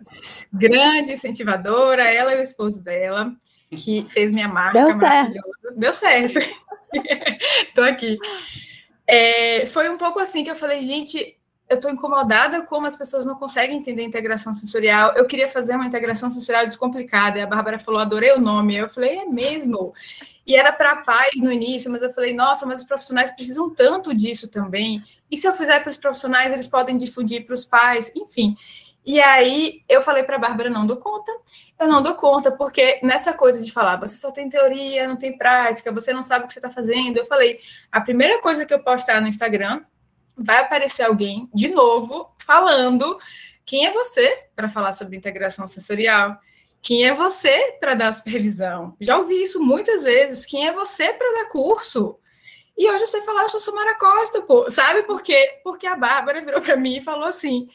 [0.53, 3.33] grande incentivadora, ela e o esposo dela,
[3.69, 5.47] que fez minha marca Deu maravilhosa.
[5.61, 5.79] Certo.
[5.79, 6.39] Deu certo.
[7.67, 8.17] Estou aqui.
[9.07, 11.37] É, foi um pouco assim que eu falei, gente,
[11.71, 15.13] eu estou incomodada como as pessoas não conseguem entender integração sensorial.
[15.15, 17.39] Eu queria fazer uma integração sensorial descomplicada.
[17.39, 18.75] E a Bárbara falou, adorei o nome.
[18.75, 19.93] Eu falei, é mesmo.
[20.45, 24.13] E era para paz no início, mas eu falei, nossa, mas os profissionais precisam tanto
[24.13, 25.01] disso também.
[25.31, 28.53] E se eu fizer para os profissionais, eles podem difundir para os pais, enfim.
[29.05, 31.31] E aí eu falei para a Bárbara, não dou conta.
[31.79, 35.37] Eu não dou conta, porque nessa coisa de falar, você só tem teoria, não tem
[35.37, 37.15] prática, você não sabe o que você está fazendo.
[37.15, 39.81] Eu falei, a primeira coisa que eu postar no Instagram
[40.41, 43.17] vai aparecer alguém de novo falando
[43.65, 46.37] quem é você para falar sobre integração sensorial.
[46.81, 48.95] Quem é você para dar supervisão?
[48.99, 50.45] Já ouvi isso muitas vezes.
[50.45, 52.17] Quem é você para dar curso?
[52.77, 54.69] E hoje você fala, eu sou Samara Costa, pô.
[54.69, 55.59] Sabe por quê?
[55.63, 57.67] Porque a Bárbara virou para mim e falou assim: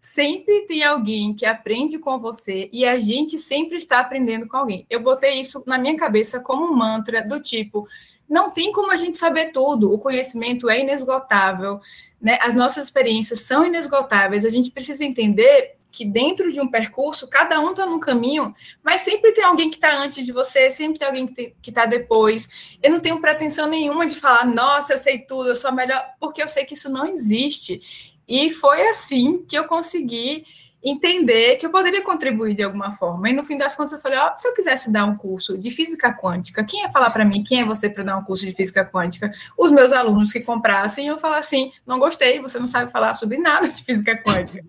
[0.00, 4.86] sempre tem alguém que aprende com você e a gente sempre está aprendendo com alguém.
[4.90, 7.86] Eu botei isso na minha cabeça como um mantra do tipo:
[8.28, 11.80] não tem como a gente saber tudo, o conhecimento é inesgotável,
[12.20, 12.38] né?
[12.40, 17.60] As nossas experiências são inesgotáveis, a gente precisa entender que dentro de um percurso, cada
[17.60, 18.52] um está num caminho,
[18.82, 22.48] mas sempre tem alguém que está antes de você, sempre tem alguém que está depois.
[22.82, 26.42] Eu não tenho pretensão nenhuma de falar, nossa, eu sei tudo, eu sou melhor, porque
[26.42, 27.80] eu sei que isso não existe.
[28.26, 30.44] E foi assim que eu consegui
[30.84, 33.30] entender que eu poderia contribuir de alguma forma.
[33.30, 35.70] E no fim das contas eu falei, ó, se eu quisesse dar um curso de
[35.70, 38.52] física quântica, quem ia falar para mim, quem é você para dar um curso de
[38.52, 39.32] física quântica?
[39.56, 43.38] Os meus alunos que comprassem, eu falar assim, não gostei, você não sabe falar sobre
[43.38, 44.62] nada de física quântica.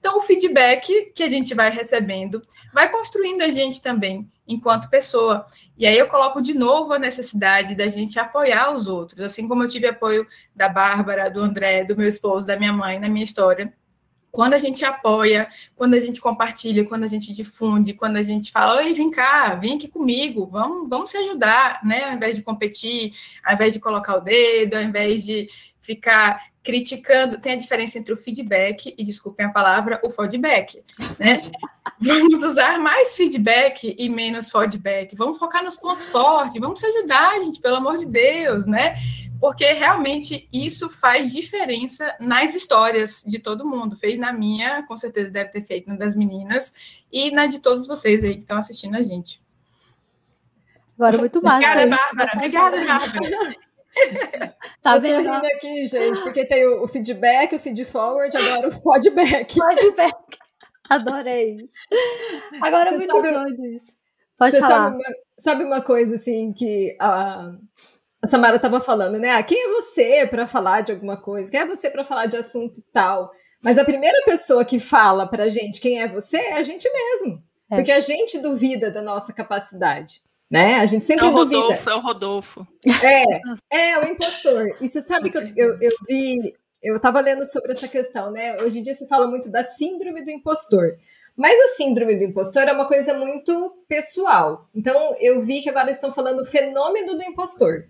[0.00, 2.42] Então o feedback que a gente vai recebendo
[2.72, 5.46] vai construindo a gente também enquanto pessoa.
[5.78, 9.62] E aí eu coloco de novo a necessidade da gente apoiar os outros, assim como
[9.62, 13.24] eu tive apoio da Bárbara, do André, do meu esposo, da minha mãe na minha
[13.24, 13.72] história
[14.30, 18.52] quando a gente apoia, quando a gente compartilha, quando a gente difunde, quando a gente
[18.52, 22.04] fala, oi, vem cá, vem aqui comigo, vamos, vamos se ajudar, né?
[22.04, 23.12] Ao invés de competir,
[23.44, 25.48] ao invés de colocar o dedo, ao invés de
[25.80, 30.82] ficar criticando, tem a diferença entre o feedback e, desculpem a palavra, o feedback,
[31.18, 31.40] né?
[31.98, 37.40] vamos usar mais feedback e menos feedback, vamos focar nos pontos fortes, vamos se ajudar,
[37.40, 38.96] gente, pelo amor de Deus, né?
[39.40, 43.96] porque realmente isso faz diferença nas histórias de todo mundo.
[43.96, 46.74] Fez na minha, com certeza deve ter feito na das meninas,
[47.10, 49.42] e na de todos vocês aí que estão assistindo a gente.
[50.98, 51.56] Agora, muito massa.
[51.56, 52.32] Obrigada, Bárbara.
[52.34, 53.69] Obrigada, Bárbara.
[54.82, 55.32] tá eu vendo?
[55.32, 59.54] rindo aqui, gente, porque tem o, feedback, o feed forward, agora o feedback.
[59.78, 60.16] Feedback.
[60.88, 62.60] Adorei isso.
[62.60, 63.94] Agora é muito sabe, doido isso.
[64.36, 64.68] Pode falar.
[64.68, 67.52] Sabe uma, sabe uma, coisa assim que a,
[68.22, 69.32] a Samara estava falando, né?
[69.32, 71.50] Ah, quem é você para falar de alguma coisa?
[71.50, 73.30] Quem é você para falar de assunto tal?
[73.62, 77.42] Mas a primeira pessoa que fala para gente quem é você é a gente mesmo.
[77.70, 77.76] É.
[77.76, 80.22] Porque a gente duvida da nossa capacidade.
[80.50, 80.76] Né?
[80.76, 81.60] A gente sempre é o duvida.
[81.60, 82.66] Rodolfo, é o Rodolfo.
[83.70, 84.76] É, é o impostor.
[84.80, 88.56] E você sabe que eu, eu, eu vi, eu estava lendo sobre essa questão, né?
[88.60, 90.96] Hoje em dia se fala muito da síndrome do impostor.
[91.36, 94.68] Mas a síndrome do impostor é uma coisa muito pessoal.
[94.74, 97.84] Então eu vi que agora estão falando fenômeno do impostor.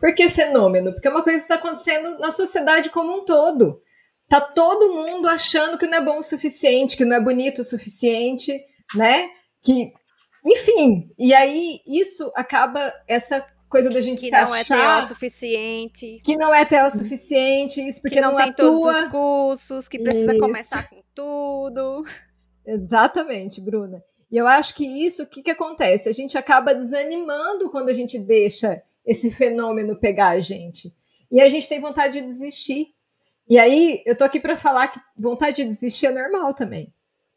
[0.00, 0.92] Por que fenômeno?
[0.92, 3.80] Porque é uma coisa que está acontecendo na sociedade como um todo.
[4.28, 7.64] Tá todo mundo achando que não é bom o suficiente, que não é bonito o
[7.64, 8.58] suficiente,
[8.94, 9.28] né?
[9.62, 9.92] Que,
[10.46, 15.08] enfim, e aí isso acaba essa coisa da gente que se não achar é TO
[15.08, 18.64] suficiente, que não é TO suficiente, isso porque que não, não tem atua.
[18.64, 20.40] todos os cursos, que precisa Isso.
[20.40, 22.04] começar com tudo.
[22.64, 24.02] Exatamente, Bruna.
[24.30, 26.08] E eu acho que isso, o que, que acontece?
[26.08, 30.92] A gente acaba desanimando quando a gente deixa esse fenômeno pegar a gente.
[31.30, 32.88] E a gente tem vontade de desistir.
[33.48, 36.92] E aí, eu tô aqui para falar que vontade de desistir é normal também.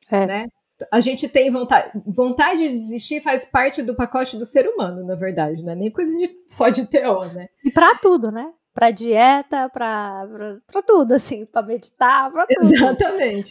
[0.10, 0.26] É.
[0.26, 0.48] Né?
[0.92, 1.92] A gente tem vontade.
[2.06, 5.92] Vontade de desistir faz parte do pacote do ser humano, na verdade, não é nem
[5.92, 7.50] coisa de, só de TO, né?
[7.64, 8.52] E para tudo, né?
[8.74, 10.28] Para dieta, para
[10.86, 12.74] tudo, assim, para meditar, para tudo.
[12.74, 13.50] Exatamente.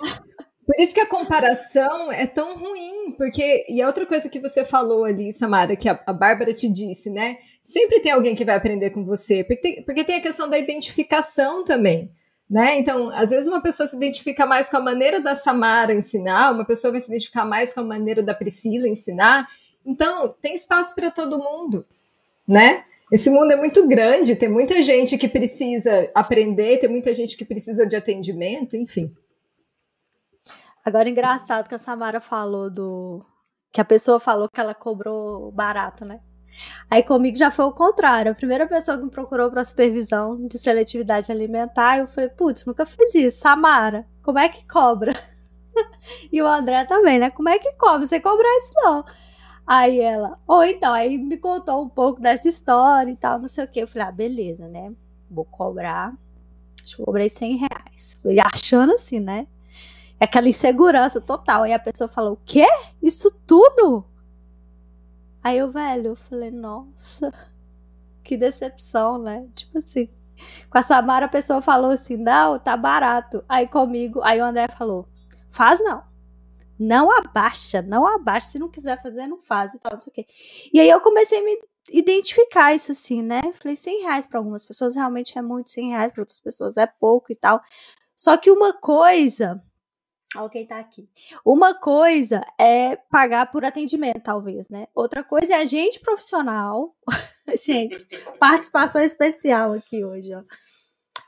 [0.69, 3.65] Por isso que a comparação é tão ruim, porque.
[3.71, 7.09] E a outra coisa que você falou ali, Samara, que a, a Bárbara te disse,
[7.09, 7.39] né?
[7.63, 10.59] Sempre tem alguém que vai aprender com você, porque tem, porque tem a questão da
[10.59, 12.13] identificação também.
[12.49, 12.79] Né?
[12.79, 16.65] Então, às vezes uma pessoa se identifica mais com a maneira da Samara ensinar, uma
[16.65, 19.47] pessoa vai se identificar mais com a maneira da Priscila ensinar.
[19.85, 21.85] Então, tem espaço para todo mundo,
[22.47, 22.85] né?
[23.11, 27.45] Esse mundo é muito grande, tem muita gente que precisa aprender, tem muita gente que
[27.45, 29.15] precisa de atendimento, enfim.
[30.85, 33.25] Agora, engraçado que a Samara falou do.
[33.71, 36.21] Que a pessoa falou que ela cobrou barato, né?
[36.91, 38.33] Aí comigo já foi o contrário.
[38.33, 42.87] A primeira pessoa que me procurou para supervisão de seletividade alimentar, eu falei, putz, nunca
[42.87, 43.41] fiz isso.
[43.41, 45.13] Samara, como é que cobra?
[46.33, 47.31] e o André também, né?
[47.31, 48.07] Como é que cobra?
[48.07, 49.05] Você cobra isso não.
[49.67, 53.65] Aí ela, ou então, aí me contou um pouco dessa história e tal, não sei
[53.65, 53.81] o que.
[53.81, 54.93] Eu falei, ah, beleza, né?
[55.31, 56.15] Vou cobrar.
[56.83, 58.19] Acho que eu cobrei 100 reais.
[58.23, 59.47] Fui achando assim, né?
[60.19, 61.65] Aquela insegurança total.
[61.65, 62.67] Aí a pessoa falou, o quê?
[63.03, 64.07] Isso tudo?
[65.43, 67.33] Aí eu, velho, eu falei, nossa,
[68.25, 69.49] que decepção, né?
[69.55, 70.09] Tipo assim.
[70.71, 73.45] Com a Samara a pessoa falou assim, não, tá barato.
[73.49, 75.09] Aí comigo, aí o André falou,
[75.51, 76.09] faz não
[76.79, 78.49] não abaixa, não abaixa.
[78.49, 80.27] Se não quiser fazer, não faz e tal, não sei o quê.
[80.73, 81.59] E aí eu comecei a me
[81.91, 83.41] identificar isso assim, né?
[83.55, 86.87] Falei, 100 reais para algumas pessoas realmente é muito, 100 reais para outras pessoas é
[86.87, 87.61] pouco e tal.
[88.17, 89.63] Só que uma coisa.
[90.37, 91.09] Olha quem tá aqui.
[91.45, 94.87] Uma coisa é pagar por atendimento, talvez, né?
[94.95, 96.95] Outra coisa é a gente profissional.
[97.65, 98.05] gente,
[98.39, 100.43] participação especial aqui hoje, ó.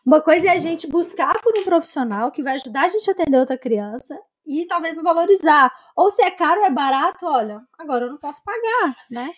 [0.05, 3.13] Uma coisa é a gente buscar por um profissional que vai ajudar a gente a
[3.13, 5.73] atender outra criança e talvez não valorizar.
[5.97, 9.31] Ou se é caro ou é barato, olha, agora eu não posso pagar, né?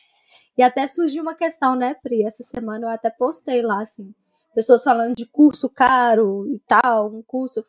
[0.57, 2.25] E até surgiu uma questão, né, Pri?
[2.25, 4.15] Essa semana eu até postei lá, assim,
[4.55, 7.65] pessoas falando de curso caro e tal, um curso.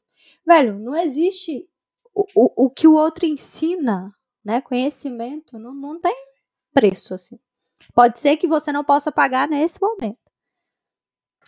[0.46, 1.68] Velho, não existe
[2.14, 4.62] o, o, o que o outro ensina, né?
[4.62, 6.16] Conhecimento não, não tem
[6.74, 7.40] preço, assim.
[7.94, 10.18] Pode ser que você não possa pagar nesse momento.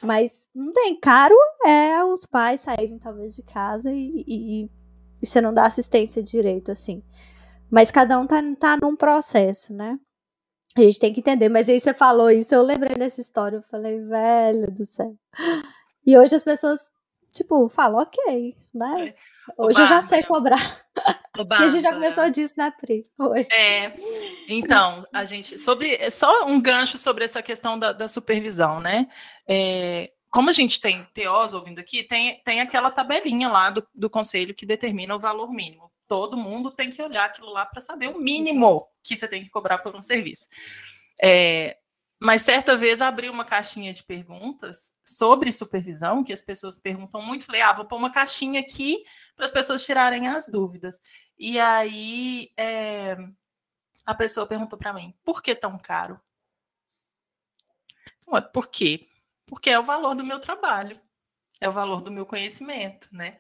[0.02, 1.00] Mas não tem.
[1.00, 1.36] Caro
[1.66, 4.70] é os pais saírem, talvez, de casa e, e,
[5.22, 7.04] e você não dá assistência direito, assim.
[7.72, 9.98] Mas cada um tá, tá num processo, né?
[10.78, 11.48] A gente tem que entender.
[11.50, 13.58] Mas aí você falou isso, eu lembrei dessa história.
[13.58, 15.16] Eu falei, velho do céu.
[16.06, 16.90] E hoje as pessoas,
[17.34, 19.16] tipo, falam, ok, né?
[19.50, 19.54] É.
[19.58, 20.86] Hoje eu já sei cobrar.
[21.38, 23.06] e a gente já começou disso, né, Pri?
[23.20, 23.48] Oi.
[23.52, 23.94] É,
[24.48, 29.08] então, a gente, sobre, só um gancho sobre essa questão da, da supervisão, né?
[29.48, 34.10] É, como a gente tem TOs ouvindo aqui, tem, tem aquela tabelinha lá do, do
[34.10, 35.92] conselho que determina o valor mínimo.
[36.08, 39.50] Todo mundo tem que olhar aquilo lá para saber o mínimo que você tem que
[39.50, 40.48] cobrar por um serviço.
[41.22, 41.78] É,
[42.22, 47.46] mas certa vez abri uma caixinha de perguntas sobre supervisão, que as pessoas perguntam muito.
[47.46, 49.04] Falei, ah, vou pôr uma caixinha aqui
[49.36, 51.02] para as pessoas tirarem as dúvidas.
[51.38, 53.18] E aí é,
[54.06, 56.20] a pessoa perguntou para mim, por que tão caro?
[58.52, 59.08] Por quê?
[59.46, 61.00] porque é o valor do meu trabalho,
[61.62, 63.40] é o valor do meu conhecimento, né?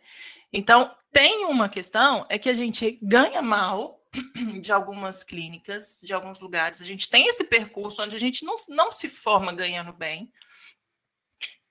[0.53, 4.01] Então, tem uma questão, é que a gente ganha mal
[4.61, 8.55] de algumas clínicas, de alguns lugares, a gente tem esse percurso onde a gente não,
[8.69, 10.31] não se forma ganhando bem,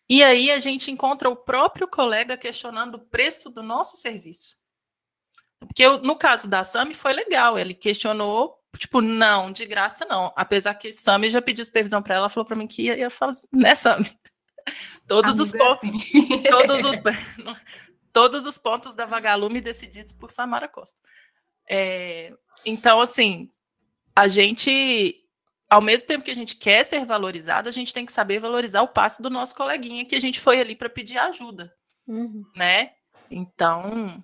[0.08, 4.56] e aí a gente encontra o próprio colega questionando o preço do nosso serviço.
[5.58, 10.32] Porque eu, no caso da Sami foi legal, ele questionou, tipo, não, de graça não.
[10.36, 13.32] Apesar que Sami já pediu supervisão para ela, falou para mim que ia, ia falar
[13.32, 14.10] assim, né, Sami?
[15.06, 16.42] Todos os pontos, assim.
[16.50, 17.00] todos os
[18.12, 20.96] todos os pontos da Vagalume decididos por Samara Costa.
[21.68, 22.32] É,
[22.64, 23.50] então, assim,
[24.14, 25.23] a gente,
[25.70, 28.82] ao mesmo tempo que a gente quer ser valorizado, a gente tem que saber valorizar
[28.82, 31.72] o passo do nosso coleguinha que a gente foi ali para pedir ajuda,
[32.06, 32.44] uhum.
[32.56, 32.92] né?
[33.30, 34.22] Então,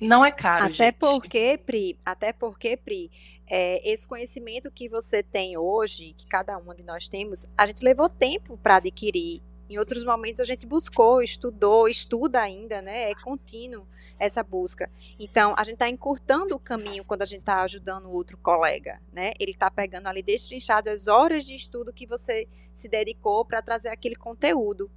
[0.00, 0.66] não é caro.
[0.66, 0.98] Até gente.
[0.98, 3.10] porque, Pri, até porque, Pri,
[3.48, 7.82] é, esse conhecimento que você tem hoje, que cada um de nós temos, a gente
[7.82, 13.12] levou tempo para adquirir em outros momentos a gente buscou, estudou, estuda ainda, né?
[13.12, 13.86] É contínuo
[14.20, 14.90] essa busca.
[15.18, 19.32] Então, a gente está encurtando o caminho quando a gente está ajudando outro colega, né?
[19.40, 23.88] Ele está pegando ali destrinchado as horas de estudo que você se dedicou para trazer
[23.88, 24.90] aquele conteúdo,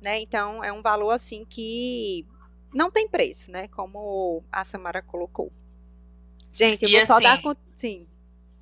[0.00, 0.18] né?
[0.18, 2.26] Então, é um valor assim que
[2.72, 3.68] não tem preço, né?
[3.68, 5.52] Como a Samara colocou.
[6.50, 7.40] Gente, eu e vou assim, só dar
[7.76, 8.06] sim.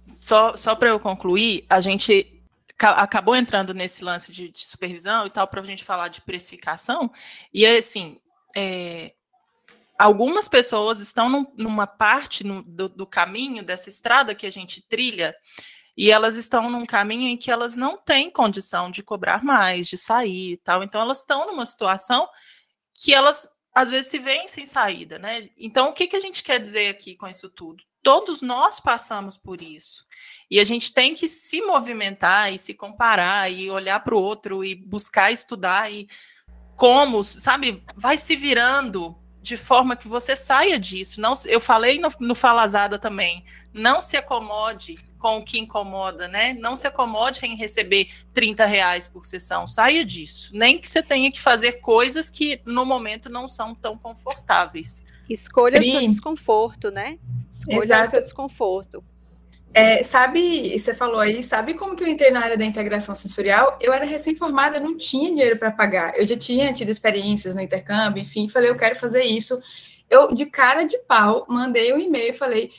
[0.05, 2.35] Só, só para eu concluir, a gente
[2.77, 7.11] acabou entrando nesse lance de, de supervisão e tal, para a gente falar de precificação,
[7.53, 8.21] e assim,
[8.57, 9.13] é,
[9.99, 14.81] algumas pessoas estão num, numa parte no, do, do, caminho dessa estrada que a gente
[14.81, 15.35] trilha,
[15.97, 19.99] e elas estão num caminho em que elas não têm condição de cobrar mais, de
[19.99, 22.29] sair e tal, então elas estão numa situação
[22.95, 25.49] que elas às vezes se veem sem saída, né?
[25.57, 27.85] Então, o que, que a gente quer dizer aqui com isso tudo?
[28.03, 30.05] Todos nós passamos por isso.
[30.51, 34.65] E a gente tem que se movimentar e se comparar e olhar para o outro
[34.65, 36.09] e buscar estudar e
[36.75, 39.17] como, sabe, vai se virando
[39.49, 41.21] de forma que você saia disso.
[41.21, 43.43] Não, eu falei no, no Falazada também,
[43.73, 46.53] não se acomode com o que incomoda, né?
[46.53, 50.51] Não se acomode em receber 30 reais por sessão, saia disso.
[50.53, 55.03] Nem que você tenha que fazer coisas que no momento não são tão confortáveis.
[55.29, 55.89] Escolha Pri.
[55.89, 57.19] o seu desconforto, né?
[57.49, 58.09] Escolha Exato.
[58.09, 59.05] o seu desconforto.
[59.75, 63.79] É, sabe, você falou aí, sabe como que eu entrei na área da integração sensorial?
[63.81, 66.19] Eu era recém-formada, não tinha dinheiro para pagar.
[66.19, 69.61] Eu já tinha tido experiências no intercâmbio, enfim, falei, eu quero fazer isso.
[70.11, 72.71] Eu, de cara de pau, mandei um e-mail e falei,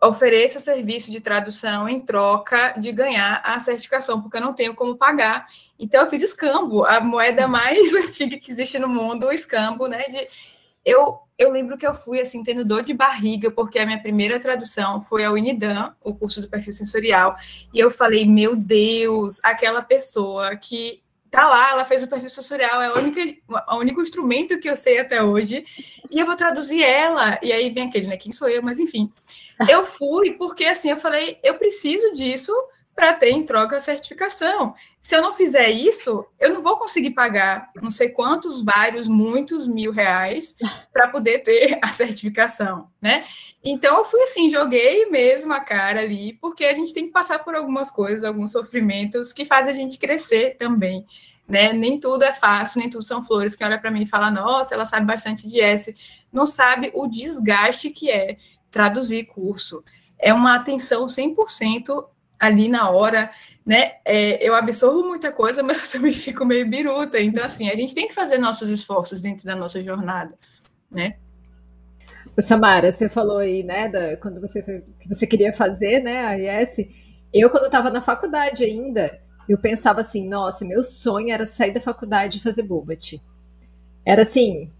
[0.00, 4.74] ofereço o serviço de tradução em troca de ganhar a certificação, porque eu não tenho
[4.74, 5.46] como pagar.
[5.78, 10.04] Então, eu fiz escambo, a moeda mais antiga que existe no mundo, o escambo, né?
[10.04, 10.26] De,
[10.84, 14.40] eu, eu lembro que eu fui, assim, tendo dor de barriga, porque a minha primeira
[14.40, 17.36] tradução foi ao Unidam, o curso do perfil sensorial,
[17.72, 22.82] e eu falei, meu Deus, aquela pessoa que tá lá, ela fez o perfil sensorial,
[22.82, 23.20] é o único,
[23.70, 25.64] o único instrumento que eu sei até hoje,
[26.10, 29.12] e eu vou traduzir ela, e aí vem aquele, né, quem sou eu, mas enfim,
[29.68, 32.52] eu fui porque assim, eu falei, eu preciso disso
[32.98, 34.74] para ter em troca a certificação.
[35.00, 39.68] Se eu não fizer isso, eu não vou conseguir pagar não sei quantos, vários, muitos
[39.68, 40.56] mil reais
[40.92, 43.24] para poder ter a certificação, né?
[43.62, 47.38] Então eu fui assim, joguei mesmo a cara ali, porque a gente tem que passar
[47.38, 51.06] por algumas coisas, alguns sofrimentos que fazem a gente crescer também.
[51.46, 51.72] Né?
[51.72, 53.54] Nem tudo é fácil, nem tudo são flores.
[53.54, 55.94] Quem olha para mim e fala, nossa, ela sabe bastante de S,
[56.32, 58.38] não sabe o desgaste que é
[58.72, 59.84] traduzir curso.
[60.18, 62.08] É uma atenção 100%
[62.38, 63.30] ali na hora,
[63.64, 63.92] né?
[64.04, 67.20] É, eu absorvo muita coisa, mas eu também fico meio biruta.
[67.20, 70.34] Então, assim, a gente tem que fazer nossos esforços dentro da nossa jornada,
[70.90, 71.16] né?
[72.40, 76.86] Samara, você falou aí, né, da, quando você, que você queria fazer, né, a IS.
[77.34, 81.80] Eu, quando estava na faculdade ainda, eu pensava assim, nossa, meu sonho era sair da
[81.80, 83.20] faculdade e fazer Bobat.
[84.06, 84.70] Era assim,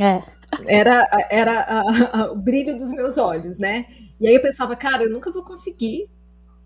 [0.00, 0.22] é
[0.66, 3.86] era, era a, a, o brilho dos meus olhos, né?
[4.20, 6.08] E aí eu pensava, cara, eu nunca vou conseguir.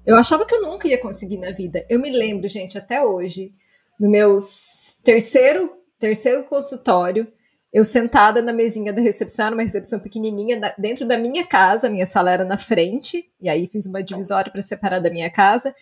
[0.07, 1.85] Eu achava que eu nunca ia conseguir na vida.
[1.89, 3.53] Eu me lembro, gente, até hoje,
[3.99, 4.37] no meu
[5.03, 7.31] terceiro, terceiro consultório,
[7.73, 12.31] eu sentada na mesinha da recepção, numa recepção pequenininha, dentro da minha casa, minha sala
[12.31, 15.75] era na frente, e aí fiz uma divisória para separar da minha casa,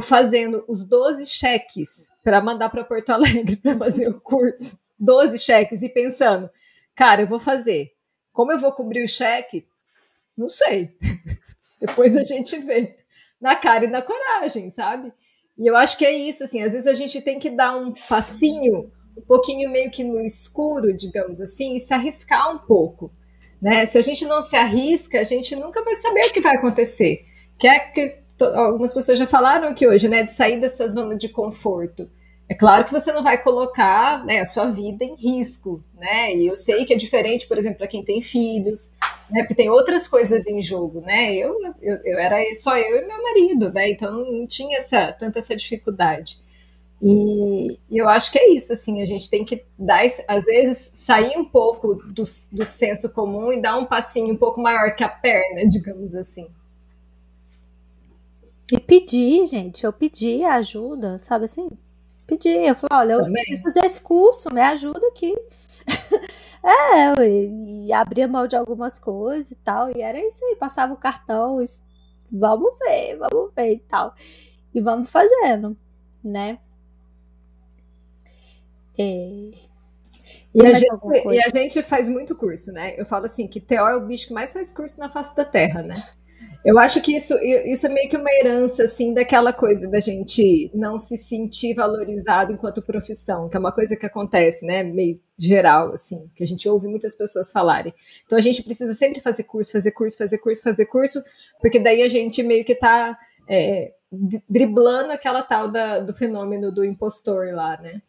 [0.00, 4.78] fazendo os 12 cheques para mandar para Porto Alegre para fazer o curso.
[4.98, 6.48] 12 cheques e pensando,
[6.98, 7.92] Cara, eu vou fazer.
[8.32, 9.64] Como eu vou cobrir o cheque?
[10.36, 10.96] Não sei.
[11.80, 12.96] Depois a gente vê.
[13.40, 15.12] Na cara e na coragem, sabe?
[15.58, 17.92] E eu acho que é isso, assim, às vezes a gente tem que dar um
[18.08, 23.12] passinho, um pouquinho meio que no escuro, digamos assim, e se arriscar um pouco.
[23.60, 23.84] Né?
[23.86, 27.24] Se a gente não se arrisca, a gente nunca vai saber o que vai acontecer.
[27.58, 30.22] Que é que algumas pessoas já falaram aqui hoje, né?
[30.22, 32.08] De sair dessa zona de conforto.
[32.48, 36.34] É claro que você não vai colocar né, a sua vida em risco, né?
[36.34, 38.92] E eu sei que é diferente, por exemplo, para quem tem filhos,
[39.30, 39.42] né?
[39.42, 41.34] Porque tem outras coisas em jogo, né?
[41.34, 43.90] Eu, eu, eu era só eu e meu marido, né?
[43.90, 46.40] Então não tinha essa, tanta essa dificuldade.
[47.00, 50.90] E, e, eu acho que é isso, assim, a gente tem que dar, às vezes,
[50.92, 55.04] sair um pouco do, do senso comum e dar um passinho um pouco maior que
[55.04, 56.48] a perna, digamos assim.
[58.72, 61.70] E pedir, gente, eu pedi ajuda, sabe assim?
[62.26, 63.42] Pedi, eu falei, olha, eu Também.
[63.42, 65.34] preciso fazer esse curso, me ajuda aqui.
[66.62, 70.96] é, e abria mão de algumas coisas e tal, e era isso aí, passava o
[70.96, 71.84] cartão, isso,
[72.30, 74.14] vamos ver, vamos ver e tal.
[74.74, 75.76] E vamos fazendo,
[76.22, 76.58] né?
[78.98, 79.68] É...
[80.54, 80.88] E a, gente,
[81.30, 82.98] e a, gente, faz muito curso, né?
[83.00, 85.44] Eu falo assim, que TO é o bicho que mais faz curso na face da
[85.44, 85.94] Terra, né?
[86.64, 90.70] Eu acho que isso, isso é meio que uma herança, assim, daquela coisa da gente
[90.74, 95.92] não se sentir valorizado enquanto profissão, que é uma coisa que acontece, né, meio geral,
[95.92, 97.94] assim, que a gente ouve muitas pessoas falarem.
[98.26, 101.22] Então a gente precisa sempre fazer curso, fazer curso, fazer curso, fazer curso,
[101.60, 103.16] porque daí a gente meio que tá
[103.48, 103.92] é,
[104.48, 108.02] driblando aquela tal da, do fenômeno do impostor lá, né?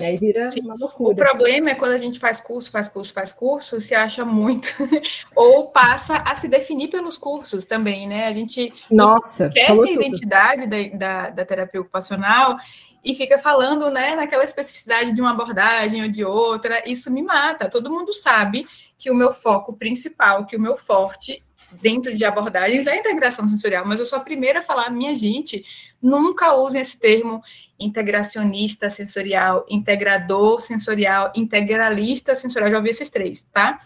[0.00, 0.60] E aí vira Sim.
[0.62, 1.12] uma loucura.
[1.12, 4.68] O problema é quando a gente faz curso, faz curso, faz curso, se acha muito,
[5.34, 8.26] ou passa a se definir pelos cursos também, né?
[8.26, 12.56] A gente Nossa, esquece a identidade da, da, da, terapia ocupacional
[13.04, 16.82] e fica falando, né, naquela especificidade de uma abordagem ou de outra.
[16.88, 17.68] Isso me mata.
[17.68, 18.66] Todo mundo sabe
[18.98, 21.42] que o meu foco principal, que o meu forte
[21.80, 25.14] dentro de abordagens é a integração sensorial, mas eu sou a primeira a falar, minha
[25.14, 25.64] gente,
[26.02, 27.42] nunca usem esse termo
[27.78, 33.78] integracionista sensorial, integrador sensorial, integralista sensorial, já ouvi esses três, tá?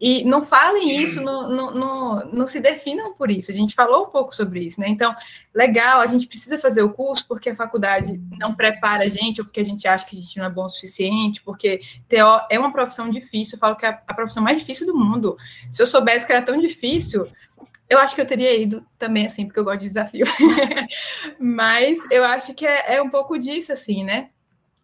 [0.00, 3.50] E não falem isso, não, não, não, não, se definam por isso.
[3.50, 4.88] A gente falou um pouco sobre isso, né?
[4.88, 5.14] Então,
[5.54, 9.44] legal, a gente precisa fazer o curso porque a faculdade não prepara a gente, ou
[9.44, 12.58] porque a gente acha que a gente não é bom o suficiente, porque TO é
[12.58, 13.56] uma profissão difícil.
[13.56, 15.36] Eu falo que é a profissão mais difícil do mundo.
[15.70, 17.28] Se eu soubesse que era tão difícil,
[17.90, 20.24] eu acho que eu teria ido também, assim, porque eu gosto de desafio.
[21.38, 24.30] Mas eu acho que é, é um pouco disso, assim, né?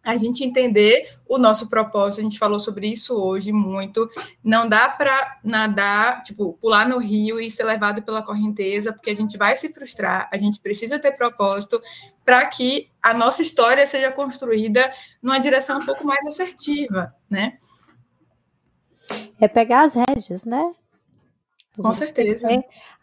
[0.07, 4.09] A gente entender o nosso propósito, a gente falou sobre isso hoje muito.
[4.41, 9.13] Não dá para nadar, tipo, pular no rio e ser levado pela correnteza, porque a
[9.13, 10.29] gente vai se frustrar.
[10.31, 11.81] A gente precisa ter propósito
[12.23, 14.89] para que a nossa história seja construída
[15.21, 17.57] numa direção um pouco mais assertiva, né?
[19.41, 20.71] É pegar as rédeas, né?
[21.75, 22.47] Com certeza.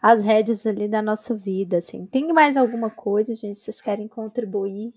[0.01, 2.07] As rédeas ali da nossa vida, assim.
[2.07, 4.91] Tem mais alguma coisa, gente, vocês querem contribuir?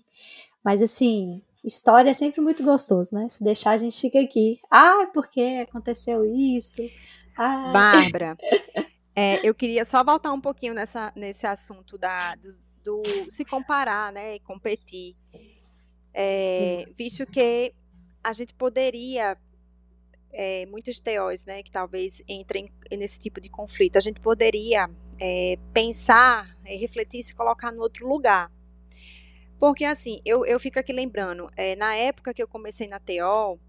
[0.63, 3.27] Mas assim, História é sempre muito gostoso, né?
[3.29, 4.59] Se deixar, a gente fica aqui.
[4.71, 6.81] Ah, porque aconteceu isso?
[7.37, 7.71] Ah.
[7.71, 8.37] Bárbara,
[9.15, 14.11] é, eu queria só voltar um pouquinho nessa, nesse assunto da, do, do se comparar,
[14.11, 14.35] né?
[14.35, 15.15] E competir.
[16.13, 17.73] É, visto que
[18.23, 19.37] a gente poderia
[20.31, 24.89] é, muitos teóricos, né, que talvez entrem nesse tipo de conflito, a gente poderia
[25.19, 28.51] é, pensar, é, refletir, se colocar no outro lugar.
[29.59, 33.59] Porque, assim, eu, eu fico aqui lembrando, é, na época que eu comecei na TO,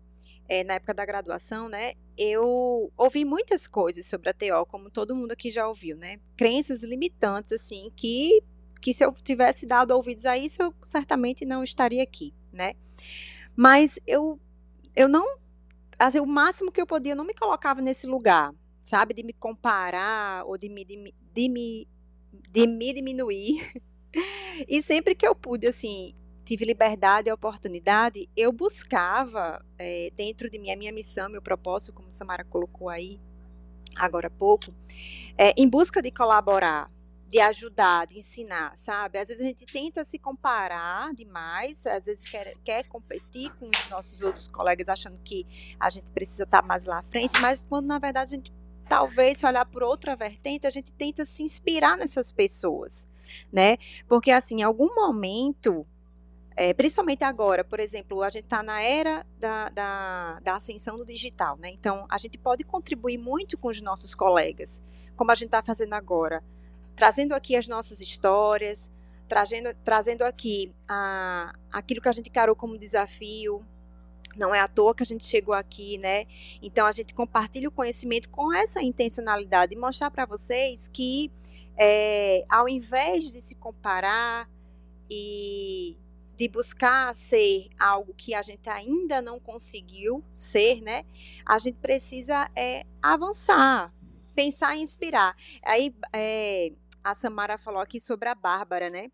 [0.49, 5.16] é, na época da graduação, né, eu ouvi muitas coisas sobre a TO, como todo
[5.16, 6.20] mundo aqui já ouviu, né?
[6.36, 8.43] Crenças limitantes, assim, que,
[8.80, 12.74] que se eu tivesse dado ouvidos a isso, eu certamente não estaria aqui, né?
[13.57, 14.38] Mas eu,
[14.95, 15.38] eu não.
[15.99, 19.12] Assim, o máximo que eu podia, eu não me colocava nesse lugar, sabe?
[19.12, 21.88] De me comparar ou de me, de, de me,
[22.49, 23.72] de me diminuir
[24.68, 30.58] e sempre que eu pude, assim, tive liberdade e oportunidade, eu buscava é, dentro de
[30.58, 33.20] mim a minha missão, meu propósito, como Samara colocou aí
[33.94, 34.74] agora há pouco,
[35.36, 36.90] é, em busca de colaborar,
[37.28, 39.18] de ajudar, de ensinar, sabe?
[39.18, 43.90] Às vezes a gente tenta se comparar demais, às vezes quer, quer competir com os
[43.90, 45.46] nossos outros colegas, achando que
[45.78, 48.52] a gente precisa estar mais lá à frente, mas quando na verdade a gente
[48.88, 53.06] talvez se olhar por outra vertente, a gente tenta se inspirar nessas pessoas
[53.53, 53.78] né?
[54.09, 55.87] Porque, assim, em algum momento,
[56.57, 61.07] é, principalmente agora, por exemplo, a gente está na era da, da, da, ascensão do
[61.07, 61.70] digital, né?
[61.70, 64.83] Então, a gente pode contribuir muito com os nossos colegas,
[65.16, 66.45] como a gente está fazendo agora,
[66.95, 68.91] trazendo aqui as nossas histórias,
[69.26, 73.64] trazendo, trazendo aqui a, aquilo que a gente encarou como desafio.
[74.37, 76.26] Não é à toa que a gente chegou aqui, né?
[76.61, 81.31] Então, a gente compartilha o conhecimento com essa intencionalidade de mostrar para vocês que
[81.83, 84.47] é, ao invés de se comparar
[85.09, 85.97] e
[86.37, 91.07] de buscar ser algo que a gente ainda não conseguiu ser, né?
[91.47, 93.95] A gente precisa é, avançar,
[94.35, 95.35] pensar e inspirar.
[95.64, 96.72] Aí é,
[97.03, 99.11] a Samara falou aqui sobre a Bárbara, né?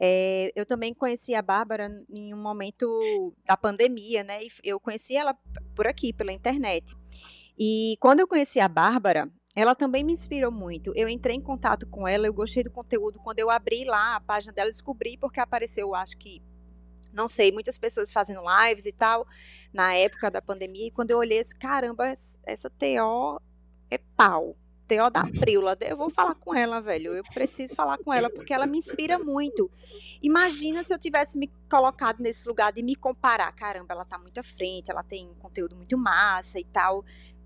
[0.00, 4.40] É, eu também conheci a Bárbara em um momento da pandemia, né?
[4.62, 5.36] Eu conheci ela
[5.74, 6.94] por aqui, pela internet.
[7.58, 10.92] E quando eu conheci a Bárbara, ela também me inspirou muito.
[10.96, 13.20] Eu entrei em contato com ela, eu gostei do conteúdo.
[13.20, 16.42] Quando eu abri lá a página dela, descobri porque apareceu, acho que,
[17.12, 19.26] não sei, muitas pessoas fazendo lives e tal,
[19.72, 20.88] na época da pandemia.
[20.88, 22.12] E quando eu olhei, esse caramba,
[22.44, 23.40] essa TO
[23.90, 24.56] é pau.
[24.86, 25.76] TO da Príula.
[25.80, 27.14] Eu vou falar com ela, velho.
[27.14, 29.70] Eu preciso falar com ela, porque ela me inspira muito.
[30.20, 33.50] Imagina se eu tivesse me colocado nesse lugar de me comparar.
[33.52, 37.02] Caramba, ela tá muito à frente, ela tem conteúdo muito massa e tal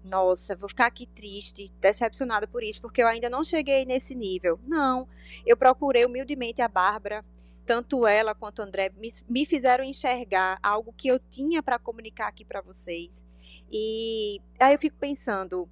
[0.09, 4.59] nossa, vou ficar aqui triste, decepcionada por isso, porque eu ainda não cheguei nesse nível.
[4.67, 5.09] Não,
[5.45, 7.25] eu procurei humildemente a Bárbara,
[7.67, 12.29] tanto ela quanto o André me, me fizeram enxergar algo que eu tinha para comunicar
[12.29, 13.25] aqui para vocês.
[13.71, 15.69] E aí eu fico pensando,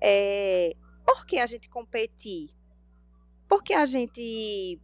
[0.00, 0.74] é,
[1.04, 2.50] por que a gente competir?
[3.46, 4.80] Por que a gente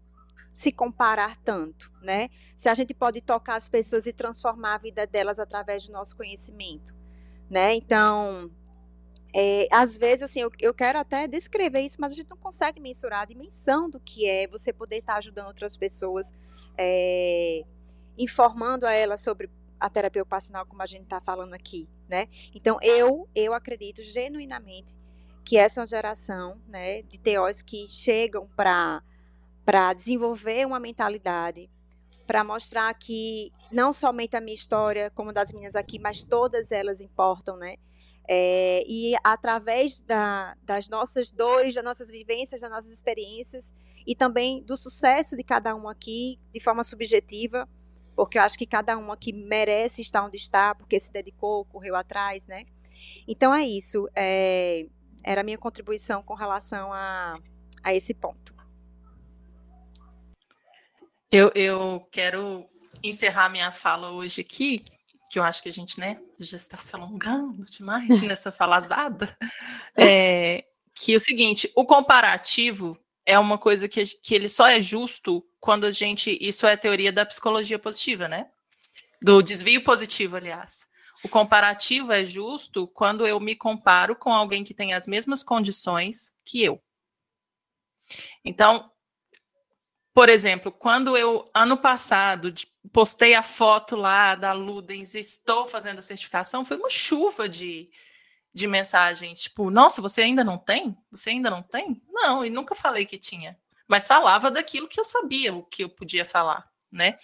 [0.52, 2.30] se comparar tanto, né?
[2.56, 6.16] Se a gente pode tocar as pessoas e transformar a vida delas através do nosso
[6.16, 6.94] conhecimento,
[7.50, 7.74] né?
[7.74, 8.50] Então,
[9.36, 12.78] é, às vezes, assim, eu, eu, quero até descrever isso, mas a gente não consegue
[12.78, 16.32] mensurar a dimensão do que é você poder estar ajudando outras pessoas,
[16.78, 17.64] é,
[18.16, 19.50] informando a elas sobre
[19.80, 22.28] a terapia ocupacional, como a gente está falando aqui, né?
[22.54, 24.96] Então, eu, eu acredito genuinamente
[25.44, 29.02] que essa é uma geração, né, de teóricos que chegam para
[29.64, 31.70] para desenvolver uma mentalidade,
[32.26, 37.00] para mostrar que não somente a minha história, como das minhas aqui, mas todas elas
[37.00, 37.76] importam, né?
[38.28, 43.74] É, e através da, das nossas dores, das nossas vivências, das nossas experiências
[44.06, 47.68] e também do sucesso de cada um aqui, de forma subjetiva,
[48.16, 51.96] porque eu acho que cada um aqui merece estar onde está, porque se dedicou, correu
[51.96, 52.64] atrás, né?
[53.26, 54.08] Então é isso.
[54.14, 54.86] É,
[55.22, 57.34] Era a minha contribuição com relação a,
[57.82, 58.54] a esse ponto.
[61.30, 62.68] Eu, eu quero
[63.02, 64.84] encerrar minha fala hoje aqui,
[65.30, 69.36] que eu acho que a gente né, já está se alongando demais nessa falazada.
[69.96, 74.80] É, que é o seguinte: o comparativo é uma coisa que, que ele só é
[74.80, 76.36] justo quando a gente.
[76.40, 78.48] Isso é a teoria da psicologia positiva, né?
[79.22, 80.86] Do desvio positivo, aliás.
[81.22, 86.32] O comparativo é justo quando eu me comparo com alguém que tem as mesmas condições
[86.44, 86.82] que eu.
[88.44, 88.90] Então,
[90.12, 92.52] por exemplo, quando eu, ano passado,
[92.92, 97.90] postei a foto lá da Ludens estou fazendo a certificação, foi uma chuva de,
[98.52, 100.96] de mensagens, tipo, nossa, você ainda não tem?
[101.10, 102.02] Você ainda não tem?
[102.08, 103.58] Não, e nunca falei que tinha.
[103.88, 107.16] Mas falava daquilo que eu sabia, o que eu podia falar, né?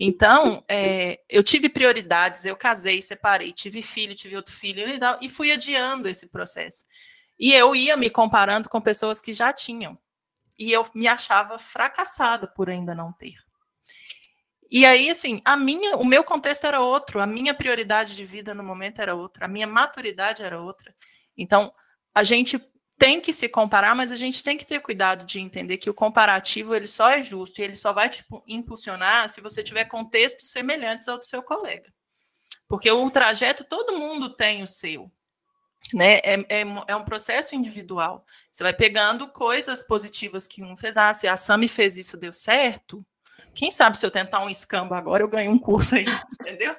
[0.00, 4.84] Então, é, eu tive prioridades, eu casei, separei, tive filho, tive outro filho,
[5.20, 6.84] e fui adiando esse processo.
[7.38, 9.98] E eu ia me comparando com pessoas que já tinham.
[10.58, 13.34] E eu me achava fracassada por ainda não ter.
[14.70, 18.52] E aí, assim, a minha, o meu contexto era outro, a minha prioridade de vida
[18.54, 20.94] no momento era outra, a minha maturidade era outra.
[21.36, 21.72] Então,
[22.14, 22.60] a gente
[22.98, 25.94] tem que se comparar, mas a gente tem que ter cuidado de entender que o
[25.94, 29.84] comparativo ele só é justo e ele só vai te tipo, impulsionar se você tiver
[29.84, 31.90] contextos semelhantes ao do seu colega.
[32.68, 35.10] Porque o trajeto todo mundo tem o seu.
[35.94, 36.18] Né?
[36.18, 38.26] É, é, é, um processo individual.
[38.50, 40.96] Você vai pegando coisas positivas que um fez.
[40.96, 43.06] Ah, se a Sami fez isso, deu certo.
[43.58, 46.04] Quem sabe se eu tentar um escambo agora, eu ganho um curso aí,
[46.40, 46.76] entendeu?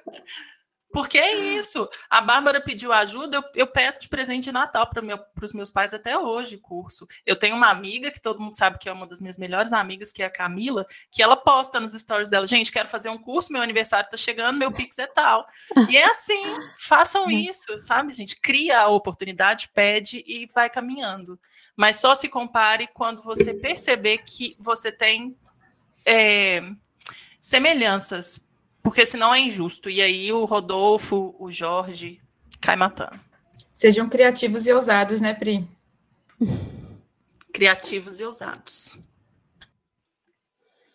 [0.93, 1.89] Porque é isso.
[2.09, 5.69] A Bárbara pediu ajuda, eu, eu peço de presente de Natal para meu, os meus
[5.69, 7.05] pais até hoje, curso.
[7.25, 10.13] Eu tenho uma amiga, que todo mundo sabe que é uma das minhas melhores amigas,
[10.13, 13.51] que é a Camila, que ela posta nos stories dela, gente, quero fazer um curso,
[13.51, 15.45] meu aniversário está chegando, meu Pix é tal.
[15.89, 16.41] E é assim,
[16.79, 18.39] façam isso, sabe, gente?
[18.39, 21.37] Cria a oportunidade, pede e vai caminhando.
[21.75, 25.37] Mas só se compare quando você perceber que você tem
[26.05, 26.61] é,
[27.39, 28.49] semelhanças
[28.81, 29.89] porque senão é injusto.
[29.89, 32.19] E aí o Rodolfo, o Jorge,
[32.61, 33.19] cai matando.
[33.73, 35.67] Sejam criativos e ousados, né, Pri?
[37.53, 38.97] criativos e ousados.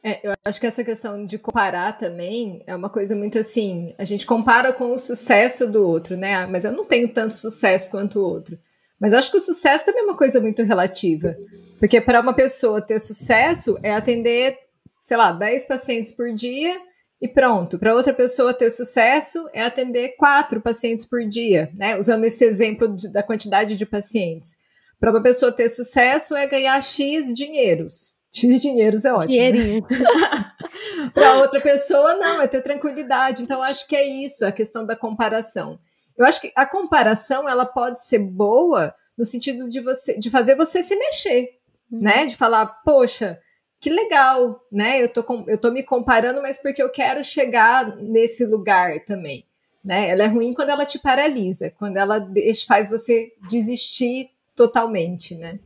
[0.02, 3.94] É, eu acho que essa questão de comparar também é uma coisa muito assim.
[3.97, 6.35] A gente compara com o sucesso do outro, né?
[6.35, 8.59] Ah, mas eu não tenho tanto sucesso quanto o outro.
[9.01, 11.35] Mas acho que o sucesso também é uma coisa muito relativa.
[11.78, 14.59] Porque para uma pessoa ter sucesso é atender,
[15.05, 16.81] sei lá, 10 pacientes por dia
[17.20, 17.78] e pronto.
[17.78, 21.97] Para outra pessoa ter sucesso é atender quatro pacientes por dia, né?
[21.97, 24.56] Usando esse exemplo de, da quantidade de pacientes.
[24.98, 28.14] Para uma pessoa ter sucesso é ganhar X dinheiros.
[28.32, 29.32] X dinheiros é ótimo.
[29.32, 29.52] Né?
[29.52, 29.86] Dinheirinho.
[31.14, 33.43] Para outra pessoa, não, é ter tranquilidade.
[33.43, 35.78] Então, acho que é isso, a questão da comparação.
[36.16, 40.56] Eu acho que a comparação ela pode ser boa no sentido de você de fazer
[40.56, 41.48] você se mexer,
[41.90, 42.01] uhum.
[42.01, 42.26] né?
[42.26, 43.39] De falar, poxa,
[43.85, 45.02] que legal, né?
[45.02, 49.44] Eu tô, com, eu tô me comparando, mas porque eu quero chegar nesse lugar também.
[49.85, 50.09] Né?
[50.09, 52.27] Ela é ruim quando ela te paralisa, quando ela
[52.66, 55.61] faz você desistir totalmente, né?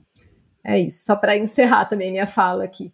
[0.64, 2.92] É isso, só para encerrar também minha fala aqui.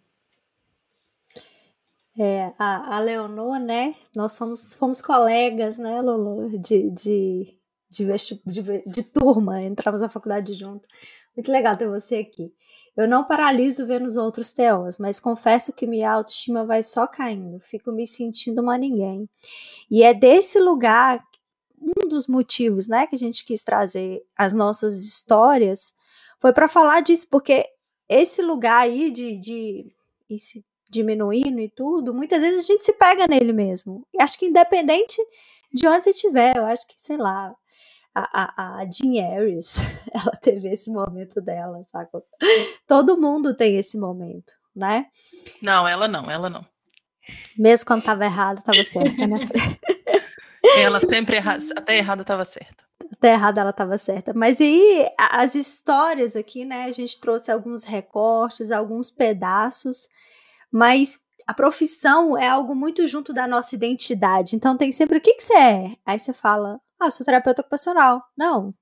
[2.19, 3.95] É, a, a Leonor, né?
[4.15, 7.57] Nós somos, fomos colegas, né, Lolo, de, de,
[7.89, 8.05] de,
[8.45, 10.87] de, de turma, entramos na faculdade junto.
[11.35, 12.53] Muito legal ter você aqui.
[12.95, 17.59] Eu não paraliso vendo os outros teós, mas confesso que minha autoestima vai só caindo,
[17.59, 19.29] fico me sentindo uma ninguém.
[19.91, 21.21] E é desse lugar,
[21.81, 25.93] um dos motivos, né, que a gente quis trazer as nossas histórias,
[26.39, 27.65] foi para falar disso, porque
[28.07, 29.91] esse lugar aí de, de
[30.89, 34.05] diminuindo e tudo, muitas vezes a gente se pega nele mesmo.
[34.13, 35.21] E acho que independente
[35.73, 37.53] de onde você estiver, eu acho que, sei lá,
[38.15, 39.75] a, a, a Jean Harris,
[40.13, 42.09] ela teve esse momento dela, sabe?
[42.87, 45.07] Todo mundo tem esse momento, né?
[45.61, 46.65] Não, ela não, ela não.
[47.57, 49.39] Mesmo quando estava errada, estava certa, né?
[50.79, 52.85] ela sempre errada, até errada estava certa.
[53.11, 54.33] Até errada ela estava certa.
[54.33, 56.85] Mas aí, as histórias aqui, né?
[56.85, 60.07] A gente trouxe alguns recortes, alguns pedaços,
[60.71, 64.55] mas a profissão é algo muito junto da nossa identidade.
[64.55, 65.95] Então tem sempre o que, que você é?
[66.05, 68.23] Aí você fala, ah, sou terapeuta ocupacional.
[68.37, 68.73] Não.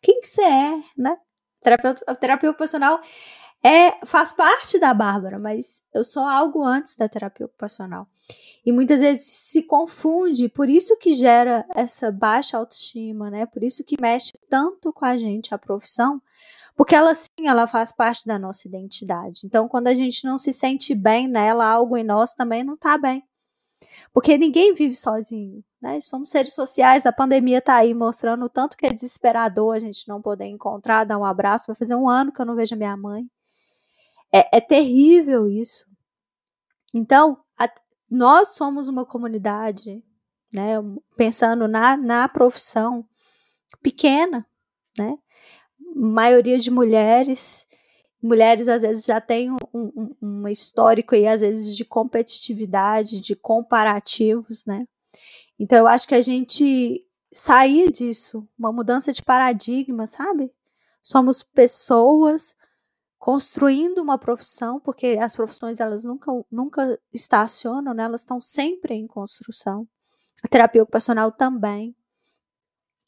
[0.00, 1.16] Quem que você é, né?
[1.60, 3.00] Terapeuta, terapia ocupacional
[3.62, 8.06] é, faz parte da Bárbara, mas eu sou algo antes da terapia ocupacional.
[8.64, 13.46] E muitas vezes se confunde, por isso que gera essa baixa autoestima, né?
[13.46, 16.22] Por isso que mexe tanto com a gente a profissão,
[16.76, 19.40] porque ela sim, ela faz parte da nossa identidade.
[19.44, 22.96] Então, quando a gente não se sente bem nela, algo em nós também não tá
[22.98, 23.24] bem.
[24.12, 26.00] Porque ninguém vive sozinho, né?
[26.00, 30.08] Somos seres sociais, a pandemia está aí mostrando o tanto que é desesperador a gente
[30.08, 31.66] não poder encontrar, dar um abraço.
[31.66, 33.28] Vai fazer um ano que eu não vejo a minha mãe.
[34.32, 35.84] É, é terrível isso.
[36.94, 37.68] Então, a,
[38.10, 40.02] nós somos uma comunidade,
[40.52, 40.76] né?
[41.16, 43.06] Pensando na, na profissão
[43.82, 44.46] pequena,
[44.98, 45.18] né?
[45.94, 47.65] Maioria de mulheres,
[48.26, 53.34] mulheres às vezes já têm um, um, um histórico aí, às vezes, de competitividade, de
[53.36, 54.86] comparativos, né?
[55.58, 60.52] Então eu acho que a gente sair disso, uma mudança de paradigma, sabe?
[61.02, 62.54] Somos pessoas
[63.18, 68.04] construindo uma profissão, porque as profissões elas nunca, nunca estacionam, né?
[68.04, 69.88] elas estão sempre em construção.
[70.42, 71.94] A terapia ocupacional também.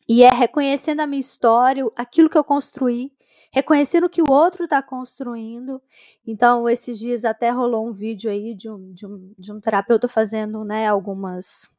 [0.09, 3.13] E é reconhecendo a minha história, aquilo que eu construí,
[3.51, 5.81] reconhecendo que o outro está construindo.
[6.27, 10.09] Então, esses dias até rolou um vídeo aí de um, de um, de um terapeuta
[10.09, 11.71] fazendo né, algumas,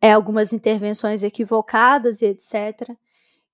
[0.00, 2.90] é, algumas intervenções equivocadas e etc.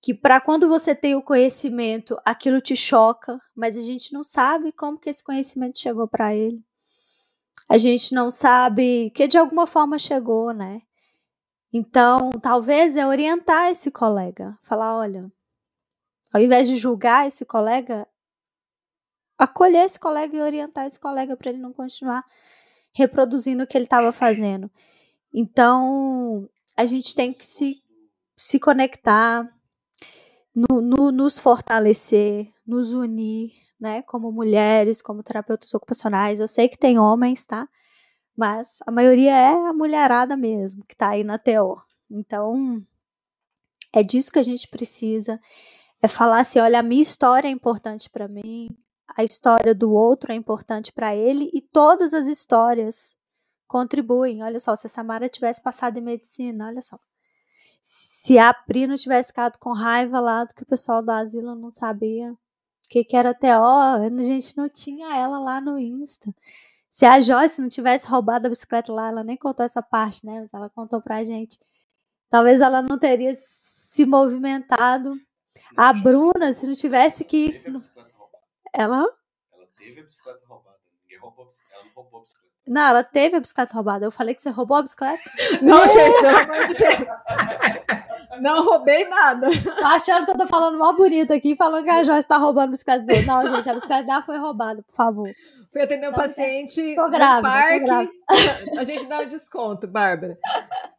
[0.00, 4.72] Que para quando você tem o conhecimento, aquilo te choca, mas a gente não sabe
[4.72, 6.62] como que esse conhecimento chegou para ele.
[7.68, 10.80] A gente não sabe que de alguma forma chegou, né?
[11.72, 15.32] Então, talvez é orientar esse colega, falar, olha,
[16.32, 18.06] ao invés de julgar esse colega,
[19.38, 22.24] acolher esse colega e orientar esse colega para ele não continuar
[22.94, 24.70] reproduzindo o que ele estava fazendo.
[25.34, 27.82] Então, a gente tem que se,
[28.36, 29.48] se conectar,
[30.54, 33.50] no, no, nos fortalecer, nos unir,
[33.80, 34.02] né?
[34.02, 36.40] Como mulheres, como terapeutas ocupacionais.
[36.40, 37.66] Eu sei que tem homens, tá?
[38.36, 41.80] Mas a maioria é a mulherada mesmo, que tá aí na TO.
[42.10, 42.82] Então,
[43.92, 45.40] é disso que a gente precisa
[46.02, 48.76] é falar assim, olha, a minha história é importante para mim,
[49.16, 53.16] a história do outro é importante para ele e todas as histórias
[53.68, 54.42] contribuem.
[54.42, 56.98] Olha só, se a Samara tivesse passado em medicina, olha só.
[57.82, 61.54] Se a Pri não tivesse ficado com raiva lá do que o pessoal do asilo
[61.54, 62.34] não sabia,
[62.88, 66.34] que, que era TO, a gente não tinha ela lá no Insta.
[66.90, 70.42] Se a Joyce não tivesse roubado a bicicleta lá, ela nem contou essa parte, né?
[70.42, 71.58] Mas ela contou pra gente.
[72.28, 75.18] Talvez ela não teria se movimentado
[75.76, 77.62] a Bruna, se não tivesse que.
[78.72, 79.06] Ela?
[79.54, 80.78] Ela teve a bicicleta roubada.
[81.02, 81.74] Ninguém roubou a bicicleta.
[81.76, 82.52] Ela não roubou a bicicleta.
[82.66, 84.06] Não, ela teve a bicicleta roubada.
[84.06, 85.22] Eu falei que você roubou a bicicleta?
[85.62, 87.08] Não, gente, pelo amor de Deus.
[88.40, 89.48] Não roubei nada.
[89.80, 92.70] Tá achando que eu tô falando mó bonito aqui, falando que a Joyce tá roubando
[92.70, 93.04] bicicleta.
[93.26, 95.30] Não, gente, a bicicleta foi roubada, por favor.
[95.72, 98.78] Fui atender um paciente tô grávida, no parque.
[98.78, 100.38] A gente dá um desconto, Bárbara.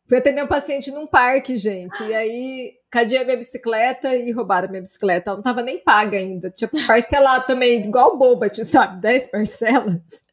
[0.08, 2.04] Fui atender um paciente num parque, gente.
[2.04, 5.30] E aí, cadê minha bicicleta e roubaram minha bicicleta.
[5.30, 6.50] Ela não tava nem paga ainda.
[6.50, 9.00] Tinha parcelado também, igual boba, sabe?
[9.00, 10.24] 10 parcelas.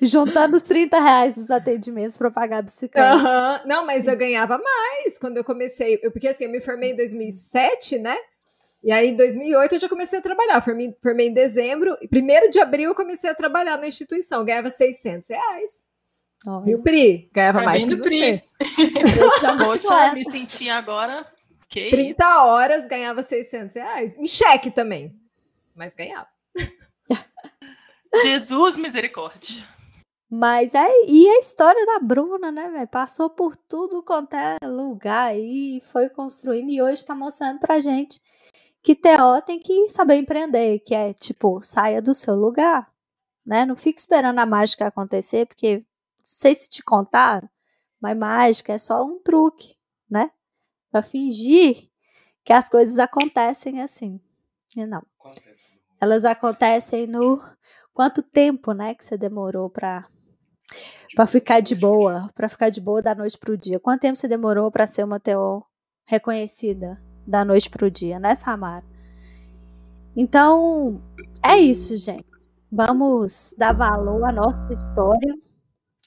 [0.00, 3.16] Juntando os 30 reais dos atendimentos para pagar a bicicleta.
[3.16, 3.68] Uhum.
[3.68, 5.98] Não, mas eu ganhava mais quando eu comecei.
[6.02, 8.16] Eu, porque assim, eu me formei em 2007, né?
[8.82, 10.60] E aí, em 2008, eu já comecei a trabalhar.
[10.62, 11.96] Formei, formei em dezembro.
[12.08, 14.44] Primeiro de abril, eu comecei a trabalhar na instituição.
[14.44, 15.84] Ganhava 600 reais.
[16.46, 17.28] Oh, Viu, Pri?
[17.32, 18.42] Ganhava tá mais que Pri.
[19.58, 21.26] Poxa, eu me senti agora...
[21.68, 22.38] Que 30 isso?
[22.38, 24.16] horas, ganhava 600 reais.
[24.16, 25.14] Em cheque também.
[25.74, 26.28] Mas ganhava.
[28.22, 29.66] Jesus misericórdia.
[30.30, 32.88] Mas é, e a história da Bruna, né, velho?
[32.88, 38.20] Passou por tudo quanto é lugar aí, foi construindo e hoje tá mostrando pra gente
[38.82, 42.90] que TO tem que saber empreender, que é tipo, saia do seu lugar,
[43.44, 43.64] né?
[43.64, 45.84] Não fique esperando a mágica acontecer, porque
[46.22, 47.48] sei se te contaram,
[48.00, 49.76] mas mágica é só um truque,
[50.10, 50.30] né?
[50.90, 51.88] Para fingir
[52.44, 54.20] que as coisas acontecem assim.
[54.76, 55.02] E não.
[56.00, 57.40] Elas acontecem no
[57.98, 60.06] quanto tempo, né, que você demorou para
[61.16, 63.80] para ficar de boa, para ficar de boa da noite pro dia.
[63.80, 65.64] Quanto tempo você demorou para ser uma TO
[66.06, 68.84] reconhecida da noite pro dia, né, Samara?
[70.16, 71.02] Então,
[71.44, 72.24] é isso, gente.
[72.70, 75.34] Vamos dar valor à nossa história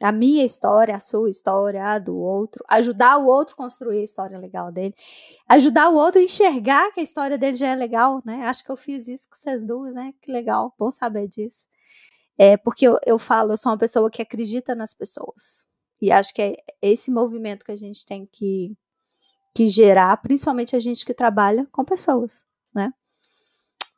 [0.01, 4.03] a minha história, a sua história, a do outro, ajudar o outro a construir a
[4.03, 4.95] história legal dele,
[5.47, 8.45] ajudar o outro a enxergar que a história dele já é legal, né?
[8.47, 10.13] Acho que eu fiz isso com vocês duas, né?
[10.21, 11.70] Que legal, bom saber disso.
[12.43, 15.63] É, porque eu, eu falo, eu sou uma pessoa que acredita nas pessoas.
[16.01, 18.75] E acho que é esse movimento que a gente tem que,
[19.53, 22.43] que gerar, principalmente a gente que trabalha com pessoas,
[22.73, 22.91] né?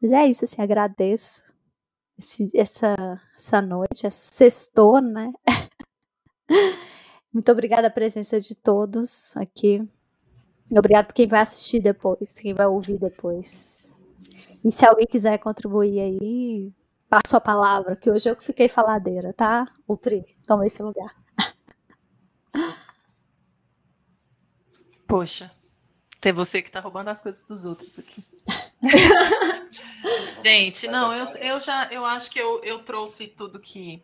[0.01, 1.41] Mas é isso, assim, agradeço
[2.19, 2.93] esse, essa,
[3.37, 5.31] essa noite, essa sextou, né?
[7.31, 9.81] Muito obrigada a presença de todos aqui.
[10.69, 13.89] Obrigado por quem vai assistir depois, quem vai ouvir depois.
[14.61, 16.73] E se alguém quiser contribuir aí,
[17.13, 19.67] passo a palavra, que hoje eu que fiquei faladeira, tá?
[19.87, 21.15] O Pri, toma esse lugar.
[25.07, 25.51] Poxa,
[26.19, 28.25] tem você que tá roubando as coisas dos outros aqui.
[30.43, 34.03] Gente, não, eu, eu já eu acho que eu, eu trouxe tudo que,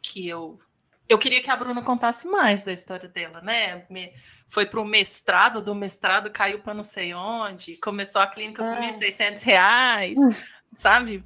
[0.00, 0.60] que eu.
[1.08, 3.84] Eu queria que a Bruna contasse mais da história dela, né?
[3.90, 4.12] Me,
[4.48, 8.80] foi para o mestrado, do mestrado caiu para não sei onde, começou a clínica por
[8.80, 10.14] 1.600 reais,
[10.76, 11.24] sabe?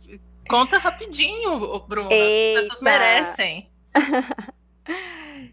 [0.49, 1.85] Conta rapidinho.
[2.11, 2.61] Eita.
[2.61, 3.71] As pessoas merecem.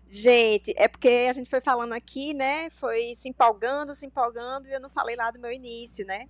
[0.10, 2.70] Gente, é porque a gente foi falando aqui, né?
[2.70, 6.28] Foi se empolgando, se empolgando, e eu não falei lá do meu início, né?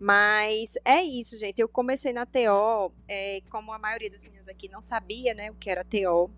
[0.00, 1.60] Mas é isso, gente.
[1.60, 5.54] Eu comecei na TO, é, como a maioria das meninas aqui não sabia, né, o
[5.54, 6.30] que era TO.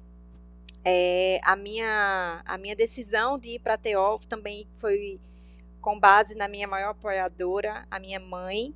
[0.82, 5.20] É, a, minha, a minha decisão de ir para a TO também foi
[5.80, 8.74] com base na minha maior apoiadora, a minha mãe.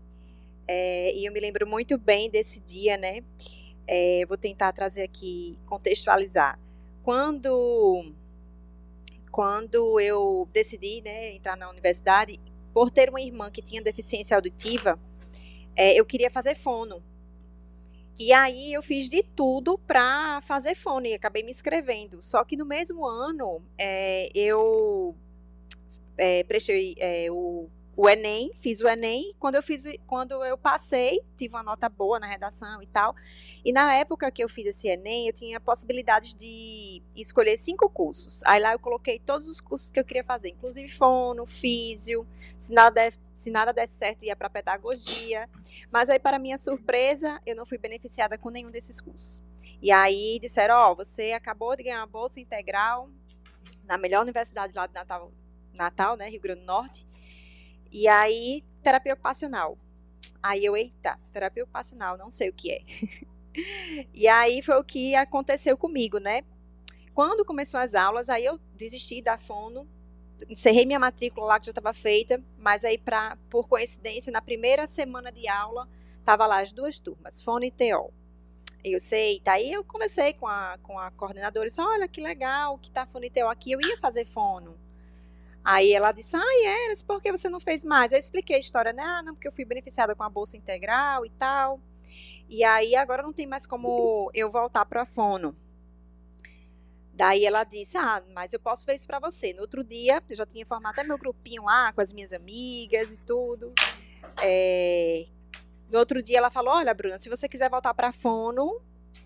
[0.67, 3.21] É, e eu me lembro muito bem desse dia, né?
[3.87, 6.59] É, vou tentar trazer aqui, contextualizar.
[7.03, 8.15] Quando,
[9.31, 12.41] quando eu decidi né, entrar na universidade,
[12.73, 14.99] por ter uma irmã que tinha deficiência auditiva,
[15.77, 17.03] é, eu queria fazer fono.
[18.19, 22.21] E aí eu fiz de tudo para fazer fono e acabei me inscrevendo.
[22.23, 25.17] Só que no mesmo ano é, eu
[26.17, 29.35] é, prestei é, o, o Enem, fiz o Enem.
[29.39, 33.15] Quando eu fiz, quando eu passei, tive uma nota boa na redação e tal.
[33.65, 38.43] E na época que eu fiz esse Enem, eu tinha possibilidade de escolher cinco cursos.
[38.45, 42.27] Aí lá eu coloquei todos os cursos que eu queria fazer, inclusive fono, físio.
[42.59, 45.49] Se nada, desse, se nada desse certo, ia para pedagogia.
[45.91, 49.43] Mas aí, para minha surpresa, eu não fui beneficiada com nenhum desses cursos.
[49.81, 53.09] E aí disseram: Ó, oh, você acabou de ganhar uma bolsa integral
[53.85, 55.33] na melhor universidade lá de Natal,
[55.75, 57.07] Natal, né, Rio Grande do Norte.
[57.95, 59.79] E aí, terapia ocupacional.
[60.43, 62.81] Aí eu, eita, terapia ocupacional, não sei o que é.
[64.13, 66.43] E aí foi o que aconteceu comigo, né?
[67.15, 69.89] Quando começou as aulas, aí eu desisti da fono,
[70.49, 74.89] encerrei minha matrícula lá que já estava feita, mas aí pra, por coincidência, na primeira
[74.89, 75.89] semana de aula,
[76.25, 78.13] tava lá as duas turmas, fono e TO.
[78.83, 82.21] Eu sei, tá aí eu comecei com a, com a coordenadora e disse, olha que
[82.21, 84.77] legal que tá fono e TO aqui, eu ia fazer fono.
[85.65, 88.13] Aí ela disse, ah, era, por que você não fez mais?
[88.13, 89.03] Eu expliquei a história, né?
[89.03, 91.81] Ah, não, porque eu fui beneficiada com a bolsa integral e tal.
[92.49, 95.57] E aí agora não tem mais como eu voltar para a fono.
[97.15, 99.53] Daí ela disse: Ah, mas eu posso ver isso para você.
[99.53, 103.13] No outro dia, eu já tinha formado até meu grupinho lá com as minhas amigas
[103.13, 103.73] e tudo.
[104.43, 105.27] É...
[105.91, 108.83] No outro dia ela falou: Olha, Bruna, se você quiser voltar para fono,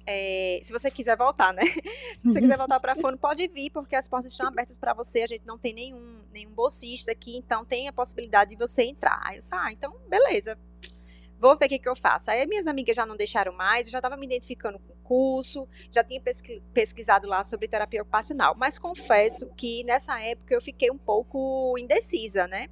[0.09, 0.61] é...
[0.63, 1.63] se você quiser voltar, né?
[2.19, 5.23] se você quiser voltar para fono, pode vir, porque as portas estão abertas para você.
[5.23, 9.21] A gente não tem nenhum, nenhum bolsista aqui, então tem a possibilidade de você entrar.
[9.25, 10.59] Aí eu disse: Ah, então beleza
[11.39, 12.31] vou ver o que, que eu faço.
[12.31, 15.69] Aí minhas amigas já não deixaram mais, eu já estava me identificando com o curso,
[15.91, 16.21] já tinha
[16.75, 18.55] pesquisado lá sobre terapia ocupacional.
[18.57, 22.69] Mas confesso que nessa época eu fiquei um pouco indecisa, né?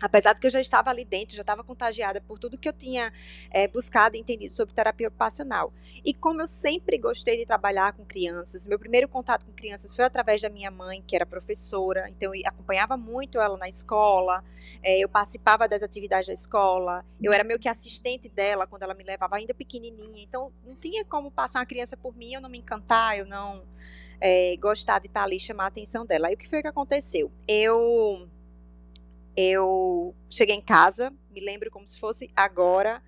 [0.00, 2.72] Apesar de que eu já estava ali dentro, já estava contagiada por tudo que eu
[2.72, 3.12] tinha
[3.50, 5.72] é, buscado e entendido sobre terapia ocupacional.
[6.04, 10.04] E como eu sempre gostei de trabalhar com crianças, meu primeiro contato com crianças foi
[10.04, 14.44] através da minha mãe, que era professora, então eu acompanhava muito ela na escola,
[14.82, 18.94] é, eu participava das atividades da escola, eu era meio que assistente dela quando ela
[18.94, 22.48] me levava ainda pequenininha, então não tinha como passar uma criança por mim, eu não
[22.48, 23.64] me encantar, eu não
[24.20, 26.28] é, gostar de estar ali chamar a atenção dela.
[26.28, 27.30] Aí o que foi que aconteceu?
[27.46, 28.28] Eu
[29.40, 33.00] eu cheguei em casa, me lembro como se fosse agora.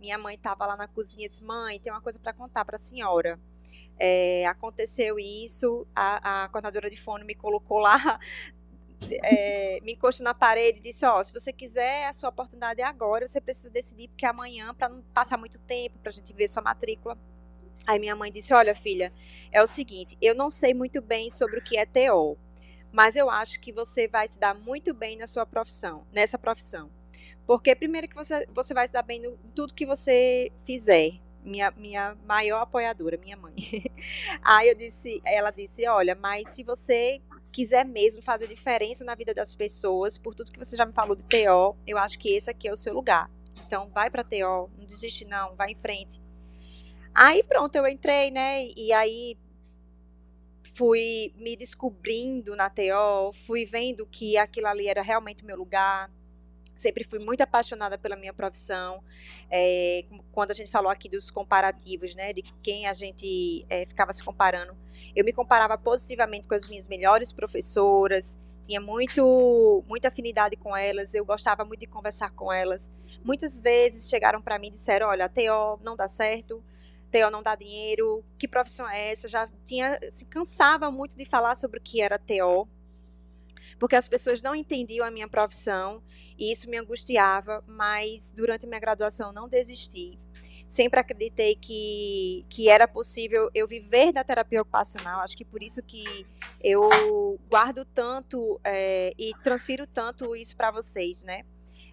[0.00, 2.76] Minha mãe estava lá na cozinha e disse: Mãe, tem uma coisa para contar para
[2.76, 3.38] a senhora.
[3.98, 8.18] É, aconteceu isso, a, a coordenadora de fone me colocou lá,
[9.22, 12.80] é, me encostou na parede e disse: Ó, oh, se você quiser, a sua oportunidade
[12.80, 16.14] é agora, você precisa decidir, porque é amanhã, para não passar muito tempo, para a
[16.14, 17.18] gente ver sua matrícula.
[17.86, 19.12] Aí minha mãe disse: Olha, filha,
[19.52, 22.38] é o seguinte, eu não sei muito bem sobre o que é TO
[22.94, 26.88] mas eu acho que você vai se dar muito bem na sua profissão, nessa profissão.
[27.44, 31.10] Porque primeiro que você, você vai se dar bem em tudo que você fizer.
[31.42, 33.54] Minha, minha maior apoiadora, minha mãe.
[34.42, 39.34] Aí eu disse, ela disse, olha, mas se você quiser mesmo fazer diferença na vida
[39.34, 42.48] das pessoas, por tudo que você já me falou de TO, eu acho que esse
[42.48, 43.28] aqui é o seu lugar.
[43.66, 46.22] Então vai para TO, não desiste não, vai em frente.
[47.12, 48.68] Aí pronto, eu entrei, né?
[48.76, 49.36] E aí
[50.64, 56.10] fui me descobrindo na TO, fui vendo que aquilo ali era realmente meu lugar.
[56.76, 59.02] Sempre fui muito apaixonada pela minha profissão.
[59.50, 64.12] É, quando a gente falou aqui dos comparativos, né, de quem a gente é, ficava
[64.12, 64.76] se comparando,
[65.14, 71.14] eu me comparava positivamente com as minhas melhores professoras, tinha muito, muita afinidade com elas,
[71.14, 72.90] eu gostava muito de conversar com elas.
[73.22, 76.64] Muitas vezes chegaram para mim e disseram: Olha, a TO não dá certo,
[77.14, 79.28] TO não dá dinheiro, que profissão é essa?
[79.28, 82.68] Já tinha se cansava muito de falar sobre o que era TO,
[83.78, 86.02] porque as pessoas não entendiam a minha profissão
[86.36, 90.18] e isso me angustiava, mas durante minha graduação não desisti.
[90.66, 95.80] Sempre acreditei que, que era possível eu viver da terapia ocupacional, acho que por isso
[95.84, 96.26] que
[96.60, 101.44] eu guardo tanto é, e transfiro tanto isso para vocês, né?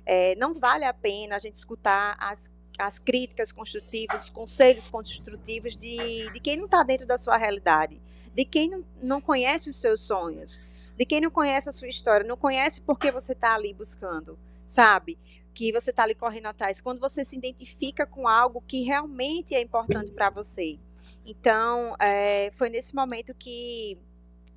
[0.03, 2.49] É, não vale a pena a gente escutar as
[2.82, 8.02] as críticas construtivas, os conselhos construtivos de, de quem não está dentro da sua realidade,
[8.34, 10.64] de quem não, não conhece os seus sonhos,
[10.98, 15.18] de quem não conhece a sua história, não conhece porque você está ali buscando, sabe?
[15.53, 16.82] Que você está ali correndo atrás.
[16.82, 20.80] Quando você se identifica com algo que realmente é importante para você.
[21.26, 23.98] Então, é, foi nesse momento que,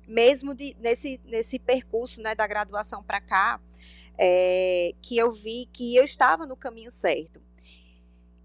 [0.07, 3.59] mesmo de, nesse, nesse percurso né, da graduação para cá,
[4.17, 7.41] é, que eu vi que eu estava no caminho certo.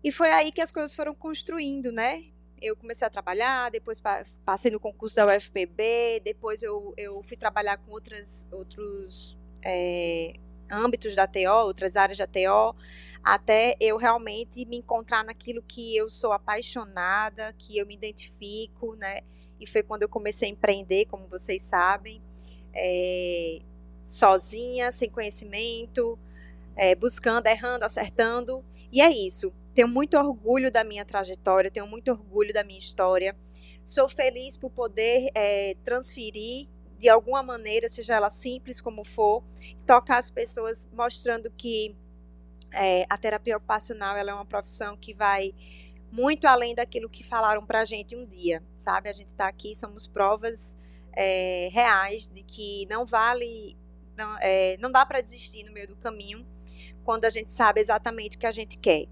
[0.03, 2.25] E foi aí que as coisas foram construindo, né?
[2.61, 4.03] Eu comecei a trabalhar, depois
[4.45, 10.35] passei no concurso da UFPB, depois eu, eu fui trabalhar com outras, outros é,
[10.71, 12.77] âmbitos da TO, outras áreas da TO,
[13.23, 19.21] até eu realmente me encontrar naquilo que eu sou apaixonada, que eu me identifico, né?
[19.59, 22.23] E foi quando eu comecei a empreender, como vocês sabem,
[22.75, 23.61] é,
[24.05, 26.19] sozinha, sem conhecimento,
[26.75, 28.65] é, buscando, errando, acertando.
[28.91, 29.53] E é isso.
[29.75, 33.37] Tenho muito orgulho da minha trajetória, tenho muito orgulho da minha história.
[33.85, 36.69] Sou feliz por poder é, transferir
[36.99, 39.43] de alguma maneira, seja ela simples como for,
[39.87, 41.97] tocar as pessoas mostrando que
[42.73, 45.55] é, a terapia ocupacional é uma profissão que vai
[46.13, 49.09] muito além daquilo que falaram para a gente um dia, sabe?
[49.09, 50.77] A gente está aqui, somos provas
[51.13, 53.77] é, reais de que não vale,
[54.17, 56.47] não, é, não dá para desistir no meio do caminho
[57.05, 59.07] quando a gente sabe exatamente o que a gente quer.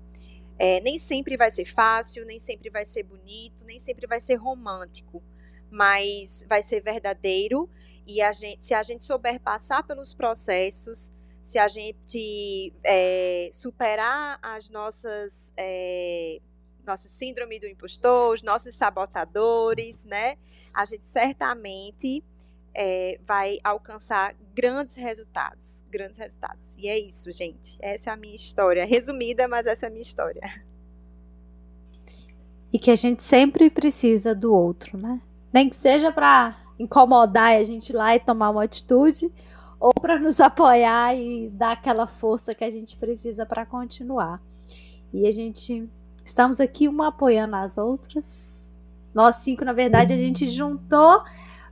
[0.59, 4.35] É, nem sempre vai ser fácil, nem sempre vai ser bonito, nem sempre vai ser
[4.35, 5.23] romântico,
[5.71, 7.71] mas vai ser verdadeiro
[8.07, 11.13] e a gente, se a gente souber passar pelos processos,
[11.43, 16.41] se a gente é, superar as nossas é,
[16.87, 20.39] nossa síndrome do impostor, os nossos sabotadores, né?
[20.73, 22.25] A gente certamente
[22.81, 26.77] é, vai alcançar grandes resultados, grandes resultados.
[26.79, 27.77] E é isso, gente.
[27.81, 30.63] Essa é a minha história, resumida, mas essa é a minha história.
[32.73, 35.21] E que a gente sempre precisa do outro, né?
[35.53, 39.29] Nem que seja para incomodar a gente lá e tomar uma atitude,
[39.81, 44.41] ou para nos apoiar e dar aquela força que a gente precisa para continuar.
[45.13, 45.89] E a gente
[46.25, 48.71] estamos aqui uma apoiando as outras.
[49.13, 51.25] Nós cinco, na verdade, a gente juntou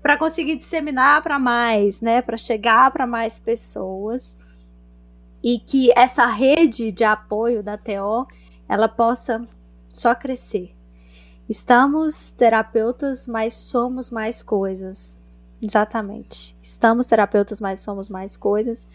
[0.07, 4.39] para conseguir disseminar para mais, né, para chegar para mais pessoas
[5.43, 8.25] e que essa rede de apoio da TO
[8.69, 9.45] ela possa
[9.89, 10.73] só crescer.
[11.49, 15.19] Estamos terapeutas, mas somos mais coisas.
[15.61, 16.57] Exatamente.
[16.63, 18.87] Estamos terapeutas, mas somos mais coisas.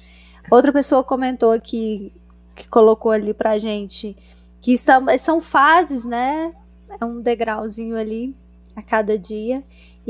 [0.49, 2.13] Outra pessoa comentou aqui,
[2.55, 4.15] que colocou ali pra gente,
[4.61, 6.55] que estamos, são fases, né?
[7.01, 8.33] É um degrauzinho ali
[8.77, 9.61] a cada dia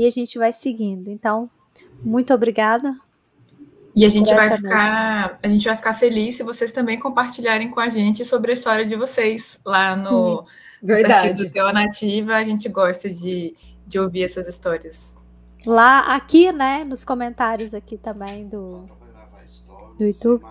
[0.02, 1.08] e a gente vai seguindo.
[1.10, 1.48] Então,
[2.02, 2.92] muito obrigada.
[3.94, 7.78] E a gente vai ficar, a gente vai ficar feliz se vocês também compartilharem com
[7.78, 10.44] a gente sobre a história de vocês lá Sim, no
[10.82, 11.44] verdade.
[11.44, 12.34] do Teo Nativa.
[12.34, 13.54] A gente gosta de,
[13.86, 15.14] de ouvir essas histórias.
[15.64, 18.88] Lá, aqui, né, nos comentários aqui também do,
[19.96, 20.44] do YouTube.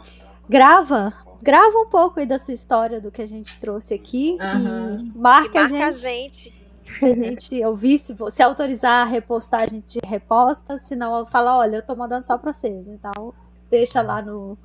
[0.48, 1.11] Grava,
[1.41, 4.38] grava um pouco aí da sua história, do que a gente trouxe aqui.
[4.40, 5.11] Uhum.
[5.14, 6.48] E marca, e marca a gente.
[6.48, 6.60] A gente
[7.01, 11.85] a gente ouvir, se, se autorizar a repostar, a gente reposta, senão fala, olha, eu
[11.85, 13.34] tô mandando só pra vocês, então
[13.69, 14.57] deixa lá no,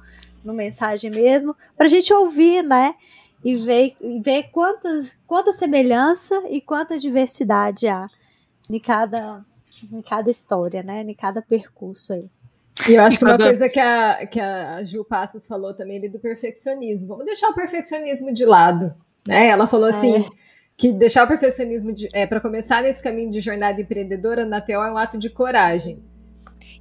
[0.44, 2.94] no mensagem mesmo, pra gente ouvir, né,
[3.44, 8.06] e ver, e ver quantas, quanta semelhança e quanta diversidade há
[8.68, 9.44] em cada,
[9.92, 12.30] em cada história, né, em cada percurso aí.
[12.88, 16.08] E eu acho que uma coisa que a, que a Ju Passos falou também ali
[16.10, 17.06] do perfeccionismo.
[17.06, 18.94] Vamos deixar o perfeccionismo de lado.
[19.26, 19.48] Né?
[19.48, 20.24] Ela falou assim: é
[20.76, 24.92] que deixar o perfeccionismo é, para começar nesse caminho de jornada empreendedora na TO é
[24.92, 26.02] um ato de coragem.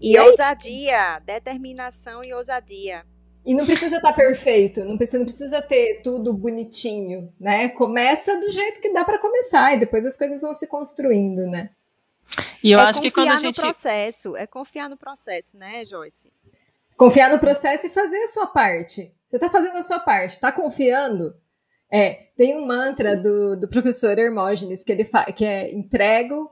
[0.01, 3.05] E, e ousadia, determinação e ousadia.
[3.45, 7.69] E não precisa estar tá perfeito, não precisa, não precisa ter tudo bonitinho, né?
[7.69, 11.69] Começa do jeito que dá para começar e depois as coisas vão se construindo, né?
[12.63, 15.85] E eu é acho que quando a gente no processo, é confiar no processo, né,
[15.85, 16.33] Joyce?
[16.97, 19.13] Confiar no processo e fazer a sua parte.
[19.27, 21.35] Você está fazendo a sua parte, está confiando?
[21.95, 26.51] É, tem um mantra do, do professor Hermógenes que ele que é entrego,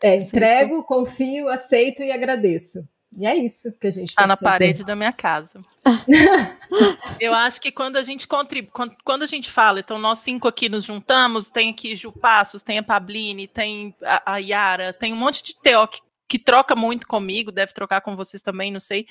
[0.00, 2.88] é, entrego, confio, aceito e agradeço.
[3.18, 5.60] E é isso que a gente Está na parede da minha casa.
[7.18, 10.46] Eu acho que quando a gente contribui, quando, quando a gente fala, então nós cinco
[10.46, 15.12] aqui nos juntamos, tem aqui Ju Passos, tem a Pabline, tem a, a Yara, tem
[15.12, 18.78] um monte de Teo que, que troca muito comigo, deve trocar com vocês também, não
[18.78, 19.08] sei.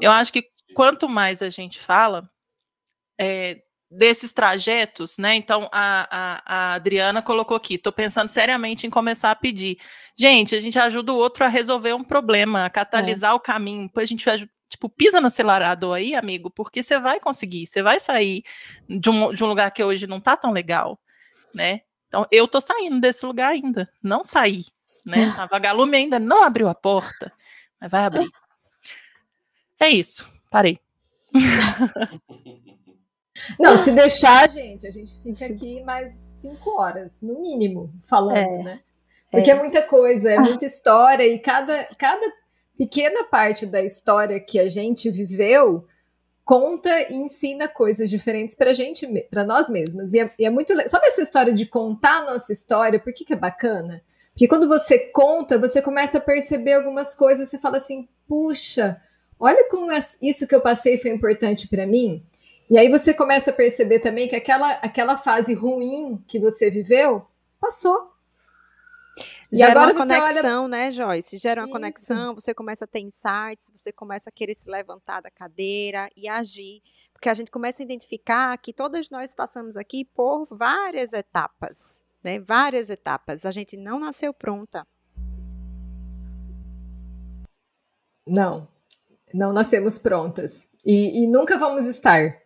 [0.00, 2.30] Eu acho que quanto mais a gente fala
[3.20, 3.60] é,
[3.90, 5.34] desses trajetos, né?
[5.34, 9.78] Então a, a, a Adriana colocou aqui: estou pensando seriamente em começar a pedir.
[10.16, 13.88] Gente, a gente ajuda o outro a resolver um problema, a catalisar o caminho.
[13.88, 17.98] Depois a gente tipo, pisa no acelerador aí, amigo, porque você vai conseguir, você vai
[17.98, 18.44] sair
[18.88, 20.98] de um, de um lugar que hoje não tá tão legal,
[21.52, 21.80] né?
[22.06, 24.64] Então eu tô saindo desse lugar ainda, não saí,
[25.04, 25.16] né?
[25.44, 27.32] A vagalume ainda não abriu a porta,
[27.80, 28.30] mas vai abrir.
[29.80, 30.78] É isso, parei.
[33.58, 38.62] Não, se deixar, gente, a gente fica aqui mais cinco horas, no mínimo, falando, É,
[38.62, 38.80] né?
[39.30, 39.54] Porque é.
[39.54, 42.26] muita coisa, é muita história, e cada, cada
[42.76, 45.86] pequena parte da história que a gente viveu
[46.44, 50.12] conta e ensina coisas diferentes pra gente, para nós mesmas.
[50.12, 52.98] E é, e é muito Sabe essa história de contar a nossa história?
[52.98, 54.00] Por que, que é bacana?
[54.32, 59.00] Porque quando você conta, você começa a perceber algumas coisas, você fala assim, puxa,
[59.38, 62.24] olha como isso que eu passei foi importante pra mim.
[62.70, 67.26] E aí você começa a perceber também que aquela, aquela fase ruim que você viveu
[67.58, 68.12] passou.
[69.52, 71.36] E Gera agora uma você olha- conexão, né, Joyce?
[71.38, 71.72] Gera uma Isso.
[71.72, 76.28] conexão, você começa a ter insights, você começa a querer se levantar da cadeira e
[76.28, 76.80] agir.
[77.12, 82.38] Porque a gente começa a identificar que todas nós passamos aqui por várias etapas, né?
[82.38, 83.44] Várias etapas.
[83.44, 84.86] A gente não nasceu pronta.
[88.26, 88.68] Não,
[89.34, 90.70] não nascemos prontas.
[90.86, 92.40] E, e nunca vamos estar.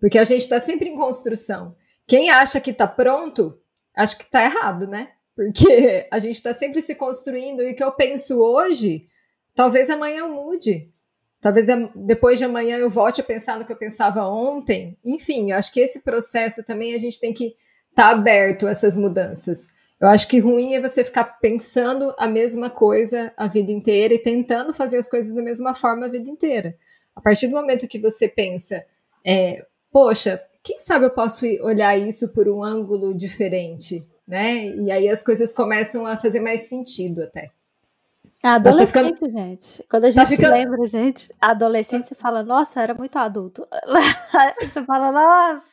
[0.00, 1.76] Porque a gente está sempre em construção.
[2.06, 3.60] Quem acha que está pronto,
[3.94, 5.10] acho que está errado, né?
[5.36, 9.06] Porque a gente está sempre se construindo e o que eu penso hoje,
[9.54, 10.90] talvez amanhã eu mude.
[11.40, 14.98] Talvez depois de amanhã eu volte a pensar no que eu pensava ontem.
[15.04, 17.54] Enfim, eu acho que esse processo também a gente tem que
[17.88, 19.70] estar aberto a essas mudanças.
[19.98, 24.18] Eu acho que ruim é você ficar pensando a mesma coisa a vida inteira e
[24.18, 26.76] tentando fazer as coisas da mesma forma a vida inteira.
[27.14, 28.84] A partir do momento que você pensa,
[29.26, 34.66] é, poxa, quem sabe eu posso olhar isso por um ângulo diferente, né?
[34.66, 37.50] E aí as coisas começam a fazer mais sentido até.
[38.42, 39.84] Mas tá adolescente, gente.
[39.90, 43.66] Quando a tá gente ficando- lembra, gente, adolescente, você fala, nossa, era muito adulto.
[44.72, 45.66] você fala, nossa.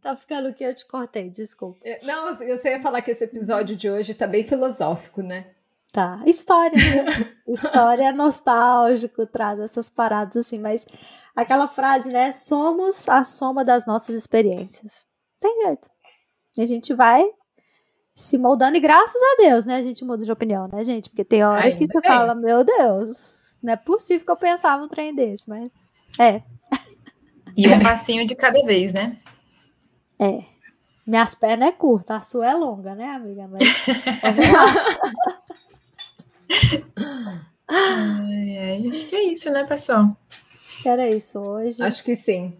[0.00, 1.78] Tá ficando o que eu te cortei, desculpa.
[1.82, 5.46] É, Não, eu só ia falar que esse episódio de hoje tá bem filosófico, né?
[5.96, 6.20] Tá.
[6.26, 7.32] História, né?
[7.48, 10.84] História nostálgico, traz essas paradas assim, mas
[11.34, 12.32] aquela frase, né?
[12.32, 15.06] Somos a soma das nossas experiências.
[15.40, 15.88] Tem jeito.
[16.58, 17.24] E a gente vai
[18.14, 19.76] se moldando, e graças a Deus, né?
[19.76, 21.08] A gente muda de opinião, né, gente?
[21.08, 22.10] Porque tem hora que você bem.
[22.10, 25.66] fala, meu Deus, não é possível que eu pensava um trem desse, mas
[26.20, 26.42] é,
[27.56, 29.16] E um passinho de cada vez, né?
[30.18, 30.44] é.
[31.06, 33.48] Minhas pernas é curta, a sua é longa, né, amiga?
[33.48, 33.62] Mas.
[37.68, 40.16] Ai, ai, acho que é isso, né, pessoal?
[40.64, 41.82] Acho que era isso hoje.
[41.82, 42.56] Acho que sim.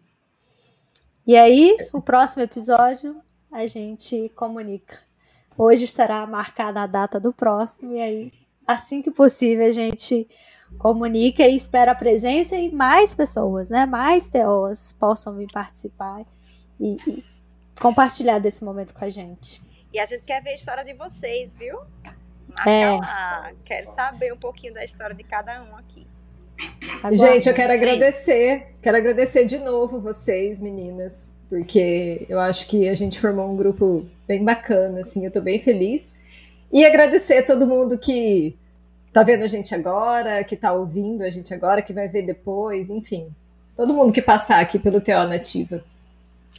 [1.27, 4.99] E aí, o próximo episódio, a gente comunica.
[5.59, 8.33] Hoje será marcada a data do próximo, e aí,
[8.67, 10.27] assim que possível, a gente
[10.79, 13.87] comunica e espera a presença e mais pessoas, né?
[13.87, 16.25] Mais teós possam vir participar
[16.79, 17.25] e, e
[17.81, 19.63] compartilhar desse momento com a gente.
[19.93, 21.79] E a gente quer ver a história de vocês, viu?
[22.57, 23.55] Marca É.
[23.65, 26.07] Quero saber um pouquinho da história de cada um aqui.
[26.99, 27.19] Aguarde.
[27.19, 27.85] Gente, eu quero Sim.
[27.85, 28.75] agradecer.
[28.81, 34.07] Quero agradecer de novo vocês, meninas, porque eu acho que a gente formou um grupo
[34.27, 36.17] bem bacana, assim, eu tô bem feliz.
[36.73, 38.57] E agradecer a todo mundo que
[39.13, 42.91] tá vendo a gente agora, que tá ouvindo a gente agora, que vai ver depois,
[42.91, 43.29] enfim.
[43.77, 45.85] Todo mundo que passar aqui pelo TO Nativa.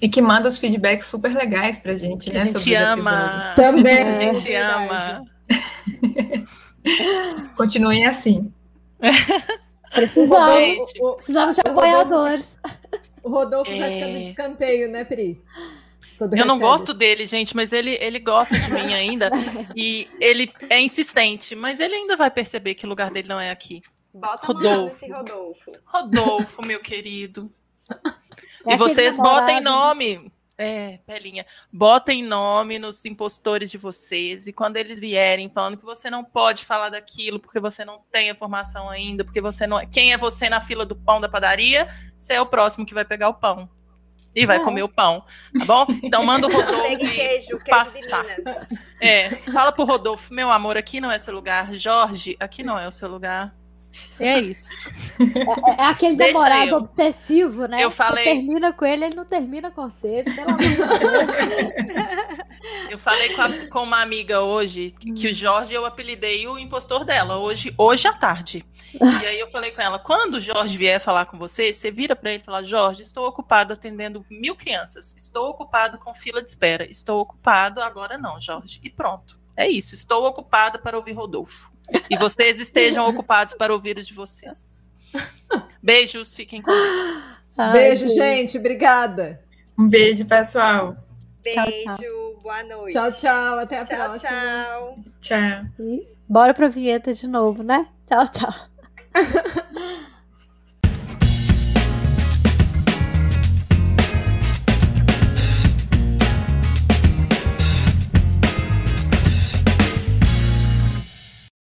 [0.02, 2.42] E que manda os feedbacks super legais pra gente, né?
[2.42, 3.54] A gente ama.
[3.56, 4.04] Também.
[4.04, 4.92] A é gente verdade.
[4.92, 5.26] ama.
[7.56, 8.52] Continuem assim.
[9.94, 12.60] Precisamos, precisamos de apoiadores.
[13.24, 14.00] O Rodolfo vai É.
[14.00, 15.42] ficando de escanteio, né, Pri?
[16.18, 16.72] Quando Eu não recebe.
[16.72, 19.30] gosto dele, gente, mas ele, ele gosta de mim ainda.
[19.76, 23.52] e ele é insistente, mas ele ainda vai perceber que o lugar dele não é
[23.52, 23.82] aqui.
[24.14, 24.86] Bota Rodolfo.
[24.86, 25.72] nesse Rodolfo.
[25.84, 27.52] Rodolfo, meu querido.
[28.66, 29.62] É e vocês namorado, botem né?
[29.62, 30.32] nome.
[30.58, 31.46] É, Pelinha.
[31.72, 34.48] Botem nome nos impostores de vocês.
[34.48, 38.32] E quando eles vierem falando que você não pode falar daquilo porque você não tem
[38.32, 39.86] a formação ainda, porque você não.
[39.88, 41.88] Quem é você na fila do pão da padaria?
[42.18, 43.70] Você é o próximo que vai pegar o pão.
[44.36, 45.24] e vai comer o pão,
[45.58, 45.88] tá bom?
[46.04, 48.24] Então manda o Rodolfo queijo, queijo pastar.
[48.24, 48.70] Minas.
[49.02, 51.74] É, fala pro Rodolfo, meu amor, aqui não é seu lugar.
[51.74, 53.56] Jorge, aqui não é o seu lugar.
[54.20, 54.90] É isso.
[55.78, 56.78] É, é aquele namorado eu.
[56.78, 57.84] obsessivo, né?
[57.84, 60.24] Eu Você falei- termina com ele, ele não termina com você.
[60.24, 62.48] Pelo amor de Deus.
[62.90, 66.58] Eu falei com, a- com uma amiga hoje que, que o Jorge eu apelidei o
[66.58, 68.66] impostor dela, hoje, hoje à tarde.
[68.94, 72.16] E aí eu falei com ela: quando o Jorge vier falar com você, você vira
[72.16, 76.50] para ele e fala: Jorge, estou ocupado atendendo mil crianças, estou ocupado com fila de
[76.50, 78.80] espera, estou ocupado, agora não, Jorge.
[78.84, 79.38] E pronto.
[79.56, 81.72] É isso, estou ocupada para ouvir Rodolfo.
[82.10, 84.92] E vocês estejam ocupados para ouvir os de vocês.
[85.82, 87.24] Beijos, fiquem com Deus.
[87.58, 88.58] Ai, Beijo, gente.
[88.58, 89.42] Obrigada.
[89.78, 90.96] Um beijo, pessoal.
[91.44, 92.94] Beijo, boa noite.
[92.94, 93.60] Tchau, tchau.
[93.60, 94.30] Até a Tchau, próxima.
[94.32, 95.00] tchau.
[95.22, 95.66] Tchau.
[96.28, 97.88] Bora pra vinheta de novo, né?
[98.06, 98.54] Tchau, tchau.